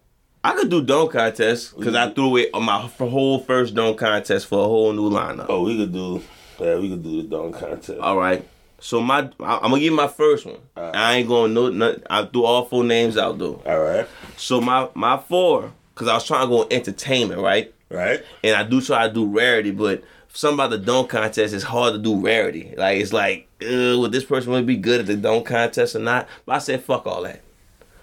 I 0.45 0.53
could 0.55 0.71
do 0.71 0.85
dunk 0.85 1.13
contest 1.13 1.77
because 1.77 1.95
I 1.95 2.11
threw 2.11 2.27
away 2.27 2.51
on 2.53 2.65
my 2.65 2.81
whole 2.81 3.41
first 3.41 3.75
dunk 3.75 3.99
contest 3.99 4.47
for 4.47 4.61
a 4.61 4.69
whole 4.69 4.93
new 4.93 5.11
lineup. 5.11 5.47
Oh, 5.49 5.65
we 5.65 5.77
could 5.77 5.93
do. 5.93 6.23
Yeah, 6.61 6.77
we 6.79 6.91
could 6.91 7.03
do 7.03 7.23
the 7.23 7.29
dunk 7.29 7.57
contest. 7.59 7.99
All 7.99 8.17
right. 8.17 8.47
So 8.79 9.01
my, 9.01 9.31
I- 9.41 9.57
I'm 9.57 9.63
gonna 9.63 9.75
give 9.77 9.85
you 9.85 9.97
my 9.97 10.09
first 10.09 10.47
one. 10.47 10.59
Alright. 10.77 10.95
I 10.95 11.15
ain't 11.17 11.29
going 11.29 11.55
no, 11.55 11.71
no. 11.71 11.97
I 12.11 12.25
threw 12.27 12.45
all 12.45 12.65
four 12.67 12.85
names 12.85 13.17
out 13.17 13.39
though. 13.39 13.63
All 13.67 13.81
right. 13.81 14.07
So 14.37 14.61
my 14.61 14.89
my 14.95 15.17
four, 15.19 15.73
because 15.95 16.09
I 16.09 16.15
was 16.15 16.27
trying 16.27 16.43
to 16.43 16.49
go 16.49 16.67
entertainment, 16.71 17.41
right? 17.41 17.73
Right. 17.91 18.23
And 18.45 18.55
I 18.57 18.65
do 18.65 18.81
try 18.81 19.07
to 19.09 19.15
do 19.15 19.25
rarity, 19.27 19.71
but 19.71 20.03
something 20.33 20.57
about 20.59 20.71
the 20.71 20.79
dunk 20.79 21.09
contest 21.11 21.55
is 21.55 21.63
hard 21.63 21.95
to 21.95 21.99
do 21.99 22.21
rarity. 22.21 22.75
Like 22.77 23.01
it's 23.01 23.13
like, 23.13 23.49
uh, 23.63 23.97
would 23.99 24.13
this 24.13 24.25
person 24.25 24.51
really 24.51 24.65
be 24.65 24.77
good 24.77 25.01
at 25.01 25.07
the 25.07 25.17
dunk 25.17 25.47
contest 25.47 25.97
or 25.97 26.01
not? 26.01 26.29
But 26.45 26.57
I 26.57 26.59
said 26.59 26.83
fuck 26.85 27.07
all 27.07 27.23
that. 27.23 27.41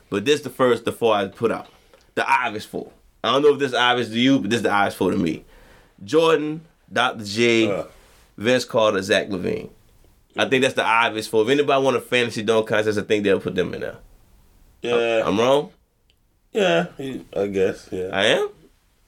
But 0.10 0.26
this 0.26 0.42
the 0.42 0.50
first 0.50 0.86
the 0.86 0.92
four 0.92 1.16
I 1.16 1.28
put 1.28 1.52
out. 1.52 1.68
The 2.16 2.26
obvious 2.28 2.66
four. 2.66 2.92
I 3.24 3.32
don't 3.32 3.42
know 3.44 3.54
if 3.54 3.60
this 3.60 3.70
is 3.70 3.76
obvious 3.76 4.10
to 4.10 4.20
you, 4.20 4.40
but 4.40 4.50
this 4.50 4.58
is 4.58 4.64
the 4.64 4.72
obvious 4.72 4.96
four 4.96 5.12
to 5.12 5.18
me. 5.18 5.46
Jordan, 6.04 6.62
Dr. 6.92 7.24
J, 7.24 7.72
Uh. 7.72 7.84
Vince 8.38 8.66
Carter, 8.66 9.02
Zach 9.02 9.30
LaVine. 9.30 9.70
I 10.38 10.46
think 10.50 10.64
that's 10.64 10.74
the 10.74 10.84
obvious 10.84 11.28
for. 11.28 11.44
If 11.44 11.50
anybody 11.50 11.84
want 11.84 11.98
a 11.98 12.02
fantasy 12.02 12.44
dunk 12.44 12.68
contest, 12.68 12.98
I 12.98 13.04
think 13.04 13.24
they'll 13.24 13.40
put 13.40 13.56
them 13.56 13.74
in 13.74 13.82
there. 13.82 13.98
Yeah. 14.82 15.24
I'm 15.26 15.40
wrong? 15.40 15.72
yeah. 16.52 16.88
I 17.36 17.48
guess. 17.48 17.90
Yeah. 17.92 18.10
I 18.12 18.26
am? 18.26 18.50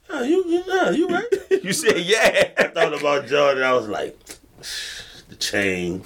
Yeah, 0.10 0.24
you. 0.24 0.44
You. 0.48 0.64
Yeah, 0.68 0.90
you 0.92 1.08
right. 1.08 1.26
you 1.64 1.74
said 1.74 2.00
yeah. 2.00 2.52
I 2.58 2.68
thought 2.68 2.98
about 2.98 3.28
Jordan. 3.28 3.64
I 3.64 3.74
was 3.74 3.88
like, 3.88 4.18
the 5.30 5.36
chain. 5.36 6.04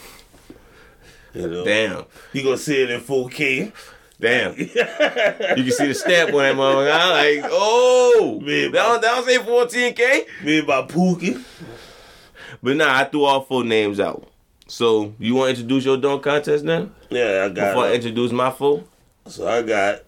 You 1.34 1.48
know. 1.48 1.66
Damn. 1.66 2.06
You 2.34 2.44
gonna 2.44 2.58
see 2.58 2.82
it 2.82 2.90
in 2.90 3.02
full 3.02 3.30
K. 3.30 3.72
Damn. 4.20 4.56
You 4.60 4.66
can 4.66 5.72
see 5.72 5.88
the 5.88 5.94
stamp 5.94 6.34
on 6.34 6.40
that 6.40 6.56
motherfucker. 6.56 6.92
I'm 6.94 7.42
like, 7.42 7.52
oh, 7.52 8.40
Man, 8.44 8.72
that 8.72 8.84
don't, 8.84 9.02
that 9.02 9.16
don't 9.16 9.26
say 9.26 9.38
14K. 9.38 10.44
Me 10.44 10.60
and 10.60 10.68
my 10.68 10.82
Pookie. 10.82 11.42
But 12.62 12.76
nah, 12.76 13.00
I 13.00 13.06
threw 13.06 13.24
all 13.24 13.42
four 13.44 13.64
names 13.64 14.00
out. 14.00 14.28
So 14.70 15.14
you 15.20 15.36
want 15.36 15.48
to 15.56 15.62
introduce 15.62 15.84
your 15.86 15.98
dunk 15.98 16.24
contest 16.24 16.64
now? 16.64 16.90
Yeah, 17.10 17.44
I 17.46 17.50
got. 17.50 17.70
Before 17.74 17.86
I 17.86 17.94
introduce 17.94 18.32
my 18.32 18.52
four? 18.52 18.84
So 19.26 19.48
I 19.48 19.62
got, 19.64 20.02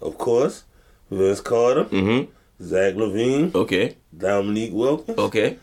of 0.00 0.18
course, 0.18 0.64
Vince 1.10 1.40
Carter, 1.40 1.84
Mm-hmm. 1.84 2.30
Zach 2.62 2.94
LaVine, 2.94 3.54
Okay. 3.54 3.96
Dominique 4.16 4.72
Wilkins, 4.74 5.16
Okay. 5.18 5.56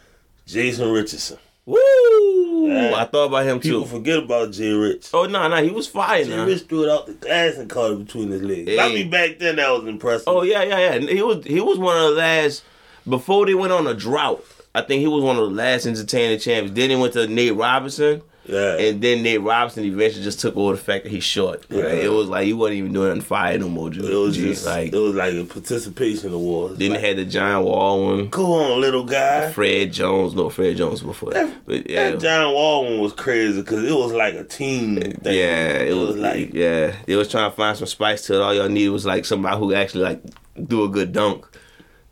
Jason 0.46 0.90
Richardson. 0.92 1.38
Woo! 1.66 2.72
I 2.96 3.04
thought 3.06 3.26
about 3.28 3.46
him 3.46 3.60
People 3.60 3.82
too. 3.82 3.88
forget 3.88 4.20
about 4.20 4.52
Jay 4.52 4.72
Rich. 4.72 5.10
Oh 5.14 5.26
no, 5.26 5.48
no, 5.48 5.62
he 5.62 5.70
was 5.70 5.86
fire 5.88 6.24
Jay 6.24 6.36
now. 6.36 6.46
Rich 6.46 6.64
threw 6.64 6.84
it 6.86 6.90
out 6.90 7.06
the 7.08 7.14
glass 7.14 7.56
and 7.58 7.70
caught 7.70 7.92
it 7.92 8.06
between 8.06 8.32
his 8.32 8.42
legs. 8.42 8.70
Hey. 8.70 8.80
I 8.80 8.88
mean, 8.90 9.10
back 9.10 9.38
then 9.40 9.58
that 9.58 9.70
was 9.72 9.86
impressive. 9.88 10.24
Oh 10.28 10.42
yeah, 10.44 10.64
yeah, 10.64 10.96
yeah. 10.96 11.00
He 11.00 11.22
was 11.22 11.44
he 11.46 11.60
was 11.60 11.78
one 11.78 11.98
of 11.98 12.04
the 12.12 12.16
last 12.22 12.64
before 13.08 13.46
they 13.46 13.54
went 13.54 13.74
on 13.74 13.86
a 13.86 13.94
drought. 13.94 14.44
I 14.78 14.82
think 14.86 15.02
he 15.02 15.08
was 15.08 15.24
one 15.24 15.38
of 15.38 15.50
the 15.50 15.56
last 15.56 15.86
entertaining 15.86 16.40
champions. 16.40 16.76
Then 16.76 16.90
he 16.90 16.96
went 16.96 17.14
to 17.14 17.28
Nate 17.28 17.56
Robinson. 17.56 18.22
yeah. 18.46 18.78
And 18.78 19.02
then 19.02 19.24
Nate 19.24 19.42
Robinson 19.42 19.84
eventually 19.84 20.24
just 20.24 20.40
took 20.40 20.56
over 20.56 20.74
the 20.74 20.82
fact 20.82 21.04
that 21.04 21.10
he's 21.12 21.24
short. 21.24 21.66
Right? 21.70 21.80
Yeah. 21.80 22.06
It 22.08 22.12
was 22.12 22.28
like 22.30 22.46
he 22.46 22.54
wasn't 22.54 22.78
even 22.78 22.94
doing 22.94 23.20
fire 23.22 23.58
no 23.58 23.68
more. 23.70 23.90
Dude. 23.90 24.06
it 24.06 24.16
was 24.16 24.38
just 24.38 24.66
like 24.66 24.94
it 24.94 24.98
was 24.98 25.16
like 25.16 25.34
a 25.34 25.44
participation 25.46 26.32
award. 26.34 26.78
then 26.78 26.92
like, 26.92 27.02
they 27.02 27.08
had 27.10 27.18
the 27.18 27.26
John 27.26 27.64
Wall 27.66 28.06
one, 28.06 28.30
Go 28.30 28.54
on, 28.54 28.80
little 28.80 29.04
guy. 29.04 29.52
Fred 29.52 29.92
Jones. 29.92 30.34
No, 30.36 30.50
Fred 30.50 30.78
Jones 30.78 31.02
before 31.02 31.32
that. 31.34 31.52
But 31.66 31.90
yeah, 31.90 32.12
That 32.12 32.20
John 32.22 32.54
Wall 32.54 32.84
one 32.86 33.00
was 33.00 33.14
crazy 33.14 33.62
because 33.62 33.84
it 33.84 33.94
was 33.94 34.14
like 34.14 34.36
a 34.36 34.44
team 34.46 34.96
thing. 35.02 35.20
yeah, 35.26 35.80
it 35.80 35.96
was 35.96 36.16
like 36.16 36.54
yeah. 36.54 36.96
They 37.06 37.16
was 37.16 37.28
trying 37.30 37.50
to 37.52 37.56
find 37.58 37.76
some 37.78 37.88
spice 37.88 38.22
to 38.28 38.36
it. 38.36 38.42
All 38.42 38.54
y'all 38.54 38.70
needed 38.70 38.90
was 38.92 39.06
like 39.06 39.26
somebody 39.26 39.58
who 39.58 39.74
actually 39.74 40.04
like 40.04 40.22
do 40.68 40.84
a 40.84 40.90
good 40.90 41.12
dunk. 41.12 41.46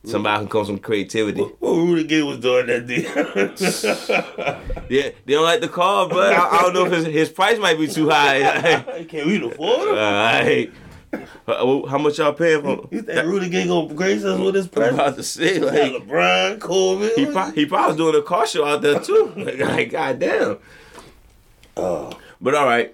Somebody 0.05 0.43
who 0.43 0.49
comes 0.49 0.67
from 0.67 0.77
creativity. 0.79 1.41
what 1.41 1.71
Rudy 1.71 2.03
Gay 2.03 2.21
was 2.23 2.39
doing 2.39 2.67
that 2.67 2.85
day. 2.87 3.05
Yeah, 4.89 5.09
they 5.25 5.33
don't 5.33 5.43
like 5.43 5.61
the 5.61 5.67
car, 5.67 6.07
but 6.07 6.31
I, 6.33 6.59
I 6.59 6.61
don't 6.61 6.73
know 6.73 6.85
if 6.85 6.91
his, 6.91 7.05
his 7.05 7.29
price 7.29 7.57
might 7.57 7.79
be 7.79 7.87
too 7.87 8.07
high. 8.09 8.81
Can 9.09 9.27
we 9.27 9.43
afford 9.43 9.87
him? 9.89 9.95
Alright. 9.95 10.71
Uh, 11.47 11.85
How 11.87 11.97
much 11.97 12.17
y'all 12.19 12.33
paying 12.33 12.61
for? 12.61 12.87
You 12.91 13.01
think 13.01 13.25
Rudy 13.25 13.49
Gay 13.49 13.65
gonna 13.67 13.93
grace 13.93 14.23
us 14.23 14.39
with 14.39 14.53
his 14.55 14.67
price? 14.67 14.89
I'm 14.89 14.93
about 14.95 15.15
to 15.15 15.23
say 15.23 15.59
like 15.59 15.93
LeBron, 16.03 16.59
Kobe. 16.59 17.09
he 17.15 17.25
probably, 17.25 17.55
he 17.55 17.65
probably 17.65 17.87
was 17.87 17.97
doing 17.97 18.15
a 18.15 18.21
car 18.21 18.45
show 18.45 18.65
out 18.65 18.81
there 18.83 18.99
too. 18.99 19.33
Like, 19.35 19.57
like 19.59 19.91
goddamn. 19.91 20.57
Oh 21.77 22.11
But 22.41 22.53
all 22.53 22.65
right, 22.65 22.93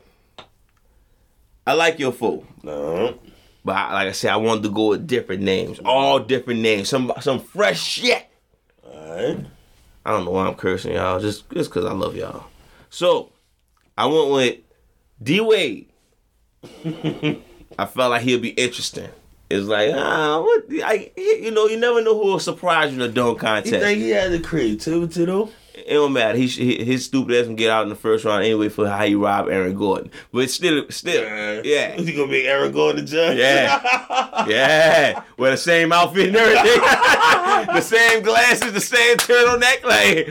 I 1.67 1.74
like 1.74 2.00
your 2.00 2.12
fool. 2.13 2.45
no. 2.63 3.17
But 3.63 3.76
I, 3.76 3.93
like 3.93 4.08
I 4.08 4.12
said, 4.12 4.32
I 4.32 4.38
wanted 4.38 4.63
to 4.63 4.69
go 4.69 4.89
with 4.89 5.06
different 5.06 5.43
names, 5.43 5.80
all 5.86 6.19
different 6.19 6.62
names, 6.62 6.89
some 6.89 7.12
some 7.21 7.39
fresh 7.39 7.82
shit. 7.82 8.28
Alright. 8.84 9.45
I 10.04 10.12
don't 10.12 10.26
know 10.26 10.32
why 10.32 10.47
I'm 10.47 10.56
cursing 10.56 10.93
y'all, 10.93 11.19
just 11.19 11.50
just 11.52 11.69
because 11.69 11.86
I 11.86 11.93
love 11.93 12.15
y'all. 12.15 12.45
So 12.89 13.32
I 13.97 14.08
went 14.08 14.32
with 14.32 14.58
D 15.21 15.41
Wade. 15.41 15.89
I 17.78 17.86
felt 17.86 18.12
like 18.12 18.24
he'll 18.24 18.39
be 18.39 18.50
interesting. 18.50 19.10
It's 19.50 19.67
like 19.67 19.91
ah, 19.93 20.41
what? 20.41 20.63
I 20.84 21.12
you 21.15 21.52
know 21.52 21.67
you 21.67 21.78
never 21.78 22.02
know 22.02 22.15
who 22.15 22.32
will 22.32 22.39
surprise 22.39 22.91
you 22.91 23.02
in 23.02 23.10
a 23.10 23.13
dunk 23.13 23.39
contest. 23.39 23.74
You 23.74 23.80
think 23.80 24.00
he 24.00 24.10
had 24.10 24.32
the 24.32 24.39
creativity 24.39 25.26
though? 25.26 25.50
It 25.74 25.94
don't 25.94 26.12
matter. 26.14 26.38
He, 26.38 26.48
he 26.48 26.84
his 26.84 27.06
stupid 27.06 27.36
ass 27.36 27.46
can 27.46 27.56
get 27.56 27.70
out 27.72 27.84
in 27.84 27.90
the 27.90 27.96
first 27.96 28.26
round 28.26 28.44
anyway 28.44 28.68
for 28.70 28.88
how 28.90 29.06
he 29.06 29.16
robbed 29.16 29.50
Aaron 29.50 29.76
Gordon. 29.76 30.12
But 30.34 30.50
still, 30.50 30.86
still, 30.90 31.24
yeah, 31.64 31.94
Is 31.94 32.08
he 32.08 32.14
gonna 32.14 32.32
make 32.32 32.46
Aaron 32.46 32.72
Gordon 32.74 33.06
the 33.06 33.10
judge? 33.12 33.38
Yeah. 33.38 34.46
yeah, 34.48 35.24
with 35.38 35.52
the 35.52 35.58
same 35.58 35.92
outfit 35.94 36.28
and 36.30 36.36
everything, 36.38 36.82
the 37.76 37.82
same 37.82 38.22
glasses, 38.22 38.74
the 38.74 38.82
same 38.82 39.18
turtleneck, 39.18 39.84
like 39.84 40.28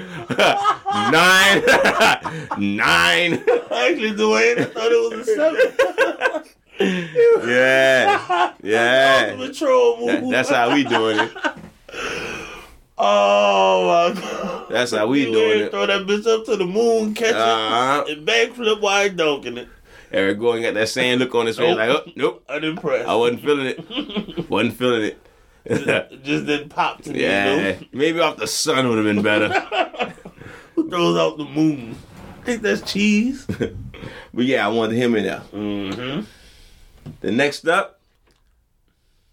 nine, 1.10 2.76
nine. 2.76 3.34
Actually, 3.72 4.12
Dwyane, 4.12 4.58
I 4.58 4.64
thought 4.64 4.92
it 4.92 5.16
was 5.16 5.28
a 5.28 5.34
seven. 5.34 6.44
Yeah, 7.48 8.52
yeah. 8.62 9.36
That- 9.36 10.28
that's 10.30 10.48
how 10.50 10.72
we 10.74 10.84
doing 10.84 11.18
it. 11.18 11.30
Oh 13.02 14.12
my 14.14 14.20
god. 14.20 14.66
That's 14.70 14.92
how 14.92 15.06
we 15.06 15.26
You 15.26 15.32
doing 15.32 15.60
it. 15.60 15.70
Throw 15.70 15.86
that 15.86 16.06
bitch 16.06 16.26
up 16.26 16.44
to 16.46 16.56
the 16.56 16.66
moon, 16.66 17.14
catch 17.14 17.34
Uh-huh. 17.34 18.04
it, 18.06 18.18
and 18.18 18.26
backflip 18.28 18.80
while 18.80 19.04
he 19.04 19.08
dunking 19.10 19.56
it. 19.58 19.68
Eric 20.12 20.38
Gordon 20.40 20.62
got 20.62 20.74
that 20.74 20.88
same 20.88 21.18
look 21.20 21.34
on 21.34 21.46
his 21.46 21.56
face, 21.56 21.76
like, 21.76 21.88
oh, 21.88 22.02
nope, 22.16 22.44
Unimpressed. 22.48 23.08
I 23.08 23.14
wasn't 23.14 23.42
feeling 23.42 23.66
it. 23.66 24.50
Wasn't 24.50 24.76
feeling 24.76 25.02
it. 25.04 25.18
It 25.64 26.22
just 26.24 26.46
didn't 26.46 26.68
pop 26.70 27.02
to 27.02 27.12
me. 27.12 27.22
yeah, 27.22 27.54
You 27.54 27.62
know? 27.62 27.78
maybe 27.92 28.18
off 28.20 28.36
the 28.36 28.46
sun 28.46 28.88
would 28.88 28.96
have 28.98 29.04
been 29.06 29.22
better. 29.22 29.48
Who 30.74 30.90
throws 30.90 31.16
out 31.16 31.38
the 31.38 31.44
moon? 31.44 31.96
I 32.40 32.44
Think 32.44 32.62
that's 32.62 32.82
cheese? 32.92 33.46
But 34.32 34.44
yeah, 34.46 34.64
I 34.64 34.70
wanted 34.70 34.96
him 34.96 35.14
in 35.16 35.24
there. 35.24 35.42
Mm-hmm. 35.52 36.20
The 37.20 37.30
next 37.32 37.66
up, 37.68 38.00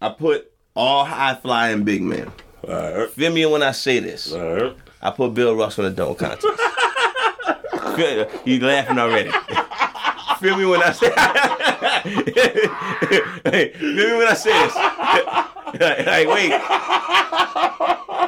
I 0.02 0.10
put 0.10 0.52
all 0.74 1.04
high 1.06 1.34
flying 1.36 1.84
big 1.84 2.02
men. 2.02 2.30
Alright. 2.64 3.10
Feel 3.10 3.32
me 3.32 3.44
when 3.46 3.62
I 3.62 3.70
say 3.72 4.00
this. 4.00 4.32
I 4.32 5.10
put 5.10 5.34
Bill 5.34 5.54
Russell 5.54 5.84
in 5.86 5.94
the 5.94 6.04
dunk 6.04 6.18
contest. 6.18 6.46
He 8.44 8.58
laughing 8.60 8.98
already. 8.98 9.30
Feel 10.40 10.56
me 10.56 10.66
when 10.66 10.82
I 10.82 10.92
say 10.92 11.10
Hey, 13.50 13.72
Feel 13.72 14.08
me 14.10 14.16
when 14.18 14.28
I 14.28 14.34
say 14.34 14.52
this. 14.52 14.74
like, 16.06 16.28
wait. 16.28 16.50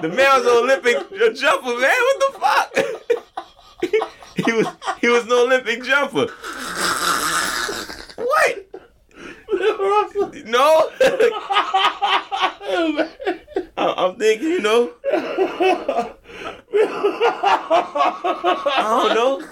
The 0.03 0.09
man 0.09 0.37
was 0.37 0.45
an 0.47 0.53
Olympic 0.65 0.97
jumper, 1.37 1.77
man. 1.79 2.01
What 2.01 2.19
the 2.21 2.31
fuck? 2.41 2.69
he 4.47 4.53
was 4.53 4.67
he 5.01 5.09
was 5.09 5.25
an 5.25 5.33
Olympic 5.33 5.83
jumper. 5.83 6.27
What? 8.17 8.67
No? 10.47 10.91
I- 13.77 13.95
I'm 13.97 14.17
thinking, 14.17 14.49
you 14.49 14.61
know. 14.61 14.93
I 18.73 19.05
don't 19.05 19.15
know. 19.15 19.43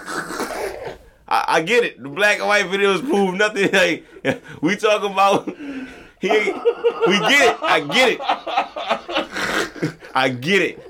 I, 1.27 1.45
I 1.47 1.61
get 1.61 1.83
it. 1.83 2.01
The 2.01 2.09
black 2.09 2.39
and 2.39 2.47
white 2.47 2.65
videos 2.65 3.01
prove 3.07 3.35
nothing. 3.35 3.69
Like 3.73 4.05
we 4.61 4.75
talk 4.75 5.03
about, 5.03 5.47
he. 6.21 6.29
We 6.29 7.19
get 7.19 7.53
it. 7.53 7.57
I 7.61 7.79
get 7.91 8.09
it. 8.09 8.19
I 10.15 10.29
get 10.29 10.61
it. 10.61 10.88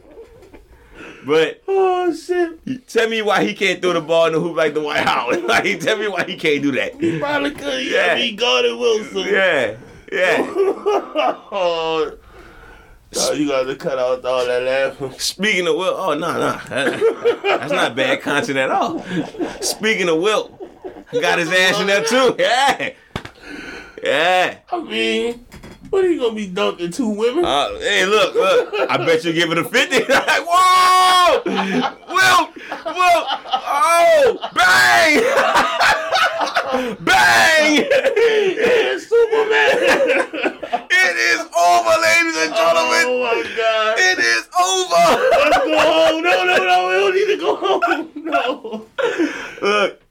But 1.26 1.62
Oh 1.68 2.14
shit. 2.14 2.88
tell 2.88 3.10
me 3.10 3.22
why 3.22 3.44
he 3.44 3.54
can't 3.54 3.82
throw 3.82 3.94
the 3.94 4.02
ball 4.02 4.28
in 4.28 4.34
the 4.34 4.40
hoop 4.40 4.56
like 4.56 4.74
the 4.74 4.82
White 4.82 5.06
House. 5.06 5.36
Like 5.44 5.80
tell 5.80 5.98
me 5.98 6.08
why 6.08 6.24
he 6.24 6.36
can't 6.36 6.62
do 6.62 6.72
that. 6.74 7.00
He 7.00 7.20
probably 7.20 7.52
could. 7.52 7.86
Yeah. 7.86 8.16
Be 8.16 8.36
Gordon 8.36 8.80
Wilson. 8.80 9.20
Yeah, 9.28 9.76
yeah. 10.12 10.38
oh. 11.52 12.18
You 13.34 13.48
got 13.48 13.64
to 13.64 13.76
cut 13.76 13.98
out 13.98 14.24
all 14.24 14.46
that 14.46 14.62
laughing. 14.62 15.18
Speaking 15.20 15.68
of 15.68 15.76
Will, 15.76 15.96
oh 15.98 16.14
no, 16.14 16.32
no, 16.34 16.40
that- 16.70 17.40
that's 17.44 17.72
not 17.72 17.96
bad 17.96 18.22
content 18.22 18.58
at 18.60 18.70
all. 18.70 19.04
Speaking 19.62 20.08
of 20.10 20.20
Will, 20.20 20.70
he 21.12 21.20
got 21.20 21.40
his 21.40 21.52
ass 21.52 21.80
in 21.82 21.88
there 21.88 22.04
too. 22.04 22.36
Yeah, 22.38 22.92
yeah. 24.04 24.58
I 24.72 24.80
mean, 24.84 25.46
what 25.90 26.04
are 26.04 26.10
you 26.10 26.20
gonna 26.20 26.36
be 26.36 26.48
dunking 26.48 26.92
two 26.92 27.10
women? 27.10 27.46
Uh, 27.46 27.70
hey, 27.80 28.06
look, 28.06 28.36
look. 28.36 28.74
I 28.90 28.98
bet 28.98 29.24
you 29.24 29.34
give 29.34 29.52
it 29.52 29.58
a 29.58 29.64
fifty. 29.64 30.00
like, 30.14 30.46
whoa, 30.48 31.42
Will, 31.46 32.50
Will, 32.86 33.26
oh, 33.72 34.38
bang, 34.54 35.22
bang. 37.04 37.76
yeah, 37.76 38.98
Superman. 38.98 39.70
It 40.92 41.16
is 41.18 41.40
over, 41.40 41.96
ladies 42.02 42.38
and 42.38 42.54
gentlemen. 42.56 43.04
oh 43.06 43.20
my 43.24 43.44
god. 43.58 43.98
It 44.00 44.20
is 44.20 44.48
over. 44.60 45.08
Let's 45.40 45.58
go 45.58 45.78
home. 45.80 46.24
No, 46.24 46.44
no, 46.46 46.56
no. 46.58 46.88
We 46.88 46.94
don't 46.94 47.16
need 47.16 47.28
to 47.28 47.38
go 47.40 47.56
home. 47.56 48.12
No. 48.16 48.86
Look, 49.62 50.02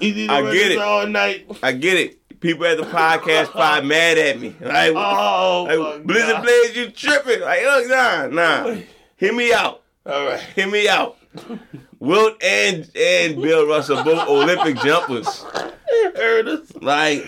You 0.00 0.14
need 0.14 0.26
to 0.28 0.32
I 0.32 0.52
get 0.52 0.72
it. 0.72 0.78
all 0.78 1.06
night. 1.06 1.46
I 1.62 1.72
get 1.72 1.96
it. 1.96 2.17
People 2.40 2.66
at 2.66 2.76
the 2.76 2.84
podcast 2.84 3.50
probably 3.50 3.88
mad 3.88 4.16
at 4.18 4.38
me. 4.40 4.54
Like, 4.60 4.92
Oh, 4.94 5.66
like 5.68 6.04
Blizzard. 6.04 6.42
Blaze, 6.42 6.76
you 6.76 6.90
tripping. 6.90 7.40
Like, 7.40 7.62
look, 7.62 7.88
nah, 7.88 8.26
nah. 8.28 8.76
Hear 9.16 9.32
me 9.32 9.52
out. 9.52 9.82
All 10.06 10.26
right. 10.26 10.40
Hear 10.54 10.68
me 10.68 10.88
out. 10.88 11.16
Wilt 11.98 12.42
and 12.42 12.90
and 12.96 13.42
Bill 13.42 13.66
Russell 13.66 14.02
both 14.04 14.28
Olympic 14.28 14.76
jumpers. 14.82 15.44
Heard. 16.16 16.46
Like, 16.82 17.26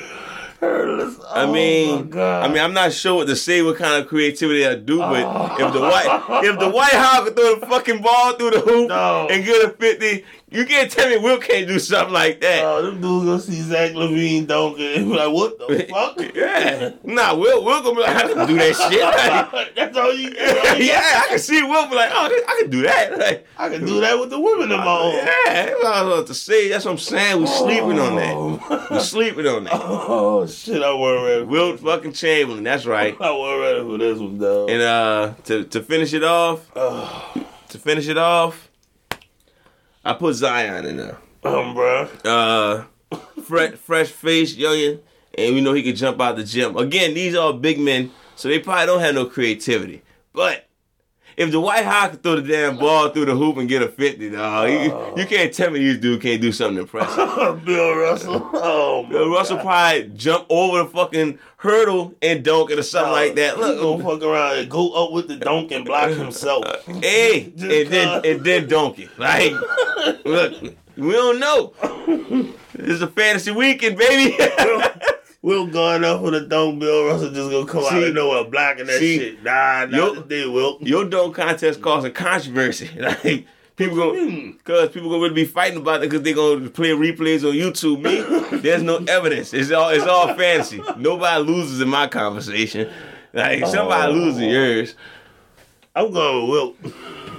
us. 0.63 1.19
I 1.29 1.43
Oh, 1.45 1.53
mean. 1.53 2.17
I 2.17 2.49
mean, 2.49 2.59
I'm 2.59 2.73
not 2.75 2.93
sure 2.93 3.15
what 3.17 3.27
to 3.29 3.37
say, 3.37 3.63
what 3.63 3.77
kind 3.77 4.01
of 4.03 4.09
creativity 4.09 4.67
I 4.67 4.75
do, 4.77 4.99
but 4.99 5.21
if 5.61 5.73
the 5.73 5.81
white 5.81 6.45
if 6.45 6.59
the 6.59 6.69
White 6.71 6.93
House 6.93 7.25
could 7.25 7.37
throw 7.37 7.59
the 7.61 7.67
fucking 7.67 8.03
ball 8.03 8.35
through 8.35 8.51
the 8.51 8.61
hoop 8.61 8.89
No. 8.89 9.27
and 9.31 9.45
get 9.45 9.65
a 9.65 9.71
50, 9.71 10.25
you 10.51 10.65
can't 10.67 10.91
tell 10.91 11.09
me 11.09 11.17
Will 11.19 11.39
can't 11.39 11.67
do 11.69 11.79
something 11.79 12.13
like 12.13 12.41
that. 12.41 12.65
Oh, 12.65 12.83
them 12.83 13.01
dudes 13.01 13.25
gonna 13.27 13.41
see 13.41 13.61
Zach 13.63 13.93
LaVine 13.93 14.47
dunking 14.47 15.09
like, 15.11 15.33
what 15.33 15.59
the 15.59 15.87
fuck? 15.91 16.35
yeah, 16.35 16.91
nah, 17.05 17.35
Will 17.35 17.65
Will 17.65 17.83
gonna 17.83 17.95
be 17.97 18.03
like, 18.03 18.17
I 18.17 18.33
can 18.33 18.47
do 18.49 18.55
that 18.57 18.77
shit. 18.91 19.53
Like, 19.53 19.75
That's 19.75 19.97
all 19.97 20.13
you 20.15 20.31
can 20.33 20.81
yeah, 20.83 21.23
I 21.25 21.27
can 21.29 21.39
see 21.39 21.63
Will 21.63 21.89
be 21.89 21.95
like, 21.95 22.11
oh, 22.13 22.45
I 22.49 22.59
can 22.63 22.71
do 22.71 22.83
that. 22.83 23.19
Like, 23.19 23.47
I 23.59 23.69
can 23.69 23.85
do 23.85 24.01
that 24.01 24.19
with 24.19 24.31
the 24.31 24.41
women 24.41 24.73
in 24.73 24.79
my 24.79 24.99
own. 24.99 25.15
yeah, 25.15 25.27
that's 25.47 25.73
what 25.83 25.87
I 25.95 26.03
was 26.03 26.13
about 26.15 26.27
to 26.29 26.35
say. 26.35 26.69
That's 26.69 26.85
what 26.85 26.93
I'm 26.93 26.99
saying. 26.99 27.41
We're 27.41 27.47
sleeping 27.47 27.99
on 27.99 28.17
that. 28.17 28.91
We're 28.91 29.01
sleeping 29.01 29.47
on 29.47 29.65
that. 29.65 29.73
Oh 29.75 30.47
shit, 30.47 30.83
I 30.83 30.93
wasn't 30.93 31.25
ready. 31.27 31.43
Wilt 31.45 31.81
fucking 31.81 32.13
Chamberlain. 32.13 32.65
That's 32.65 32.87
right. 32.87 33.17
I 33.21 33.31
wasn't 33.31 33.61
ready 33.61 33.81
for 33.83 33.99
this 33.99 34.19
one, 34.19 34.39
though. 34.39 34.69
And 34.69 34.83
uh, 34.83 35.35
to 35.45 35.65
to 35.65 35.83
finish 35.83 36.13
it 36.15 36.25
off, 36.25 36.71
Oh, 36.75 37.33
to 37.69 37.79
finish 37.79 38.09
it 38.09 38.19
off, 38.19 38.70
I 40.05 40.15
put 40.15 40.35
Zion 40.35 40.87
in 40.87 40.97
there. 40.97 41.19
um, 41.45 41.75
bro. 41.75 42.09
Uh, 42.25 42.85
fresh, 43.43 43.75
fresh 43.75 44.09
face, 44.09 44.57
youngin, 44.57 45.01
and 45.37 45.55
we 45.55 45.61
know 45.61 45.73
he 45.73 45.83
could 45.83 45.97
jump 45.97 46.21
out 46.21 46.37
the 46.37 46.45
gym. 46.45 46.77
Again, 46.77 47.15
these 47.15 47.35
are 47.35 47.53
big 47.53 47.79
men, 47.79 48.11
so 48.37 48.49
they 48.49 48.59
probably 48.59 48.87
don't 48.87 49.01
have 49.01 49.15
no 49.15 49.27
creativity. 49.27 50.03
But 50.33 50.67
if 51.41 51.51
the 51.51 51.59
White 51.59 51.87
House 51.87 52.11
could 52.11 52.23
throw 52.23 52.37
the 52.39 52.47
damn 52.47 52.77
ball 52.77 53.09
through 53.09 53.25
the 53.25 53.35
hoop 53.35 53.57
and 53.57 53.67
get 53.67 53.81
a 53.81 53.89
50, 53.89 54.29
dog, 54.29 54.69
you, 54.69 54.93
oh. 54.93 55.15
you 55.17 55.25
can't 55.25 55.51
tell 55.55 55.71
me 55.71 55.79
this 55.79 55.97
dude 55.97 56.21
can't 56.21 56.39
do 56.39 56.53
something 56.53 56.83
impressive. 56.83 57.65
Bill 57.65 57.97
Russell. 57.97 58.51
Oh, 58.53 59.07
Bill 59.09 59.31
Russell 59.31 59.57
God. 59.57 59.63
probably 59.63 60.11
jump 60.17 60.45
over 60.51 60.83
the 60.83 60.91
fucking 60.91 61.39
hurdle 61.57 62.15
and 62.21 62.45
dunk 62.45 62.71
it 62.71 62.79
or 62.79 62.83
something 62.83 63.13
like 63.13 63.37
that. 63.37 63.55
Gonna 63.57 63.73
Look, 63.73 64.03
fuck 64.03 64.23
around 64.23 64.59
and 64.59 64.71
go 64.71 64.93
up 64.93 65.13
with 65.13 65.29
the 65.29 65.37
dunk 65.37 65.73
and 65.73 65.83
block 65.83 66.11
himself. 66.11 66.63
hey, 66.87 67.55
Just 67.57 67.73
and 67.73 67.89
then 67.89 68.21
and 68.27 68.45
then 68.45 68.69
dunk 68.69 68.99
it. 68.99 69.09
Like, 69.19 69.53
look, 70.27 70.61
we 70.99 71.13
don't 71.13 71.41
know. 71.41 71.73
This 72.75 72.97
is 72.97 73.03
a 73.03 73.09
fantasy 73.09 73.51
weekend, 73.51 73.97
baby. 73.97 74.37
Will 75.43 75.67
going 75.67 76.05
up 76.05 76.21
with 76.21 76.35
the 76.35 76.41
dunk, 76.43 76.81
Bill 76.81 77.07
Russell 77.07 77.31
just 77.31 77.51
gonna 77.51 77.67
come 77.67 77.85
out 77.85 77.91
See- 77.91 78.09
of 78.09 78.15
nowhere 78.15 78.45
blocking 78.45 78.87
that 78.87 78.99
see, 78.99 79.19
shit. 79.19 79.43
Nah, 79.43 79.85
yo- 79.85 80.13
not 80.15 80.29
today, 80.29 80.47
Will. 80.47 80.77
Your 80.81 81.07
dunk 81.09 81.35
contest 81.37 81.81
causing 81.81 82.13
controversy. 82.13 82.91
Like 82.99 83.47
people 83.77 83.97
gonna, 83.97 84.53
because 84.53 84.89
hmm. 84.89 84.93
people 84.93 85.09
gonna 85.09 85.23
really 85.23 85.35
be 85.35 85.45
fighting 85.47 85.79
about 85.79 86.03
it 86.03 86.11
because 86.11 86.23
they 86.23 86.35
gonna 86.35 86.69
play 86.69 86.91
replays 86.91 87.49
on 87.49 87.55
YouTube. 87.55 88.03
Me, 88.03 88.59
there's 88.59 88.83
no 88.83 88.97
evidence. 89.09 89.55
It's 89.55 89.71
all 89.71 89.89
it's 89.89 90.05
all 90.05 90.35
fantasy. 90.35 90.83
Nobody 90.99 91.43
loses 91.43 91.81
in 91.81 91.89
my 91.89 92.07
conversation. 92.07 92.91
Like 93.33 93.65
somebody 93.67 94.13
Oh. 94.13 94.17
loses 94.17 94.43
yours. 94.43 94.95
I'm 95.97 96.13
going 96.13 96.51
with 96.51 96.77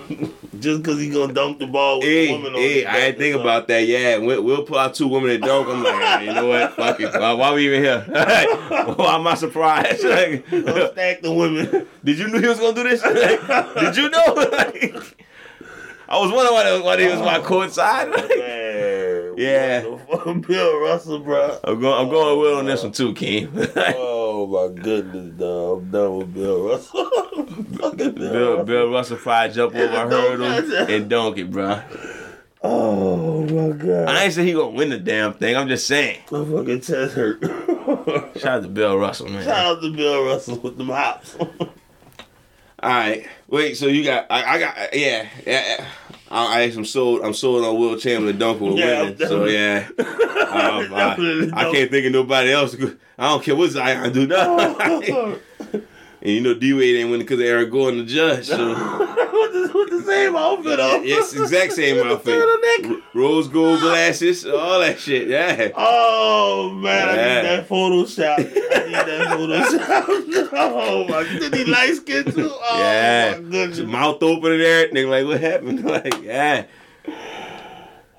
Will. 0.09 0.31
just 0.61 0.83
because 0.83 0.99
he 0.99 1.09
gonna 1.09 1.33
dunk 1.33 1.59
the 1.59 1.67
ball 1.67 1.99
with 1.99 2.07
the 2.07 2.27
Hey, 2.27 2.31
woman 2.31 2.53
on 2.53 2.59
hey, 2.59 2.85
I 2.85 2.93
didn't 2.99 3.19
think 3.19 3.35
about 3.35 3.67
that. 3.67 3.85
Yeah, 3.85 4.17
we'll, 4.17 4.41
we'll 4.43 4.63
pull 4.63 4.77
out 4.77 4.93
two 4.93 5.07
women 5.07 5.29
that 5.29 5.41
dunk. 5.41 5.67
I'm 5.67 5.83
like, 5.83 6.25
you 6.25 6.33
know 6.33 6.47
what? 6.47 6.73
Fuck 6.75 6.99
it. 6.99 7.11
Why, 7.13 7.33
why 7.33 7.53
we 7.53 7.65
even 7.65 7.83
here? 7.83 8.01
why 8.07 9.15
am 9.15 9.27
I 9.27 9.35
surprised? 9.35 10.05
Like, 10.11 10.45
stack 10.47 11.21
the 11.21 11.33
women. 11.33 11.87
Did 12.03 12.19
you 12.19 12.27
know 12.27 12.39
he 12.39 12.47
was 12.47 12.59
gonna 12.59 12.75
do 12.75 12.83
this? 12.83 13.03
Like, 13.03 13.75
did 13.75 13.97
you 13.97 14.09
know? 14.09 14.23
Like, 14.35 15.17
I 16.07 16.19
was 16.19 16.31
wondering 16.31 16.81
why, 16.83 16.95
why 16.95 17.01
he 17.01 17.07
was 17.07 17.19
my 17.19 17.37
oh, 17.37 17.41
coincide. 17.41 18.09
Like, 18.09 18.29
Man, 18.29 19.33
Yeah. 19.37 19.83
what 19.85 20.25
the 20.25 20.33
fuck, 20.33 20.47
Bill 20.47 20.79
Russell, 20.81 21.19
bro. 21.19 21.59
I'm 21.63 21.79
going. 21.79 22.01
I'm 22.01 22.09
going 22.09 22.39
with 22.39 22.57
on 22.57 22.65
this 22.65 22.81
uh, 22.81 22.87
one 22.87 22.91
too, 22.91 23.13
King. 23.13 23.49
My 24.51 24.67
goodness, 24.67 25.31
dog. 25.39 25.77
I'm 25.79 25.91
done 25.91 26.17
with 26.17 26.33
Bill 26.33 26.61
Russell. 26.67 27.09
Bill, 27.95 28.11
Bill, 28.11 28.49
Russell. 28.49 28.65
Bill 28.65 28.91
Russell 28.91 29.17
probably 29.17 29.55
jump 29.55 29.75
over 29.75 29.93
a 29.93 30.09
hurdle 30.09 30.89
and 30.93 31.09
dunk 31.09 31.37
it, 31.37 31.49
bro. 31.49 31.81
Oh 32.61 33.43
my 33.45 33.73
god. 33.77 34.09
I 34.09 34.25
ain't 34.25 34.33
say 34.33 34.43
he 34.45 34.51
gonna 34.51 34.71
win 34.71 34.89
the 34.89 34.99
damn 34.99 35.35
thing. 35.35 35.55
I'm 35.55 35.69
just 35.69 35.87
saying. 35.87 36.19
My 36.31 36.43
fucking 36.43 36.81
chest 36.81 37.13
hurt. 37.13 37.41
Shout 38.41 38.57
out 38.57 38.63
to 38.63 38.67
Bill 38.67 38.97
Russell, 38.97 39.29
man. 39.29 39.45
Shout 39.45 39.77
out 39.77 39.81
to 39.83 39.95
Bill 39.95 40.25
Russell 40.25 40.57
with 40.57 40.77
them 40.77 40.89
hops. 40.89 41.37
All 41.39 42.89
right, 42.89 43.25
wait. 43.47 43.77
So 43.77 43.87
you 43.87 44.03
got, 44.03 44.25
I, 44.29 44.55
I 44.55 44.59
got, 44.59 44.93
yeah, 44.93 45.29
yeah. 45.47 45.85
I, 46.31 46.59
I 46.59 46.61
am 46.61 46.85
sold. 46.85 47.21
I'm 47.23 47.33
sold 47.33 47.65
on 47.65 47.77
Wilt 47.77 47.99
Chamberlain 47.99 48.37
Duncan 48.37 48.67
with 48.67 48.77
Yeah, 48.77 49.01
winning. 49.01 49.17
So 49.27 49.45
yeah, 49.45 49.87
um, 49.99 50.05
I, 50.93 51.49
I 51.53 51.71
can't 51.71 51.91
think 51.91 52.05
of 52.07 52.13
nobody 52.13 52.51
else. 52.51 52.75
I 53.17 53.29
don't 53.29 53.43
care 53.43 53.55
what 53.55 53.71
Zion 53.71 54.13
do. 54.13 54.25
No. 54.27 55.37
and 56.21 56.31
you 56.31 56.41
know 56.41 56.53
D 56.53 56.73
Wade 56.73 56.95
ain't 56.97 57.09
winning 57.09 57.25
because 57.25 57.39
of 57.39 57.45
Eric 57.45 57.71
Gordon, 57.71 57.99
the 57.99 58.05
judge. 58.05 58.45
So 58.47 58.67
with, 58.69 59.53
the, 59.53 59.71
with 59.73 59.89
the 59.89 60.03
same 60.05 60.35
outfit 60.35 60.79
on. 60.79 61.05
yes, 61.05 61.33
exact 61.33 61.73
same 61.73 62.05
outfit. 62.05 62.41
R- 62.85 62.97
Rose 63.13 63.47
gold 63.47 63.79
glasses, 63.81 64.45
all 64.45 64.79
that 64.79 64.99
shit. 64.99 65.27
Yeah. 65.27 65.69
Oh 65.75 66.71
man, 66.73 67.09
I 67.09 67.11
need 67.11 67.17
that 67.17 67.67
Photoshop. 67.69 68.37
I 68.37 68.43
need 68.85 68.93
that 68.93 69.27
Photoshop. 69.37 70.49
oh 70.53 71.07
my, 71.07 71.23
did 71.23 71.53
he 71.53 71.65
light 71.65 71.95
skin 71.95 72.25
too? 72.25 72.51
Oh 72.51 72.79
yeah. 72.79 73.31
my 73.31 73.37
goodness. 73.41 73.77
His 73.77 73.87
mouth 73.87 74.21
open 74.21 74.51
and 74.53 74.61
everything. 74.61 75.09
Like 75.09 75.25
what 75.25 75.41
happened? 75.41 75.83
Like 75.83 76.21
yeah. 76.23 76.65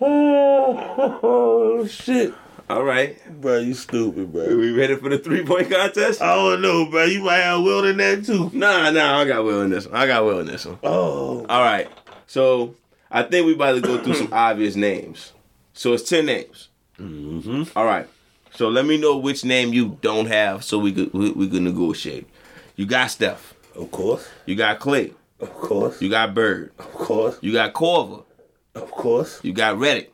Oh, 0.05 1.21
oh 1.23 1.87
shit, 1.87 2.35
All 2.77 2.85
right. 2.85 3.17
bro, 3.41 3.59
you 3.59 3.75
stupid, 3.75 4.33
bro. 4.33 4.47
We 4.57 4.73
ready 4.73 4.97
for 4.97 5.09
the 5.09 5.19
three 5.19 5.45
point 5.45 5.71
contest? 5.71 6.23
I 6.23 6.35
don't 6.35 6.63
know, 6.63 6.87
bro. 6.91 7.05
You 7.05 7.23
might 7.23 7.39
have 7.39 7.63
Will 7.63 7.85
in 7.85 7.97
that 7.99 8.25
too. 8.25 8.51
Nah, 8.53 8.91
nah, 8.91 9.19
I 9.21 9.25
got 9.25 9.45
Will 9.45 9.63
in 9.63 9.71
this 9.71 9.87
one. 9.87 9.95
I 9.97 10.07
got 10.07 10.25
Will 10.25 10.41
in 10.41 10.47
this 10.47 10.65
one. 10.65 10.79
Oh, 10.83 11.45
All 11.49 11.61
right. 11.63 11.89
So 12.27 12.75
I 13.11 13.23
think 13.25 13.47
we 13.47 13.55
about 13.55 13.75
to 13.75 13.81
go 13.81 14.03
through 14.03 14.15
some 14.15 14.29
obvious 14.33 14.75
names. 14.77 15.33
So 15.75 15.93
it's 15.93 16.09
ten 16.09 16.27
names. 16.27 16.69
mm-hmm. 16.99 17.65
All 17.77 17.85
right. 17.85 18.09
So 18.55 18.69
let 18.69 18.85
me 18.87 18.99
know 18.99 19.17
which 19.17 19.45
name 19.45 19.73
you 19.73 19.99
don't 20.03 20.27
have, 20.27 20.63
so 20.65 20.79
we 20.79 20.93
could 20.93 21.13
we, 21.13 21.31
we 21.33 21.49
could 21.49 21.63
negotiate. 21.63 22.27
You 22.77 22.87
got 22.87 23.11
Steph. 23.11 23.55
Of 23.75 23.91
course, 23.91 24.29
You 24.45 24.55
got 24.55 24.81
Klay. 24.81 25.15
of 25.41 25.53
course, 25.55 26.01
You 26.03 26.11
got 26.11 26.35
Bird. 26.35 26.73
of 26.79 26.93
course, 26.93 27.39
You 27.41 27.53
got 27.53 27.73
Korver. 27.73 28.25
of 28.75 28.91
course. 28.91 29.41
You 29.43 29.53
got 29.55 29.79
Reddick. 29.79 30.12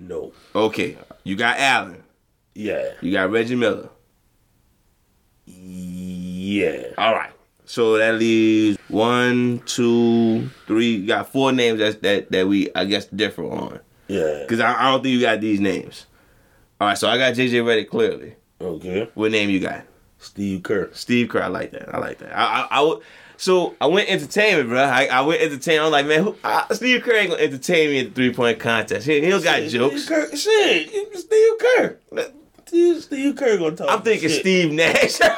No, 0.00 0.32
Okay. 0.54 0.96
You 1.24 1.36
got 1.36 1.58
Allen. 1.58 2.02
yeah, 2.54 2.92
You 3.02 3.12
got 3.12 3.30
Reggie 3.30 3.54
Miller. 3.54 3.90
yeah. 5.46 6.82
All 6.98 7.14
right. 7.14 7.30
So 7.66 7.98
that 7.98 8.14
leaves 8.16 8.78
one, 8.88 9.62
two, 9.66 10.48
three. 10.66 10.96
You 10.96 11.06
got 11.06 11.30
four 11.30 11.52
names 11.52 11.78
that 11.78 12.02
that 12.02 12.32
that 12.32 12.48
we 12.48 12.68
I 12.74 12.84
guess 12.84 13.06
differ 13.06 13.44
on. 13.44 13.80
Yeah. 14.08 14.38
Because 14.40 14.58
I, 14.60 14.72
I 14.74 14.90
don't 14.90 15.02
think 15.02 15.12
you 15.14 15.20
got 15.20 15.40
these 15.40 15.60
names. 15.60 16.06
All 16.80 16.88
right, 16.88 16.98
so 16.98 17.08
I 17.08 17.18
got 17.18 17.34
JJ 17.34 17.64
Reddick 17.64 17.90
clearly. 17.90 18.34
Okay. 18.60 19.08
What 19.14 19.30
name 19.32 19.50
you 19.50 19.60
got? 19.60 19.84
Steve 20.18 20.62
Kerr. 20.62 20.90
Steve 20.92 21.28
Kerr. 21.28 21.42
I 21.42 21.46
like 21.48 21.70
that. 21.72 21.94
I 21.94 21.98
like 21.98 22.18
that. 22.18 22.36
I, 22.36 22.42
I, 22.62 22.68
I 22.70 22.80
would. 22.80 23.00
So 23.40 23.74
I 23.80 23.86
went 23.86 24.10
entertainment, 24.10 24.68
bro. 24.68 24.82
I, 24.82 25.06
I 25.06 25.22
went 25.22 25.40
entertainment. 25.40 25.86
I'm 25.86 25.92
like, 25.92 26.04
man, 26.06 26.24
who, 26.24 26.36
uh, 26.44 26.74
Steve 26.74 27.02
Kerr 27.02 27.14
ain't 27.14 27.30
gonna 27.30 27.42
entertain 27.42 27.88
me 27.88 28.00
at 28.00 28.08
the 28.08 28.12
three 28.12 28.34
point 28.34 28.58
contest. 28.60 29.06
He, 29.06 29.18
he 29.22 29.30
don't 29.30 29.42
got 29.42 29.60
Shit, 29.60 29.70
jokes. 29.70 30.04
Steve 30.04 30.08
Kerr. 30.08 30.36
Shit, 30.36 31.18
Steve 31.18 31.52
Kerr. 31.58 31.96
Steve, 32.66 33.02
Steve 33.02 33.36
Kerr 33.36 33.56
gonna 33.56 33.76
talk. 33.76 33.88
I'm 33.90 34.02
thinking 34.02 34.28
shit. 34.28 34.40
Steve 34.40 34.72
Nash. 34.72 35.18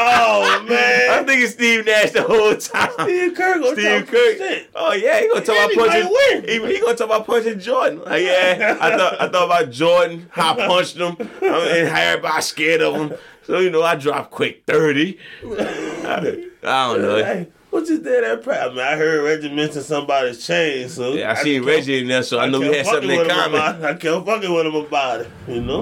Oh 0.00 0.64
man. 0.68 1.10
I'm 1.18 1.26
thinking 1.26 1.48
Steve 1.48 1.86
Nash 1.86 2.10
the 2.10 2.22
whole 2.22 2.54
time. 2.56 2.90
Steve 3.00 3.34
Kerr 3.34 3.54
gonna 3.54 3.72
Steve 3.72 4.00
talk 4.00 4.08
Kerr. 4.08 4.36
shit. 4.36 4.70
Oh 4.74 4.92
yeah, 4.92 5.20
he 5.20 5.28
gonna 5.28 5.44
talk 5.44 5.56
And 5.56 5.72
about 5.72 5.88
punching. 5.88 6.10
win. 6.10 6.44
He, 6.68 6.74
he 6.74 6.80
gonna 6.80 6.94
talk 6.96 7.06
about 7.06 7.26
punching 7.26 7.58
Jordan. 7.60 8.02
Like 8.04 8.22
yeah, 8.22 8.76
I 8.80 8.96
thought 8.96 9.20
I 9.20 9.28
thought 9.28 9.44
about 9.46 9.70
Jordan. 9.70 10.26
How 10.30 10.52
I 10.52 10.66
punched 10.66 10.96
him, 10.96 11.16
um, 11.16 11.18
and 11.40 11.88
how 11.88 12.00
everybody 12.00 12.42
scared 12.42 12.82
of 12.82 12.94
him. 12.96 13.18
So 13.44 13.58
you 13.60 13.70
know, 13.70 13.82
I 13.82 13.94
dropped 13.94 14.30
quick 14.30 14.64
thirty. 14.66 15.18
I, 15.44 16.47
I 16.68 16.92
don't 16.92 17.02
know. 17.02 17.24
Hey, 17.24 17.48
what 17.70 17.88
you 17.88 18.00
did 18.00 18.24
at 18.24 18.42
prep? 18.42 18.70
I 18.70 18.74
mean, 18.74 18.78
I 18.78 18.96
heard 18.96 19.24
Reggie 19.24 19.54
mention 19.54 19.82
somebody's 19.82 20.46
chain, 20.46 20.88
so 20.88 21.12
Yeah, 21.14 21.32
I 21.32 21.34
seen 21.34 21.64
Reggie 21.64 22.00
in 22.00 22.08
there, 22.08 22.22
so 22.22 22.38
I, 22.38 22.48
know 22.48 22.60
we 22.60 22.66
kept 22.66 22.76
had 22.76 22.86
something 22.86 23.10
in 23.10 23.28
common. 23.28 23.60
I 23.60 23.94
kept 23.94 24.26
fucking 24.26 24.52
with 24.52 24.66
him 24.66 24.74
about 24.74 25.20
it, 25.22 25.30
you 25.46 25.60
know. 25.60 25.80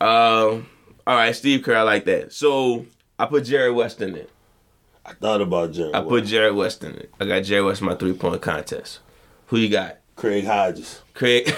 Um, 0.00 0.66
all 1.06 1.16
right, 1.16 1.34
Steve 1.34 1.62
Kerr, 1.62 1.76
I 1.76 1.82
like 1.82 2.04
that. 2.06 2.32
So 2.32 2.86
I 3.18 3.26
put 3.26 3.44
Jerry 3.44 3.70
West 3.70 4.00
in 4.00 4.16
it. 4.16 4.30
I 5.06 5.12
thought 5.12 5.40
about 5.40 5.72
Jerry. 5.72 5.94
I 5.94 6.00
put 6.00 6.24
Jerry 6.24 6.52
West 6.52 6.82
in 6.82 6.94
it. 6.94 7.12
I 7.20 7.26
got 7.26 7.44
Jerry 7.44 7.62
West 7.62 7.80
in 7.80 7.86
my 7.86 7.94
three 7.94 8.14
point 8.14 8.40
contest. 8.40 9.00
Who 9.48 9.58
you 9.58 9.68
got? 9.68 9.98
Craig 10.16 10.46
Hodges. 10.46 11.02
Craig. 11.12 11.54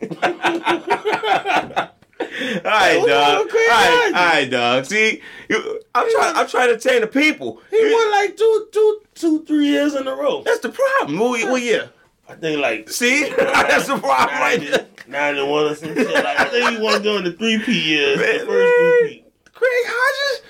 all 2.40 2.60
right, 2.64 3.04
dog. 3.06 3.38
All 3.38 3.44
right, 3.46 4.06
all 4.06 4.12
right, 4.12 4.50
dog. 4.50 4.84
See, 4.86 5.20
you, 5.48 5.80
I'm 5.94 6.10
trying. 6.10 6.36
I'm 6.36 6.48
trying 6.48 6.68
to 6.68 6.72
entertain 6.74 7.00
the 7.02 7.06
people. 7.06 7.60
He 7.70 7.92
won 7.92 8.10
like 8.12 8.36
two, 8.36 8.68
two, 8.72 9.00
two, 9.14 9.44
three 9.44 9.66
years 9.66 9.94
in 9.94 10.06
a 10.06 10.14
row. 10.14 10.42
That's 10.42 10.60
the 10.60 10.70
problem. 10.70 11.18
What, 11.18 11.48
what 11.50 11.62
year? 11.62 11.90
I 12.28 12.34
think 12.34 12.60
like 12.60 12.88
See, 12.88 13.28
that's 13.36 13.88
the 13.88 13.98
problem 13.98 14.38
right 14.38 14.60
there. 14.60 14.86
nine 15.08 15.36
and 15.36 15.50
one 15.50 15.64
or 15.64 15.74
some 15.74 15.94
shit. 15.94 16.12
Like 16.12 16.38
I 16.40 16.44
think 16.44 16.70
he 16.70 16.78
won 16.82 17.02
during 17.02 17.24
the 17.24 17.32
three 17.32 17.58
P 17.58 17.72
years, 17.80 18.18
the 18.18 18.24
Man, 18.24 18.46
first 18.46 18.74
three 18.78 19.08
P. 19.08 19.24
Craig 19.52 19.84
Hodges. 19.86 20.42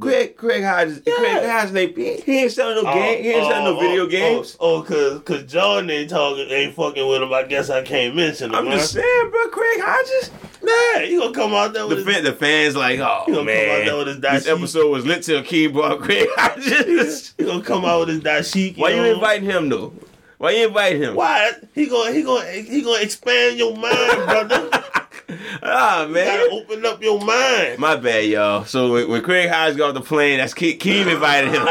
Craig, 0.00 0.36
Craig 0.36 0.64
Hodges. 0.64 1.00
Craig 1.04 1.48
Hodges. 1.48 1.72
They, 1.72 1.86
he 2.24 2.38
ain't 2.42 2.52
selling 2.52 2.82
no 2.82 2.94
game. 2.94 3.22
He 3.22 3.30
ain't 3.30 3.46
selling 3.46 3.64
no 3.64 3.76
oh, 3.76 3.80
video 3.80 4.02
oh, 4.02 4.06
oh, 4.06 4.08
games. 4.08 4.56
Oh, 4.60 4.76
oh, 4.76 4.82
cause, 4.82 5.22
cause 5.24 5.42
Jordan 5.44 5.90
ain't 5.90 6.10
talking, 6.10 6.48
ain't 6.50 6.74
fucking 6.74 7.08
with 7.08 7.22
him. 7.22 7.32
I 7.32 7.44
guess 7.44 7.70
I 7.70 7.82
can't 7.82 8.14
mention 8.14 8.50
him. 8.50 8.56
I'm 8.56 8.70
just 8.70 8.92
saying, 8.92 9.30
bro. 9.30 9.48
Craig 9.48 9.80
Hodges. 9.80 10.30
nah, 10.62 11.06
he 11.06 11.18
gonna 11.18 11.34
come 11.34 11.54
out 11.54 11.72
there 11.72 11.86
with 11.86 11.98
The, 11.98 12.04
with 12.04 12.14
fan, 12.14 12.24
the 12.24 12.32
fans 12.32 12.76
like, 12.76 13.00
oh 13.00 13.24
He 13.26 13.32
gonna 13.32 13.44
come 13.44 13.48
out 13.48 13.54
there 13.54 13.84
man, 13.86 13.98
with 13.98 14.06
his 14.08 14.20
this 14.20 14.48
episode 14.48 14.90
was 14.90 15.06
lit 15.06 15.22
till 15.22 15.42
King 15.42 15.72
brought 15.72 16.00
Craig 16.02 16.28
Hodges. 16.36 16.84
his, 16.84 17.34
he 17.38 17.44
gonna 17.44 17.62
come 17.62 17.84
out 17.84 18.00
with 18.00 18.08
his 18.08 18.20
dashiki. 18.20 18.78
Why 18.78 18.90
you 18.90 19.00
on. 19.00 19.06
inviting 19.06 19.44
him 19.44 19.68
though? 19.68 19.92
Why 20.38 20.52
you 20.52 20.68
invite 20.68 20.96
him? 20.96 21.16
Why 21.16 21.52
he 21.74 21.88
gonna 21.88 22.12
he 22.12 22.22
gonna 22.22 22.48
he 22.48 22.82
gonna 22.82 23.02
expand 23.02 23.58
your 23.58 23.76
mind, 23.76 24.26
brother? 24.26 24.70
Ah 25.62 26.04
You 26.06 26.12
man. 26.12 26.38
gotta 26.38 26.50
open 26.52 26.86
up 26.86 27.02
your 27.02 27.18
mind. 27.24 27.78
My 27.78 27.96
bad, 27.96 28.24
y'all. 28.26 28.64
So 28.64 28.92
when, 28.92 29.08
when 29.08 29.22
Craig 29.22 29.48
Hodges 29.50 29.76
got 29.76 29.88
off 29.88 29.94
the 29.94 30.00
plane, 30.00 30.38
that's 30.38 30.54
Ke- 30.54 30.78
Keem 30.78 31.06
invited 31.12 31.50
him. 31.52 31.66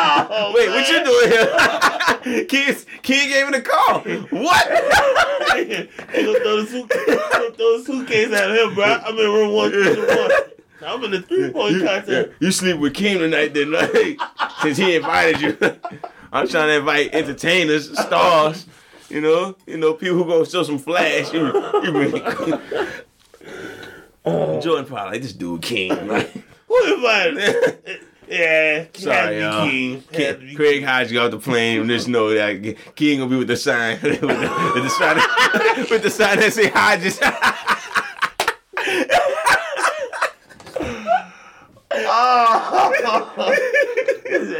Oh, 0.00 0.52
Wait, 0.54 0.68
what 0.68 0.88
you 0.88 1.04
doing 1.04 1.30
here? 1.30 1.46
Keem, 2.46 2.86
Keem 3.02 3.28
gave 3.28 3.46
him 3.46 3.52
the 3.52 3.60
call. 3.62 4.00
What? 4.00 4.68
doing? 4.68 5.88
he 6.14 6.24
gonna 6.24 6.38
throw 6.40 6.62
the 6.62 6.66
suitcase, 6.68 7.56
throw 7.56 7.78
the 7.78 7.84
suitcase 7.84 8.32
at 8.32 8.50
him, 8.50 8.74
bro. 8.74 8.84
I'm 8.84 9.18
in 9.18 9.24
room 9.24 9.52
one 9.52 9.70
two 9.72 10.06
one. 10.06 10.30
I'm 10.86 11.04
in 11.04 11.10
the 11.10 11.22
three 11.22 11.50
point 11.50 11.74
you, 11.74 11.84
contest. 11.84 12.30
you 12.40 12.50
sleep 12.52 12.78
with 12.78 12.94
Keem 12.94 13.18
tonight, 13.18 13.54
then, 13.54 13.70
right? 13.72 14.16
Since 14.62 14.76
he 14.78 14.96
invited 14.96 15.40
you. 15.40 15.56
I'm 16.32 16.46
trying 16.46 16.68
to 16.68 16.76
invite 16.78 17.14
entertainers, 17.14 17.90
stars. 17.98 18.66
You 19.08 19.20
know, 19.22 19.56
you 19.66 19.78
know, 19.78 19.94
people 19.94 20.18
who 20.18 20.24
gonna 20.26 20.44
show 20.44 20.62
some 20.62 20.78
flash. 20.78 21.32
You, 21.32 21.46
you 21.82 21.92
bring 21.92 22.22
oh. 24.24 24.60
Jordan 24.60 24.84
probably 24.84 25.12
like 25.12 25.22
this 25.22 25.32
dude 25.32 25.62
King, 25.62 26.06
right? 26.06 26.30
Who 26.68 26.94
invited? 26.94 28.00
Yeah, 28.28 28.84
Sorry, 28.92 29.16
had 29.16 29.40
y'all. 29.40 29.64
to 29.64 29.70
be 29.70 30.02
King. 30.12 30.40
Be 30.40 30.54
Craig 30.54 30.84
Hodges 30.84 31.12
got 31.12 31.30
the 31.30 31.38
plane 31.38 31.80
and 31.80 31.88
just 31.88 32.08
know 32.08 32.28
that 32.34 32.76
King 32.94 33.20
gonna 33.20 33.30
be 33.30 33.38
with 33.38 33.48
the 33.48 33.56
sign 33.56 33.98
with 34.02 34.20
the, 34.20 34.26
with 34.26 34.84
the 34.84 34.90
sign 34.90 35.16
with 35.90 36.02
the 36.02 36.10
sign 36.10 36.38
that 36.40 36.52
say 36.52 36.68
Hodges. 36.68 37.18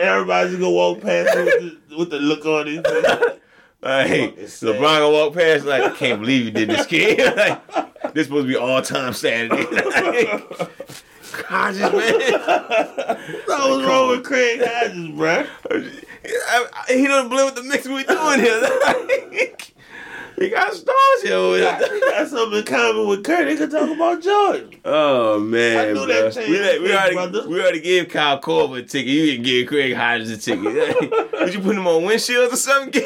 Everybody's 0.01 0.55
gonna 0.55 0.71
walk 0.71 1.03
past 1.03 1.37
him 1.37 1.45
with 1.45 1.89
the, 1.91 1.97
with 1.99 2.11
the 2.11 2.19
look 2.19 2.47
on 2.47 2.67
his 2.67 2.81
face. 2.81 3.38
Like. 3.81 4.37
LeBron 4.37 4.81
gonna 4.81 5.11
walk 5.11 5.35
past 5.35 5.65
like, 5.65 5.83
I 5.83 5.91
can't 5.91 6.21
believe 6.21 6.47
you 6.47 6.51
did 6.51 6.69
this, 6.69 6.87
kid. 6.87 7.19
like, 7.37 8.15
this 8.15 8.27
supposed 8.27 8.47
to 8.47 8.53
be 8.53 8.57
all 8.57 8.83
time 8.83 9.13
Saturday. 9.13 9.67
Like, 11.31 11.47
Hodges, 11.47 11.81
man. 11.81 11.93
What 13.45 13.71
was 13.71 13.85
wrong 13.85 14.09
with 14.09 14.25
Craig 14.25 14.61
Hodges? 14.65 15.11
I, 15.71 16.67
I, 16.73 16.93
he 16.93 17.07
don't 17.07 17.29
blend 17.29 17.55
with 17.55 17.55
the 17.55 17.69
mix 17.69 17.87
we 17.87 18.03
doing 18.03 18.41
here. 18.41 19.55
We 20.39 20.51
got 20.51 20.73
stars 20.73 21.23
here. 21.23 21.35
over 21.35 21.57
He 21.57 22.01
got 22.01 22.29
something 22.29 22.59
in 22.61 22.65
common 22.65 23.09
with 23.09 23.25
Kerr. 23.25 23.45
They 23.45 23.57
could 23.57 23.71
talk 23.71 23.91
about 23.91 24.23
Jordan. 24.23 24.75
Oh 24.85 25.41
man, 25.41 25.79
I 25.79 25.93
knew 25.93 26.07
that 26.07 26.21
bro. 26.21 26.31
changed 26.31 26.51
we, 26.51 26.89
we 26.89 26.93
already 26.95 27.15
brother. 27.15 27.49
we 27.49 27.61
already 27.61 27.81
gave 27.81 28.09
Kyle 28.09 28.41
Korver 28.41 28.79
a 28.79 28.83
ticket. 28.83 29.09
You 29.09 29.27
didn't 29.27 29.45
give 29.45 29.67
Craig 29.67 29.95
Hodges 29.95 30.31
a 30.31 30.37
ticket. 30.37 31.33
Would 31.33 31.55
you 31.55 31.61
put 31.61 31.77
him 31.77 31.87
on 31.89 32.03
windshields 32.03 32.53
or 32.53 32.57
something? 32.57 33.03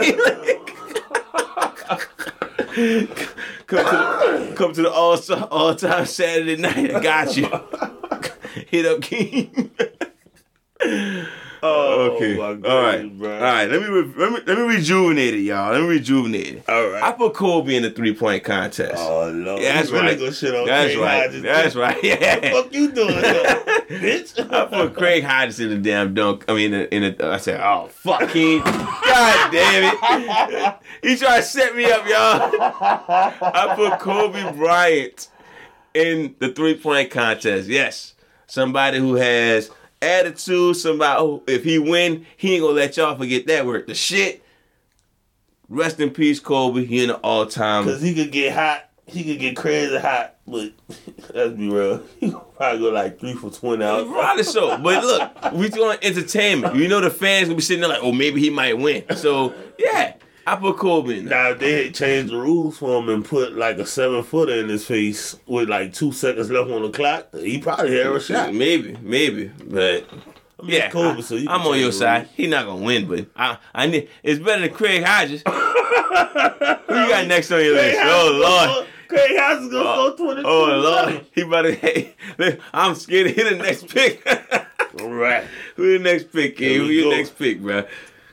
Come 3.67 3.85
to 3.85 3.91
the, 3.91 4.55
come 4.55 4.73
to 4.75 4.83
the 4.83 4.91
all 4.91 5.19
all 5.51 5.75
time 5.75 6.05
Saturday 6.05 6.57
night. 6.57 6.95
I 6.95 7.01
got 7.01 7.37
you. 7.37 7.49
Hit 8.69 8.87
up 8.87 9.01
King. 9.01 9.71
Oh, 11.65 12.17
okay. 12.17 12.37
my 12.37 12.45
all 12.47 12.55
God, 12.57 12.85
right. 12.85 13.19
bro. 13.19 13.35
All 13.35 13.41
right. 13.41 13.71
Let 13.71 13.83
me, 13.83 13.87
re- 13.89 14.13
let 14.17 14.33
me 14.33 14.39
let 14.47 14.59
me 14.59 14.65
rejuvenate 14.75 15.35
it, 15.35 15.41
y'all. 15.43 15.73
Let 15.73 15.83
me 15.83 15.89
rejuvenate 15.89 16.49
it. 16.57 16.69
All 16.69 16.89
right. 16.89 17.03
I 17.03 17.13
put 17.13 17.35
Kobe 17.35 17.77
in 17.77 17.83
the 17.85 17.91
three 17.91 18.15
point 18.15 18.43
contest. 18.43 18.95
Oh 18.97 19.31
no, 19.33 19.59
Yeah, 19.59 19.75
that's 19.75 19.91
right. 19.93 20.19
Shit 20.35 20.55
on 20.55 20.67
That's 20.67 20.93
Craig 20.95 20.99
right. 21.05 21.23
Hodges, 21.27 21.43
That's 21.43 21.75
right. 21.77 21.95
What 21.95 22.03
the 22.03 22.09
Yeah. 22.09 22.53
fuck 22.53 22.75
you 22.75 22.91
doing, 22.91 23.15
though? 23.15 23.63
bitch? 23.91 24.53
I 24.53 24.65
put 24.67 24.97
Craig 24.97 25.23
Hodges 25.23 25.61
in 25.61 25.69
the 25.71 25.77
damn 25.79 26.15
dunk. 26.15 26.45
I 26.49 26.55
mean, 26.55 26.73
in 26.75 26.81
the, 26.81 26.95
in 26.95 27.17
the 27.17 27.27
I 27.27 27.37
said, 27.37 27.61
"Oh 27.61 27.87
fuck! 27.89 28.21
God 28.21 29.53
damn 29.53 29.95
it! 29.95 30.75
He 31.03 31.17
tried 31.17 31.39
to 31.39 31.43
set 31.43 31.75
me 31.77 31.85
up, 31.85 32.07
y'all." 32.07 32.51
I 33.41 33.73
put 33.77 33.99
Kobe 34.01 34.53
Bryant 34.57 35.29
in 35.95 36.35
the 36.39 36.49
three 36.53 36.77
point 36.77 37.11
contest. 37.11 37.69
Yes, 37.69 38.15
somebody 38.47 38.99
who 38.99 39.15
has 39.15 39.71
attitude. 40.03 40.77
Somebody 40.77 41.21
oh, 41.21 41.43
if 41.47 41.65
he 41.65 41.79
win, 41.79 42.27
he 42.37 42.55
ain't 42.55 42.63
gonna 42.63 42.75
let 42.75 42.97
y'all 42.97 43.17
forget 43.17 43.47
that 43.47 43.67
word. 43.67 43.87
The 43.87 43.95
shit. 43.95 44.45
Rest 45.69 46.01
in 46.01 46.11
peace, 46.11 46.39
Kobe. 46.39 46.85
He 46.85 47.03
in 47.03 47.09
the 47.09 47.17
all 47.17 47.47
time. 47.47 47.85
Cause 47.85 48.03
he 48.03 48.15
could 48.15 48.31
get 48.31 48.53
hot. 48.53 48.91
He 49.07 49.25
could 49.25 49.41
get 49.41 49.57
crazy 49.57 49.99
hot, 49.99 50.37
but 50.47 50.73
let's 51.35 51.55
be 51.55 51.71
real. 51.71 52.03
He 52.21 52.31
probably 52.57 52.81
go 52.81 52.91
like 52.91 53.19
three 53.19 53.35
for 53.35 53.51
twenty 53.51 53.85
out. 53.85 54.07
Probably 54.07 54.43
so. 54.43 54.77
But 54.79 55.03
look, 55.03 55.53
we 55.53 55.69
doing 55.69 55.99
entertainment. 56.03 56.77
You 56.77 56.89
know 56.89 57.01
the 57.01 57.11
fans 57.11 57.49
gonna 57.49 57.57
be 57.57 57.63
sitting 57.63 57.81
there 57.81 57.89
like, 57.89 58.03
oh, 58.03 58.13
maybe 58.13 58.41
he 58.41 58.51
might 58.51 58.77
win. 58.79 59.05
So 59.17 59.55
yeah, 59.79 60.15
I 60.47 60.57
put 60.57 60.77
Kobe. 60.79 61.21
Now 61.21 61.55
they 61.55 61.85
had 61.85 61.95
changed 61.95 62.33
the 62.33 62.37
rules 62.39 62.79
for 62.79 62.99
him 63.01 63.09
and 63.09 63.25
put 63.25 63.55
like 63.57 63.79
a 63.79 63.87
seven 63.87 64.23
footer 64.23 64.55
in 64.55 64.69
his 64.69 64.85
face 64.87 65.37
with 65.47 65.69
like 65.69 65.93
two 65.95 66.13
seconds 66.13 66.51
left 66.51 66.71
on 66.71 66.83
the 66.83 66.91
clock, 66.91 67.29
he 67.35 67.59
probably 67.59 67.97
had 67.97 68.07
a 68.07 68.21
shot. 68.21 68.53
Maybe, 68.55 68.97
maybe, 69.01 69.53
but 69.65 70.05
I 70.59 70.63
mean, 70.63 70.71
yeah, 70.77 70.91
Kobe, 70.91 71.19
I, 71.19 71.21
so 71.23 71.35
you 71.37 71.49
am 71.49 71.63
on 71.63 71.79
your 71.79 71.93
side. 71.93 72.29
He 72.35 72.47
not 72.47 72.67
gonna 72.67 72.83
win, 72.85 73.07
but 73.09 73.27
I, 73.37 73.59
I 73.75 73.87
need. 73.87 74.09
It's 74.23 74.43
better 74.43 74.63
than 74.63 74.75
Craig 74.75 75.05
Hodges. 75.05 75.43
Who 75.47 75.53
you 76.99 77.09
got 77.09 77.27
next 77.27 77.51
on 77.53 77.61
your 77.63 77.75
list? 77.75 77.99
Oh 78.03 78.39
Lord. 78.75 78.89
Craig 79.09 79.37
Hodges 79.39 79.69
gonna 79.71 79.85
Oh, 79.89 80.11
go 80.17 80.25
22. 80.25 80.49
Oh 80.49 80.65
Lord, 80.81 81.27
he 81.35 81.41
about 81.43 81.63
to. 81.63 81.75
Hey, 81.75 82.15
I'm 82.73 82.95
scared 82.95 83.29
to 83.29 83.33
hit 83.33 83.51
the 83.57 83.63
next 83.63 83.89
pick. 83.89 84.27
All 85.01 85.09
right, 85.11 85.45
Who 85.77 85.99
the 85.99 86.03
next 86.05 86.33
pick? 86.33 86.59
Here 86.59 86.79
Kid? 86.79 86.81
we 86.83 86.87
Who 86.87 86.93
your 87.09 87.17
next 87.17 87.39
pick, 87.39 87.61
bro? 87.61 87.85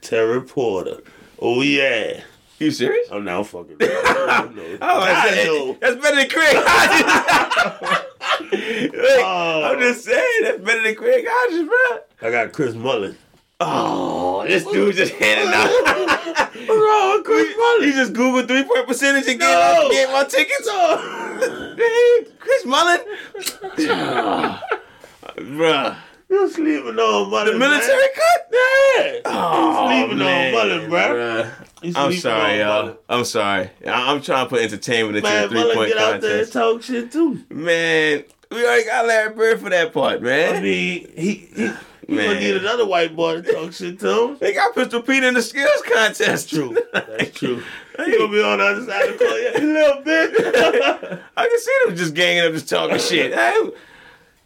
Terry 0.02 0.42
Porter. 0.42 1.02
Oh 1.42 1.62
yeah. 1.62 2.22
You 2.60 2.72
serious? 2.72 3.08
I'm 3.10 3.24
now 3.24 3.44
fucking. 3.44 3.78
oh, 3.82 4.78
Oh, 4.82 5.00
I 5.00 5.12
I 5.24 5.30
said, 5.32 5.78
that's 5.80 5.96
better 5.96 6.16
than 6.18 6.30
Craig 6.30 6.56
Hodges. 6.60 8.04
Look, 8.94 9.22
Oh. 9.24 9.64
I'm 9.64 9.80
just 9.80 10.04
saying, 10.04 10.44
that's 10.44 10.60
better 10.60 10.84
than 10.84 10.96
Craig 10.96 11.26
Hodges, 11.28 11.68
bro. 11.68 12.28
I 12.28 12.32
got 12.32 12.52
Chris 12.52 12.76
Mullin. 12.76 13.18
Oh, 13.62 14.46
this 14.48 14.64
dude 14.66 14.96
just 14.96 15.14
handing 15.14 15.54
out. 15.54 15.70
What's 16.54 16.68
wrong 16.70 17.24
Chris 17.24 17.56
Mullin? 17.58 17.84
He 17.84 17.92
just 17.94 18.14
Googled 18.14 18.48
three 18.48 18.64
point 18.64 18.88
percentage 18.88 19.28
and 19.30 19.40
gave, 19.40 19.50
No. 19.50 19.88
my, 19.88 19.90
gave 19.94 20.10
my 20.10 20.24
tickets. 20.26 20.70
Hey, 21.78 22.26
Chris 22.40 22.66
Mullin. 22.66 23.00
Bruh. 25.38 25.98
You 26.30 26.50
sleeping 26.50 27.00
on 27.00 27.30
Mullin? 27.32 27.54
The 27.54 27.60
military 27.60 28.04
cut? 28.16 28.46
Oh, 28.52 29.00
man. 29.00 29.22
Oh, 29.26 29.90
you 29.90 30.02
sleeping 30.02 30.18
man, 30.20 30.54
on 30.54 30.70
Mullin, 30.70 30.92
bruh. 30.92 31.12
bruh. 31.52 31.68
You 31.82 31.94
I'm 31.96 32.14
sorry, 32.14 32.60
y'all. 32.60 32.82
Mullin. 32.84 32.98
I'm 33.10 33.26
sorry. 33.26 33.70
I- 33.86 34.12
I'm 34.14 34.22
trying 34.22 34.46
to 34.46 34.50
put 34.50 34.62
entertainment 34.62 35.18
into 35.18 35.30
Man, 35.30 35.42
the 35.44 35.50
three 35.50 35.60
Mullin 35.60 35.76
point 35.76 35.90
get 35.94 35.98
out 35.98 36.22
there 36.22 36.44
and 36.44 36.52
talk 36.52 36.84
shit 36.84 37.12
too. 37.12 37.44
Man, 37.50 38.24
we 38.52 38.64
already 38.66 38.86
got 38.86 39.06
Larry 39.08 39.34
Bird 39.34 39.60
for 39.60 39.70
that 39.70 39.92
part, 39.94 40.22
man. 40.22 40.56
I 40.58 40.62
mean, 40.62 41.12
he 41.16 41.36
he, 41.56 41.72
he 42.08 42.16
Man. 42.16 42.28
gonna 42.28 42.40
need 42.40 42.58
another 42.58 42.86
white 42.86 43.16
boy 43.16 43.42
to 43.42 43.52
talk 43.54 43.74
shit 43.74 44.00
to 44.00 44.24
him. 44.30 44.38
They 44.40 44.54
got 44.54 44.76
Pistol 44.76 45.02
Pete 45.02 45.24
in 45.24 45.34
the 45.34 45.42
skills 45.42 45.82
contest. 45.92 46.50
True. 46.50 46.78
That's 46.94 47.32
true. 47.32 47.64
He 48.00 48.18
gonna 48.18 48.32
be 48.32 48.42
on 48.42 48.60
the 48.60 48.64
other 48.64 48.86
side 48.86 49.10
of 49.10 49.20
the 49.20 49.26
court. 49.26 49.42
Yeah, 49.42 49.60
little 49.62 50.04
bitch. 50.04 51.22
I 51.36 51.48
can 51.50 51.60
see 51.60 51.78
them 51.86 51.98
just 51.98 52.14
ganging 52.14 52.46
up, 52.46 52.54
just 52.54 52.70
talking 52.70 52.98
shit. 52.98 53.34
Hey, 53.34 53.72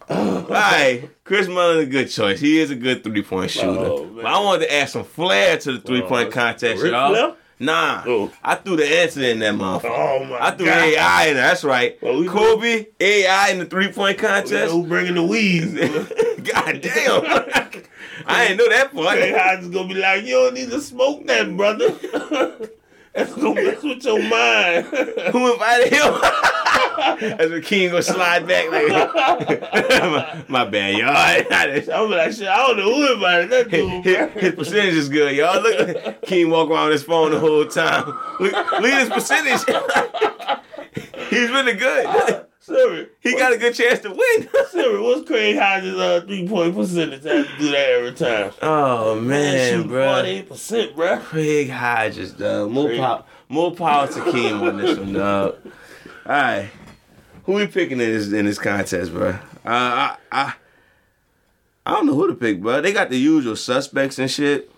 all 0.10 0.42
right, 0.50 1.10
Chris 1.24 1.48
Mullin 1.48 1.80
a 1.80 1.86
good 1.86 2.10
choice. 2.10 2.40
He 2.40 2.60
is 2.60 2.72
a 2.72 2.76
good 2.76 3.04
three 3.04 3.24
point 3.24 3.46
oh, 3.46 3.48
shooter. 3.48 3.80
Oh, 3.86 4.06
but 4.16 4.26
I 4.26 4.40
wanted 4.40 4.66
to 4.68 4.74
add 4.74 4.90
some 4.90 5.04
flair 5.04 5.58
to 5.58 5.72
the 5.74 5.80
three 5.80 6.02
point 6.02 6.30
Oh, 6.30 6.32
contest, 6.32 6.84
y'all. 6.84 7.36
Nah, 7.60 8.04
Oh. 8.06 8.32
I 8.44 8.56
threw 8.56 8.76
the 8.76 8.86
answer 8.86 9.22
in 9.24 9.40
that 9.40 9.54
motherfucker. 9.56 9.86
oh 9.86 10.26
my 10.26 10.38
I 10.48 10.52
threw 10.52 10.66
god. 10.66 10.78
AI 10.84 11.26
in 11.28 11.36
there. 11.36 11.48
That's 11.48 11.64
right. 11.64 11.98
Well, 12.02 12.20
we- 12.20 12.28
Kobe, 12.28 12.88
AI 13.00 13.50
in 13.52 13.60
the 13.60 13.66
three 13.66 13.92
point 13.92 14.18
oh, 14.20 14.28
contest. 14.28 14.72
Who 14.72 14.86
bringing 14.86 15.16
the 15.16 15.24
weeds? 15.24 15.74
God 16.52 16.82
damn. 16.82 17.24
I 18.26 18.48
didn't 18.48 18.58
know 18.58 18.70
that 18.70 18.94
part. 18.94 19.18
Hodges 19.20 19.70
gonna 19.70 19.88
be 19.88 19.94
like, 19.96 20.24
you 20.26 20.34
don't 20.34 20.54
need 20.56 20.72
to 20.72 20.82
smoke 20.82 21.26
that, 21.28 21.56
brother. 21.56 21.92
That's 23.14 23.34
gonna 23.36 23.56
mess 23.56 23.84
with 23.84 24.04
your 24.04 24.22
mind. 24.24 24.86
Who 24.88 25.54
invited 25.54 25.94
him? 25.94 26.14
As 27.40 27.52
the 27.52 27.62
king 27.64 27.90
gonna 27.90 28.02
slide 28.02 28.48
back 28.48 28.72
like, 28.72 28.88
my, 28.88 30.44
my 30.48 30.66
bad, 30.66 30.98
y'all. 30.98 31.94
I'm 31.94 32.10
like, 32.10 32.32
shit, 32.32 32.48
I 32.48 32.68
don't 32.68 32.78
know 32.78 32.94
who 32.94 33.14
invited 33.14 33.50
that 33.52 33.70
dude, 33.70 34.04
his, 34.04 34.30
his 34.32 34.56
percentage 34.56 34.96
is 34.96 35.10
good, 35.10 35.36
y'all. 35.36 35.62
Look, 35.62 36.22
King 36.24 36.50
walk 36.50 36.70
around 36.70 36.86
with 36.86 36.94
his 36.94 37.04
phone 37.04 37.32
the 37.32 37.40
whole 37.40 37.66
time. 37.66 38.08
Look, 38.40 38.54
look 38.54 38.86
at 38.86 39.02
his 39.02 39.10
percentage. 39.10 39.62
He's 41.30 41.50
really 41.52 41.74
good. 41.74 42.46
Siri, 42.66 43.10
He 43.20 43.36
got 43.38 43.52
a 43.52 43.58
good 43.58 43.76
chance 43.76 44.00
to 44.00 44.10
win. 44.10 44.50
Siri, 44.70 45.02
what's 45.02 45.28
Craig 45.28 45.58
Hodges' 45.58 45.98
uh, 45.98 46.22
three 46.26 46.48
point 46.48 46.74
percentage? 46.74 47.26
I 47.26 47.36
have 47.36 47.48
to 47.48 47.58
do 47.58 47.72
that 47.72 47.90
every 47.90 48.14
time. 48.14 48.52
Oh 48.62 49.20
man, 49.20 49.86
bro. 49.90 50.24
48%, 50.24 50.96
bro. 50.96 51.18
Craig 51.20 51.70
Hodges, 51.70 52.32
dog. 52.32 52.72
More 52.72 52.88
Craig. 52.88 53.00
power, 53.02 53.24
more 53.50 53.76
power 53.76 54.08
to 54.08 54.32
King 54.32 54.54
on 54.54 54.78
this 54.78 54.98
one, 54.98 55.12
dog. 55.12 55.58
All 56.26 56.32
right, 56.32 56.70
who 57.44 57.52
we 57.54 57.68
picking 57.68 58.00
in 58.00 58.14
this 58.14 58.32
in 58.32 58.46
this 58.46 58.60
contest, 58.60 59.12
bro? 59.12 59.32
Uh, 59.32 59.38
I 59.66 60.18
I 60.32 60.54
I 61.86 61.92
don't 61.92 62.06
know 62.06 62.14
who 62.16 62.30
to 62.30 62.36
pick, 62.36 62.62
bro. 62.62 62.80
They 62.80 62.94
got 62.94 63.10
the 63.10 63.18
usual 63.20 63.58
suspects 63.58 64.20
and 64.20 64.32
shit, 64.32 64.72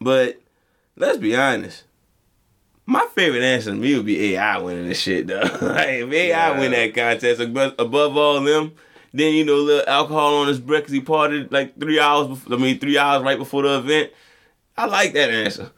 but 0.00 0.40
let's 0.96 1.18
be 1.18 1.34
honest. 1.34 1.82
My 2.86 3.06
favorite 3.14 3.42
answer 3.42 3.70
to 3.70 3.76
me 3.76 3.94
would 3.96 4.04
be 4.06 4.34
AI 4.34 4.58
winning 4.58 4.88
this 4.88 5.00
shit, 5.00 5.26
though. 5.26 5.40
like, 5.62 5.88
if 5.88 6.12
AI 6.12 6.28
Yeah. 6.28 6.58
win 6.58 6.72
that 6.72 6.94
contest 6.94 7.40
above, 7.40 7.74
above 7.78 8.16
all 8.16 8.40
them, 8.40 8.72
then 9.12 9.32
you 9.34 9.44
know, 9.44 9.56
little 9.56 9.88
alcohol 9.88 10.34
on 10.36 10.48
his 10.48 10.60
breath 10.60 10.82
'cause 10.84 10.92
he 10.92 11.00
partied 11.00 11.50
like 11.52 11.78
three 11.80 11.98
hours. 11.98 12.28
Before, 12.28 12.56
I 12.56 12.60
mean, 12.60 12.78
three 12.78 12.98
hours 12.98 13.22
right 13.22 13.38
before 13.38 13.62
the 13.62 13.78
event. 13.78 14.10
I 14.76 14.86
like 14.86 15.12
that 15.14 15.30
answer. 15.30 15.70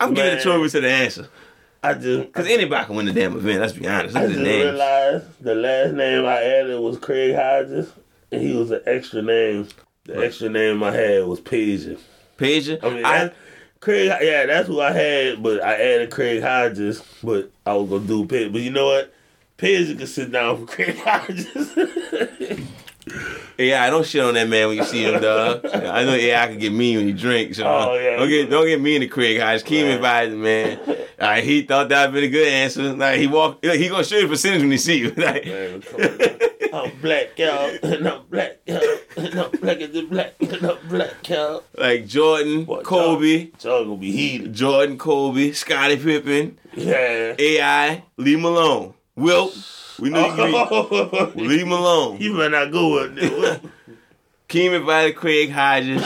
I'm 0.00 0.14
giving 0.14 0.30
the 0.30 0.36
Man. 0.36 0.42
trophy 0.42 0.70
to 0.70 0.80
the 0.80 0.90
answer 0.90 1.28
I 1.82 1.94
just, 1.94 2.26
because 2.26 2.46
anybody 2.48 2.84
can 2.86 2.96
win 2.96 3.06
the 3.06 3.12
damn 3.12 3.36
event. 3.36 3.60
Let's 3.60 3.72
be 3.72 3.86
honest. 3.86 4.14
Look 4.14 4.22
I 4.22 4.26
the 4.26 4.32
just 4.34 4.42
names. 4.44 4.64
realized 4.64 5.24
the 5.42 5.54
last 5.56 5.92
name 5.94 6.24
I 6.24 6.42
added 6.42 6.80
was 6.80 6.98
Craig 6.98 7.34
Hodges, 7.34 7.90
and 8.30 8.40
he 8.40 8.54
was 8.56 8.70
an 8.70 8.80
extra 8.86 9.20
name. 9.22 9.68
The 10.04 10.14
Right. 10.14 10.24
extra 10.24 10.48
name 10.48 10.82
I 10.82 10.92
had 10.92 11.24
was 11.26 11.40
Peja. 11.40 11.98
Peja. 12.38 12.78
I 12.82 12.88
mean, 12.90 13.04
I, 13.04 13.30
Craig, 13.82 14.12
yeah, 14.22 14.46
that's 14.46 14.68
who 14.68 14.80
I 14.80 14.92
had, 14.92 15.42
but 15.42 15.60
I 15.62 15.74
added 15.74 16.10
Craig 16.12 16.40
Hodges, 16.40 17.02
but 17.20 17.50
I 17.66 17.74
was 17.74 17.90
gonna 17.90 18.06
do 18.06 18.24
Peja. 18.26 18.52
But 18.52 18.60
you 18.60 18.70
know 18.70 18.86
what? 18.86 19.12
Peja 19.58 19.98
can 19.98 20.06
sit 20.06 20.30
down 20.30 20.58
for 20.64 20.66
Craig 20.72 20.96
Hodges. 20.98 21.48
yeah, 23.58 23.82
I 23.82 23.90
don't 23.90 24.06
shit 24.06 24.22
on 24.22 24.34
that 24.34 24.48
man 24.48 24.68
when 24.68 24.76
you 24.76 24.84
see 24.84 25.02
him, 25.04 25.20
dog. 25.20 25.66
I 25.66 26.04
know 26.04 26.14
yeah, 26.14 26.42
I 26.44 26.46
can 26.46 26.58
get 26.58 26.72
mean 26.72 26.98
when 26.98 27.08
you 27.08 27.14
drink. 27.14 27.56
So 27.56 27.64
Oh, 27.66 27.94
yeah. 27.98 28.16
don't 28.16 28.28
get 28.28 28.50
don't 28.50 28.66
get 28.66 28.80
mean 28.80 29.00
to 29.00 29.08
Craig 29.08 29.40
Hodges. 29.40 29.64
Keep 29.64 29.84
Right. 29.86 29.94
invited, 29.94 30.34
man. 30.38 30.78
Right, 31.20 31.44
he 31.44 31.62
thought 31.62 31.88
that'd 31.88 32.12
been 32.12 32.24
a 32.24 32.28
good 32.28 32.48
answer. 32.48 32.94
Like 32.94 33.20
he 33.20 33.28
walked, 33.28 33.64
he 33.64 33.88
gonna 33.88 34.02
show 34.02 34.16
you 34.16 34.26
percentage 34.26 34.62
when 34.62 34.72
he 34.72 34.76
see 34.76 34.98
you. 34.98 35.10
Like, 35.16 35.46
Man. 35.46 35.82
I'm 36.72 36.90
black, 37.02 37.38
y'all, 37.38 37.70
and 37.82 38.08
I'm 38.08 38.22
black, 38.30 38.60
y'all, 38.66 38.80
and 39.16 39.34
I'm 39.40 39.50
black 39.50 39.80
as 39.82 39.90
the 39.92 40.06
black, 40.06 40.34
and 40.40 40.52
I'm 40.64 40.88
black, 40.88 41.28
y'all. 41.28 41.62
like 41.76 42.06
Jordan, 42.06 42.64
What, 42.64 42.84
Kobe, 42.84 43.50
Y'all 43.62 43.84
gonna 43.84 43.96
be 43.96 44.10
heated. 44.10 44.54
Jordan, 44.54 44.96
Kobe, 44.96 45.52
Scottie 45.52 45.98
Pippen, 45.98 46.58
Yeah. 46.74 47.34
AI, 47.38 48.02
leave 48.16 48.38
him 48.38 48.46
alone. 48.46 48.94
Wilt, 49.14 49.54
we 50.00 50.08
know 50.08 50.26
you 50.26 50.34
can 50.34 50.54
oh. 50.54 51.32
leave 51.36 51.60
him 51.60 51.72
alone. 51.72 52.16
you 52.18 52.34
better 52.36 52.48
not 52.48 52.72
go 52.72 52.94
with 52.94 53.18
it. 53.18 53.62
Keem 54.48 54.72
invited 54.74 55.16
Craig 55.16 55.50
Hodges. 55.50 56.02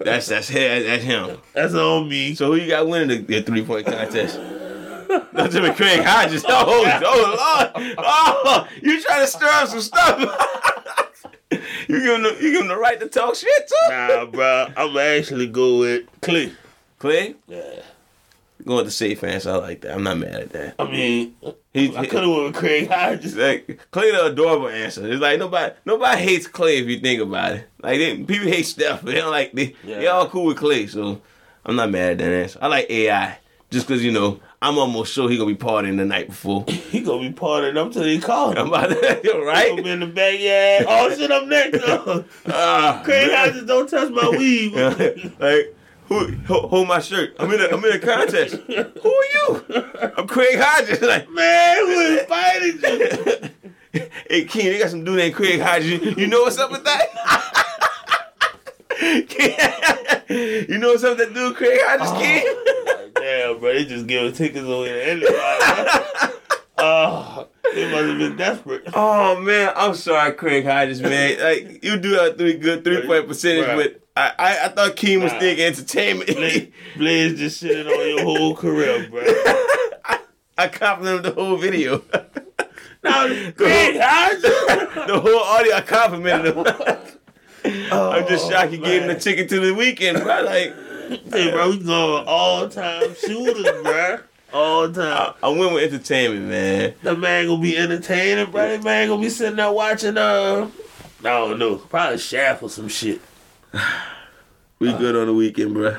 That's 0.00 0.26
that's 0.26 0.48
him. 0.48 0.84
That's 0.84 1.02
him. 1.02 1.38
That's 1.54 1.74
on 1.74 2.08
me. 2.08 2.34
So 2.34 2.52
who 2.52 2.56
you 2.56 2.68
got 2.68 2.86
winning 2.86 3.08
the, 3.24 3.40
the 3.40 3.42
three 3.42 3.64
point 3.64 3.86
contest? 3.86 4.38
That's 5.32 5.54
him 5.54 5.64
and 5.64 5.76
Craig 5.76 6.02
Hodges. 6.04 6.44
Oh, 6.46 6.64
oh 6.66 6.82
Lord! 6.82 7.02
Oh, 7.04 7.94
oh. 7.98 8.42
oh, 8.44 8.68
you 8.82 9.00
trying 9.02 9.20
to 9.22 9.26
stir 9.26 9.46
up 9.46 9.68
some 9.68 9.80
stuff? 9.80 10.18
you 11.50 12.00
give 12.00 12.14
him 12.16 12.22
the, 12.22 12.36
you 12.40 12.52
give 12.52 12.60
him 12.62 12.68
the 12.68 12.76
right 12.76 12.98
to 13.00 13.08
talk 13.08 13.34
shit 13.34 13.68
too. 13.68 13.88
Nah, 13.90 14.26
bro. 14.26 14.68
I'm 14.76 14.96
actually 14.96 15.46
go 15.48 15.78
with 15.80 16.06
Klay. 16.20 16.52
Klay, 17.00 17.34
Yeah. 17.48 17.82
Going 18.64 18.76
with 18.76 18.86
the 18.86 18.92
safe 18.92 19.24
answer. 19.24 19.50
I 19.50 19.56
like 19.56 19.80
that. 19.80 19.92
I'm 19.92 20.04
not 20.04 20.18
mad 20.18 20.34
at 20.34 20.50
that. 20.50 20.74
I 20.78 20.84
mean, 20.88 21.34
He, 21.74 21.96
I 21.96 22.06
could 22.06 22.22
have 22.22 22.30
went 22.30 22.44
with 22.44 22.54
Craig 22.54 22.88
Hodges. 22.88 23.36
like 23.36 23.66
Klay 23.92 24.12
the 24.12 24.26
adorable 24.26 24.68
answer. 24.68 25.04
It's 25.10 25.20
like 25.20 25.40
nobody 25.40 25.74
nobody 25.84 26.22
hates 26.22 26.46
Klay 26.46 26.80
if 26.80 26.86
you 26.86 27.00
think 27.00 27.20
about 27.20 27.54
it. 27.54 27.68
Like 27.82 27.98
they, 27.98 28.16
people 28.18 28.46
hate 28.46 28.62
Steph, 28.66 29.02
but 29.02 29.14
they 29.14 29.20
don't 29.20 29.32
like 29.32 29.50
they, 29.52 29.74
they 29.84 30.06
all 30.06 30.28
cool 30.28 30.44
with 30.46 30.58
Klay. 30.58 30.88
So 30.88 31.20
I'm 31.66 31.74
not 31.74 31.90
mad 31.90 32.12
at 32.12 32.18
that 32.18 32.32
answer. 32.32 32.58
I 32.62 32.68
like 32.68 32.88
AI 32.88 33.38
just 33.72 33.88
because 33.88 34.04
you 34.04 34.12
know 34.12 34.38
I'm 34.60 34.78
almost 34.78 35.12
sure 35.12 35.28
he 35.28 35.36
gonna 35.36 35.50
be 35.50 35.56
partying 35.56 35.96
the 35.96 36.04
night 36.04 36.28
before. 36.28 36.64
He 36.92 37.00
gonna 37.00 37.28
be 37.28 37.34
partying 37.34 37.76
up 37.76 37.90
till 37.92 38.02
they 38.02 38.18
call 38.18 38.50
I'm 38.50 38.66
him. 38.66 38.66
about 38.68 38.90
to, 38.90 39.20
He 39.22 39.28
gonna 39.32 39.44
right? 39.44 39.74
be 39.82 39.90
in 39.90 40.00
the 40.00 40.06
back, 40.06 40.34
yeah. 40.38 40.84
Oh 40.88 41.12
shit, 41.14 41.32
I'm 41.32 41.48
next. 41.48 41.78
though. 41.84 42.24
Ah, 42.46 43.00
Craig. 43.04 43.30
Hodges, 43.32 43.64
don't 43.64 43.88
touch 43.88 44.10
my 44.10 44.28
weed. 44.28 44.74
like 45.40 45.74
who 46.06 46.36
hold, 46.46 46.70
hold 46.70 46.88
my 46.88 47.00
shirt? 47.00 47.34
I'm 47.38 47.50
in 47.52 47.60
a 47.60 47.68
I'm 47.74 47.82
in 47.84 47.92
a 47.92 47.98
contest. 47.98 48.56
who 48.66 48.74
are 48.76 49.24
you? 49.34 49.64
I'm 50.18 50.26
Craig 50.28 50.58
Hodges. 50.60 51.00
Like 51.00 51.28
Man, 51.30 51.76
who 51.78 52.18
invited 52.18 53.50
you? 53.92 54.00
hey 54.28 54.44
King, 54.44 54.66
they 54.66 54.78
got 54.78 54.90
some 54.90 55.02
dude 55.04 55.16
named 55.16 55.34
Craig 55.34 55.60
Hodges. 55.60 56.16
You, 56.18 56.26
know 56.26 56.42
what's 56.42 56.58
up 56.58 56.70
with 56.70 56.84
that? 56.84 57.08
you 60.28 60.78
know 60.78 60.88
what's 60.88 61.04
up 61.04 61.16
with 61.18 61.28
that 61.28 61.34
dude 61.34 61.56
Craig 61.56 61.78
Hodges, 61.82 62.12
King? 62.20 63.01
Damn, 63.22 63.60
bro, 63.60 63.72
they 63.72 63.84
just 63.84 64.06
giving 64.08 64.32
tickets 64.32 64.66
away 64.66 64.88
to 64.88 65.10
anybody. 65.10 66.34
Oh, 66.84 67.46
they 67.74 67.84
must 67.92 68.04
have 68.06 68.18
been 68.18 68.36
desperate. 68.36 68.82
Oh 68.92 69.38
man, 69.40 69.72
I'm 69.76 69.94
sorry, 69.94 70.32
Craig 70.32 70.64
Hodges, 70.64 71.00
man. 71.00 71.38
Like 71.40 71.84
you 71.84 71.96
do 71.96 72.14
have 72.14 72.36
three 72.36 72.54
good 72.54 72.82
three 72.82 73.06
point 73.06 73.28
percentage, 73.28 73.68
Right. 73.68 73.76
but 73.76 74.00
I, 74.16 74.32
I 74.36 74.64
I 74.64 74.68
thought 74.68 74.96
King 74.96 75.22
was 75.22 75.32
Nah. 75.32 75.38
thinking 75.38 75.64
entertainment. 75.64 76.26
Blaze, 76.34 76.68
Blaze 76.96 77.38
just 77.38 77.62
shitting 77.62 77.86
on 77.86 78.08
your 78.08 78.24
whole 78.24 78.56
career, 78.56 79.06
bro. 79.08 79.22
I 80.58 80.66
complimented 80.68 81.22
the 81.22 81.40
whole 81.40 81.56
video. 81.56 82.02
Now, 83.04 83.28
Craig 83.52 83.96
Hodges. 84.00 84.42
the 84.42 85.20
whole 85.20 85.38
audio 85.40 85.74
I 85.76 85.80
complimented 85.82 86.56
him. 86.56 87.92
I'm 87.92 88.26
just 88.26 88.50
shocked 88.50 88.72
he 88.72 88.78
gave 88.78 89.02
him 89.02 89.06
the 89.08 89.12
man. 89.14 89.20
ticket 89.20 89.48
to 89.50 89.60
the 89.60 89.72
weekend, 89.72 90.20
bro. 90.20 90.42
Like 90.42 90.74
Hey, 91.30 91.50
bro, 91.50 91.70
we 91.70 91.78
going 91.78 92.24
all 92.26 92.68
time 92.68 93.14
shooters, 93.14 93.82
bro. 93.82 94.18
All 94.52 94.90
time. 94.92 95.34
I, 95.42 95.46
I 95.46 95.48
went 95.50 95.72
with 95.72 95.92
entertainment, 95.92 96.46
man. 96.46 96.94
The 97.02 97.16
man 97.16 97.46
gonna 97.46 97.62
be 97.62 97.76
entertaining, 97.76 98.50
bro. 98.50 98.76
The 98.76 98.82
man 98.82 99.08
gonna 99.08 99.20
be 99.22 99.28
sitting 99.28 99.56
there 99.56 99.70
watching, 99.72 100.16
uh, 100.18 100.68
I 101.20 101.22
don't 101.22 101.58
know, 101.58 101.76
probably 101.76 102.18
Shaft 102.18 102.62
or 102.62 102.70
some 102.70 102.88
shit. 102.88 103.20
We 104.78 104.92
good 104.92 105.14
on 105.14 105.28
the 105.28 105.32
weekend, 105.32 105.74
bro. 105.74 105.98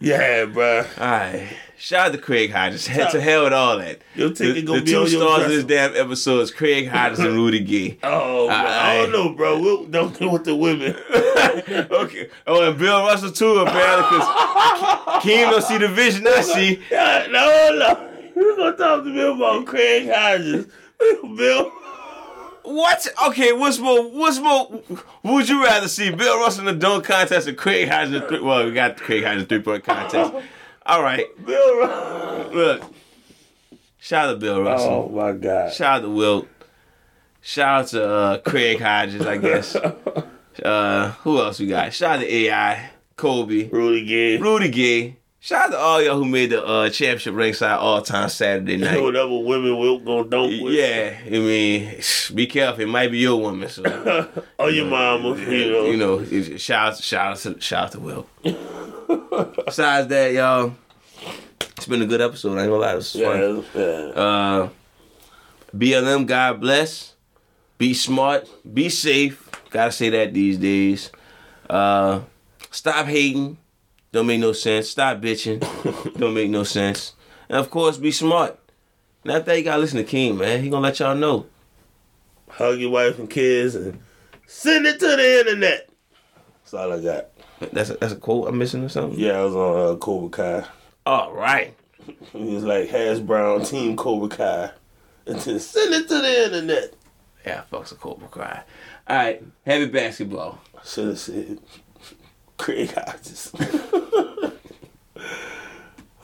Yeah, 0.00 0.46
bro. 0.46 0.84
Alright. 0.98 1.46
Shout 1.82 2.06
out 2.06 2.12
to 2.12 2.18
Craig 2.18 2.52
Hodges. 2.52 2.86
Head 2.86 3.10
to 3.10 3.20
hell 3.20 3.42
with 3.42 3.52
all 3.52 3.76
that. 3.78 4.02
Your 4.14 4.28
The, 4.28 4.34
ticket 4.36 4.54
the 4.54 4.62
gonna 4.62 4.82
be 4.82 4.90
two 4.92 4.98
on 5.00 5.10
your 5.10 5.20
stars 5.20 5.42
of 5.42 5.48
this 5.48 5.64
damn 5.64 5.96
episode 5.96 6.38
is 6.42 6.52
Craig 6.52 6.86
Hodges 6.86 7.18
and 7.18 7.34
Rudy 7.34 7.58
Gay. 7.58 7.98
Oh, 8.04 8.46
bro. 8.46 8.54
I, 8.54 8.90
I- 8.92 8.96
don't 8.98 9.10
know, 9.10 9.30
bro. 9.34 9.58
We'll, 9.60 9.84
don't 9.86 10.16
go 10.16 10.30
with 10.30 10.44
the 10.44 10.54
women. 10.54 10.94
okay. 11.90 12.28
Oh, 12.46 12.62
and 12.70 12.78
Bill 12.78 13.00
Russell 13.00 13.32
too, 13.32 13.56
apparently, 13.58 14.16
because 14.16 14.28
Keem 15.24 15.50
don't 15.50 15.64
see 15.64 15.78
the 15.78 15.88
vision 15.88 16.24
I 16.28 16.40
see. 16.42 16.80
No, 16.92 17.76
no. 17.76 18.10
We're 18.36 18.56
gonna 18.56 18.76
talk 18.76 19.02
to 19.02 19.12
Bill 19.12 19.34
about 19.34 19.66
Craig 19.66 20.08
Hodges. 20.08 20.66
Bill. 21.36 21.68
What? 22.62 23.08
Okay, 23.26 23.52
what's 23.54 23.80
more? 23.80 24.08
What's 24.08 24.38
more? 24.38 24.82
Would 25.24 25.48
you 25.48 25.64
rather 25.64 25.88
see 25.88 26.12
Bill 26.12 26.38
Russell 26.38 26.68
in 26.68 26.76
a 26.76 26.78
dunk 26.78 27.06
contest 27.06 27.48
or 27.48 27.54
Craig 27.54 27.88
Hodges? 27.88 28.22
in 28.22 28.34
the 28.34 28.40
well, 28.44 28.64
we 28.66 28.70
got 28.70 28.96
Craig 28.98 29.24
Hodges 29.24 29.46
three 29.48 29.58
point 29.62 29.82
contest. 29.82 30.32
All 30.86 31.02
right, 31.02 31.26
Bill. 31.44 31.76
Ru- 31.76 32.50
look. 32.56 32.82
Shout 33.98 34.28
out 34.28 34.32
to 34.32 34.38
Bill 34.38 34.62
Russell. 34.62 35.08
Oh 35.10 35.14
my 35.14 35.32
God. 35.32 35.72
Shout 35.72 35.98
out 35.98 36.02
to 36.02 36.08
Wilt. 36.10 36.48
Shout 37.40 37.80
out 37.82 37.86
to 37.88 38.08
uh, 38.08 38.38
Craig 38.38 38.80
Hodges, 38.80 39.26
I 39.26 39.36
guess. 39.38 39.76
Uh, 40.62 41.12
who 41.22 41.38
else 41.40 41.58
we 41.58 41.66
got? 41.66 41.94
Shout 41.94 42.16
out 42.18 42.20
to 42.20 42.30
AI, 42.30 42.90
Kobe, 43.16 43.70
Rudy 43.70 44.04
Gay. 44.04 44.36
Rudy 44.36 44.68
Gay. 44.68 45.16
Shout 45.44 45.64
out 45.64 45.70
to 45.72 45.76
all 45.76 46.00
y'all 46.00 46.18
who 46.18 46.24
made 46.24 46.50
the 46.50 46.64
uh, 46.64 46.88
championship 46.88 47.34
ringside 47.34 47.76
all 47.76 48.00
time 48.00 48.28
Saturday 48.28 48.76
night. 48.76 49.02
Whatever 49.02 49.40
women 49.40 49.76
will 49.76 49.98
go 49.98 50.22
dunk 50.22 50.62
with. 50.62 50.72
Yeah, 50.72 51.18
I 51.26 51.30
mean, 51.30 52.00
be 52.32 52.46
careful. 52.46 52.82
It 52.82 52.88
might 52.88 53.10
be 53.10 53.18
your 53.18 53.40
woman. 53.40 53.68
So 53.68 53.82
or 54.60 54.70
your 54.70 54.86
mama. 54.86 55.36
You 55.36 55.96
know. 55.96 56.20
you 56.20 56.42
know, 56.42 56.56
shout 56.58 56.92
out, 56.92 56.98
shout 56.98 57.32
out, 57.32 57.36
to, 57.38 57.60
shout 57.60 57.86
out 57.86 57.90
to 57.90 57.98
Will. 57.98 58.28
Besides 59.64 60.06
that, 60.06 60.32
y'all, 60.32 60.76
it's 61.76 61.86
been 61.88 62.02
a 62.02 62.06
good 62.06 62.20
episode. 62.20 62.56
I 62.56 62.62
ain't 62.62 62.70
gonna 62.70 62.76
lie, 62.80 62.94
this 62.94 63.12
was 63.12 63.24
fun. 63.24 63.64
Yeah, 63.74 63.80
yeah. 63.82 64.22
Uh, 64.22 64.68
BLM, 65.76 66.24
God 66.24 66.60
bless. 66.60 67.16
Be 67.78 67.94
smart. 67.94 68.48
Be 68.72 68.88
safe. 68.88 69.50
Gotta 69.70 69.90
say 69.90 70.08
that 70.10 70.34
these 70.34 70.56
days. 70.56 71.10
Uh, 71.68 72.20
stop 72.70 73.06
hating. 73.06 73.58
Don't 74.12 74.26
make 74.26 74.40
no 74.40 74.52
sense. 74.52 74.90
Stop 74.90 75.20
bitching. 75.20 75.60
Don't 76.18 76.34
make 76.34 76.50
no 76.50 76.64
sense. 76.64 77.14
And 77.48 77.58
of 77.58 77.70
course, 77.70 77.96
be 77.96 78.10
smart. 78.12 78.58
And 79.24 79.32
after 79.32 79.46
that, 79.46 79.58
you 79.58 79.64
gotta 79.64 79.80
listen 79.80 79.98
to 79.98 80.04
King, 80.04 80.36
man. 80.36 80.62
He 80.62 80.68
gonna 80.68 80.82
let 80.82 81.00
y'all 81.00 81.14
know. 81.14 81.46
Hug 82.48 82.78
your 82.78 82.90
wife 82.90 83.18
and 83.18 83.30
kids 83.30 83.74
and 83.74 83.98
send 84.46 84.86
it 84.86 85.00
to 85.00 85.06
the 85.06 85.38
internet. 85.40 85.88
That's 86.62 86.74
all 86.74 86.92
I 86.92 87.00
got. 87.00 87.28
That's 87.72 87.90
a, 87.90 87.94
that's 87.94 88.12
a 88.12 88.16
quote 88.16 88.48
I'm 88.48 88.58
missing 88.58 88.84
or 88.84 88.88
something. 88.90 89.18
Yeah, 89.18 89.40
I 89.40 89.44
was 89.44 89.54
on 89.54 89.94
uh, 89.94 89.96
Cobra 89.96 90.28
Kai. 90.28 90.64
All 91.06 91.32
right. 91.32 91.74
He 92.32 92.54
was 92.54 92.64
like 92.64 92.88
Hash 92.88 93.20
Brown, 93.20 93.64
Team 93.64 93.96
Cobra 93.96 94.28
Kai. 94.28 94.70
And 95.24 95.38
then 95.38 95.60
send 95.60 95.94
it 95.94 96.08
to 96.08 96.14
the 96.20 96.44
internet. 96.46 96.94
Yeah, 97.46 97.62
fucks 97.70 97.92
a 97.92 97.94
Cobra 97.94 98.26
Cry. 98.26 98.62
All 99.06 99.16
right. 99.16 99.42
Heavy 99.64 99.86
basketball. 99.86 100.60
Should 100.84 101.08
have 101.08 101.18
said 101.20 101.60
Craig 102.62 102.94
Hodges. 102.94 103.50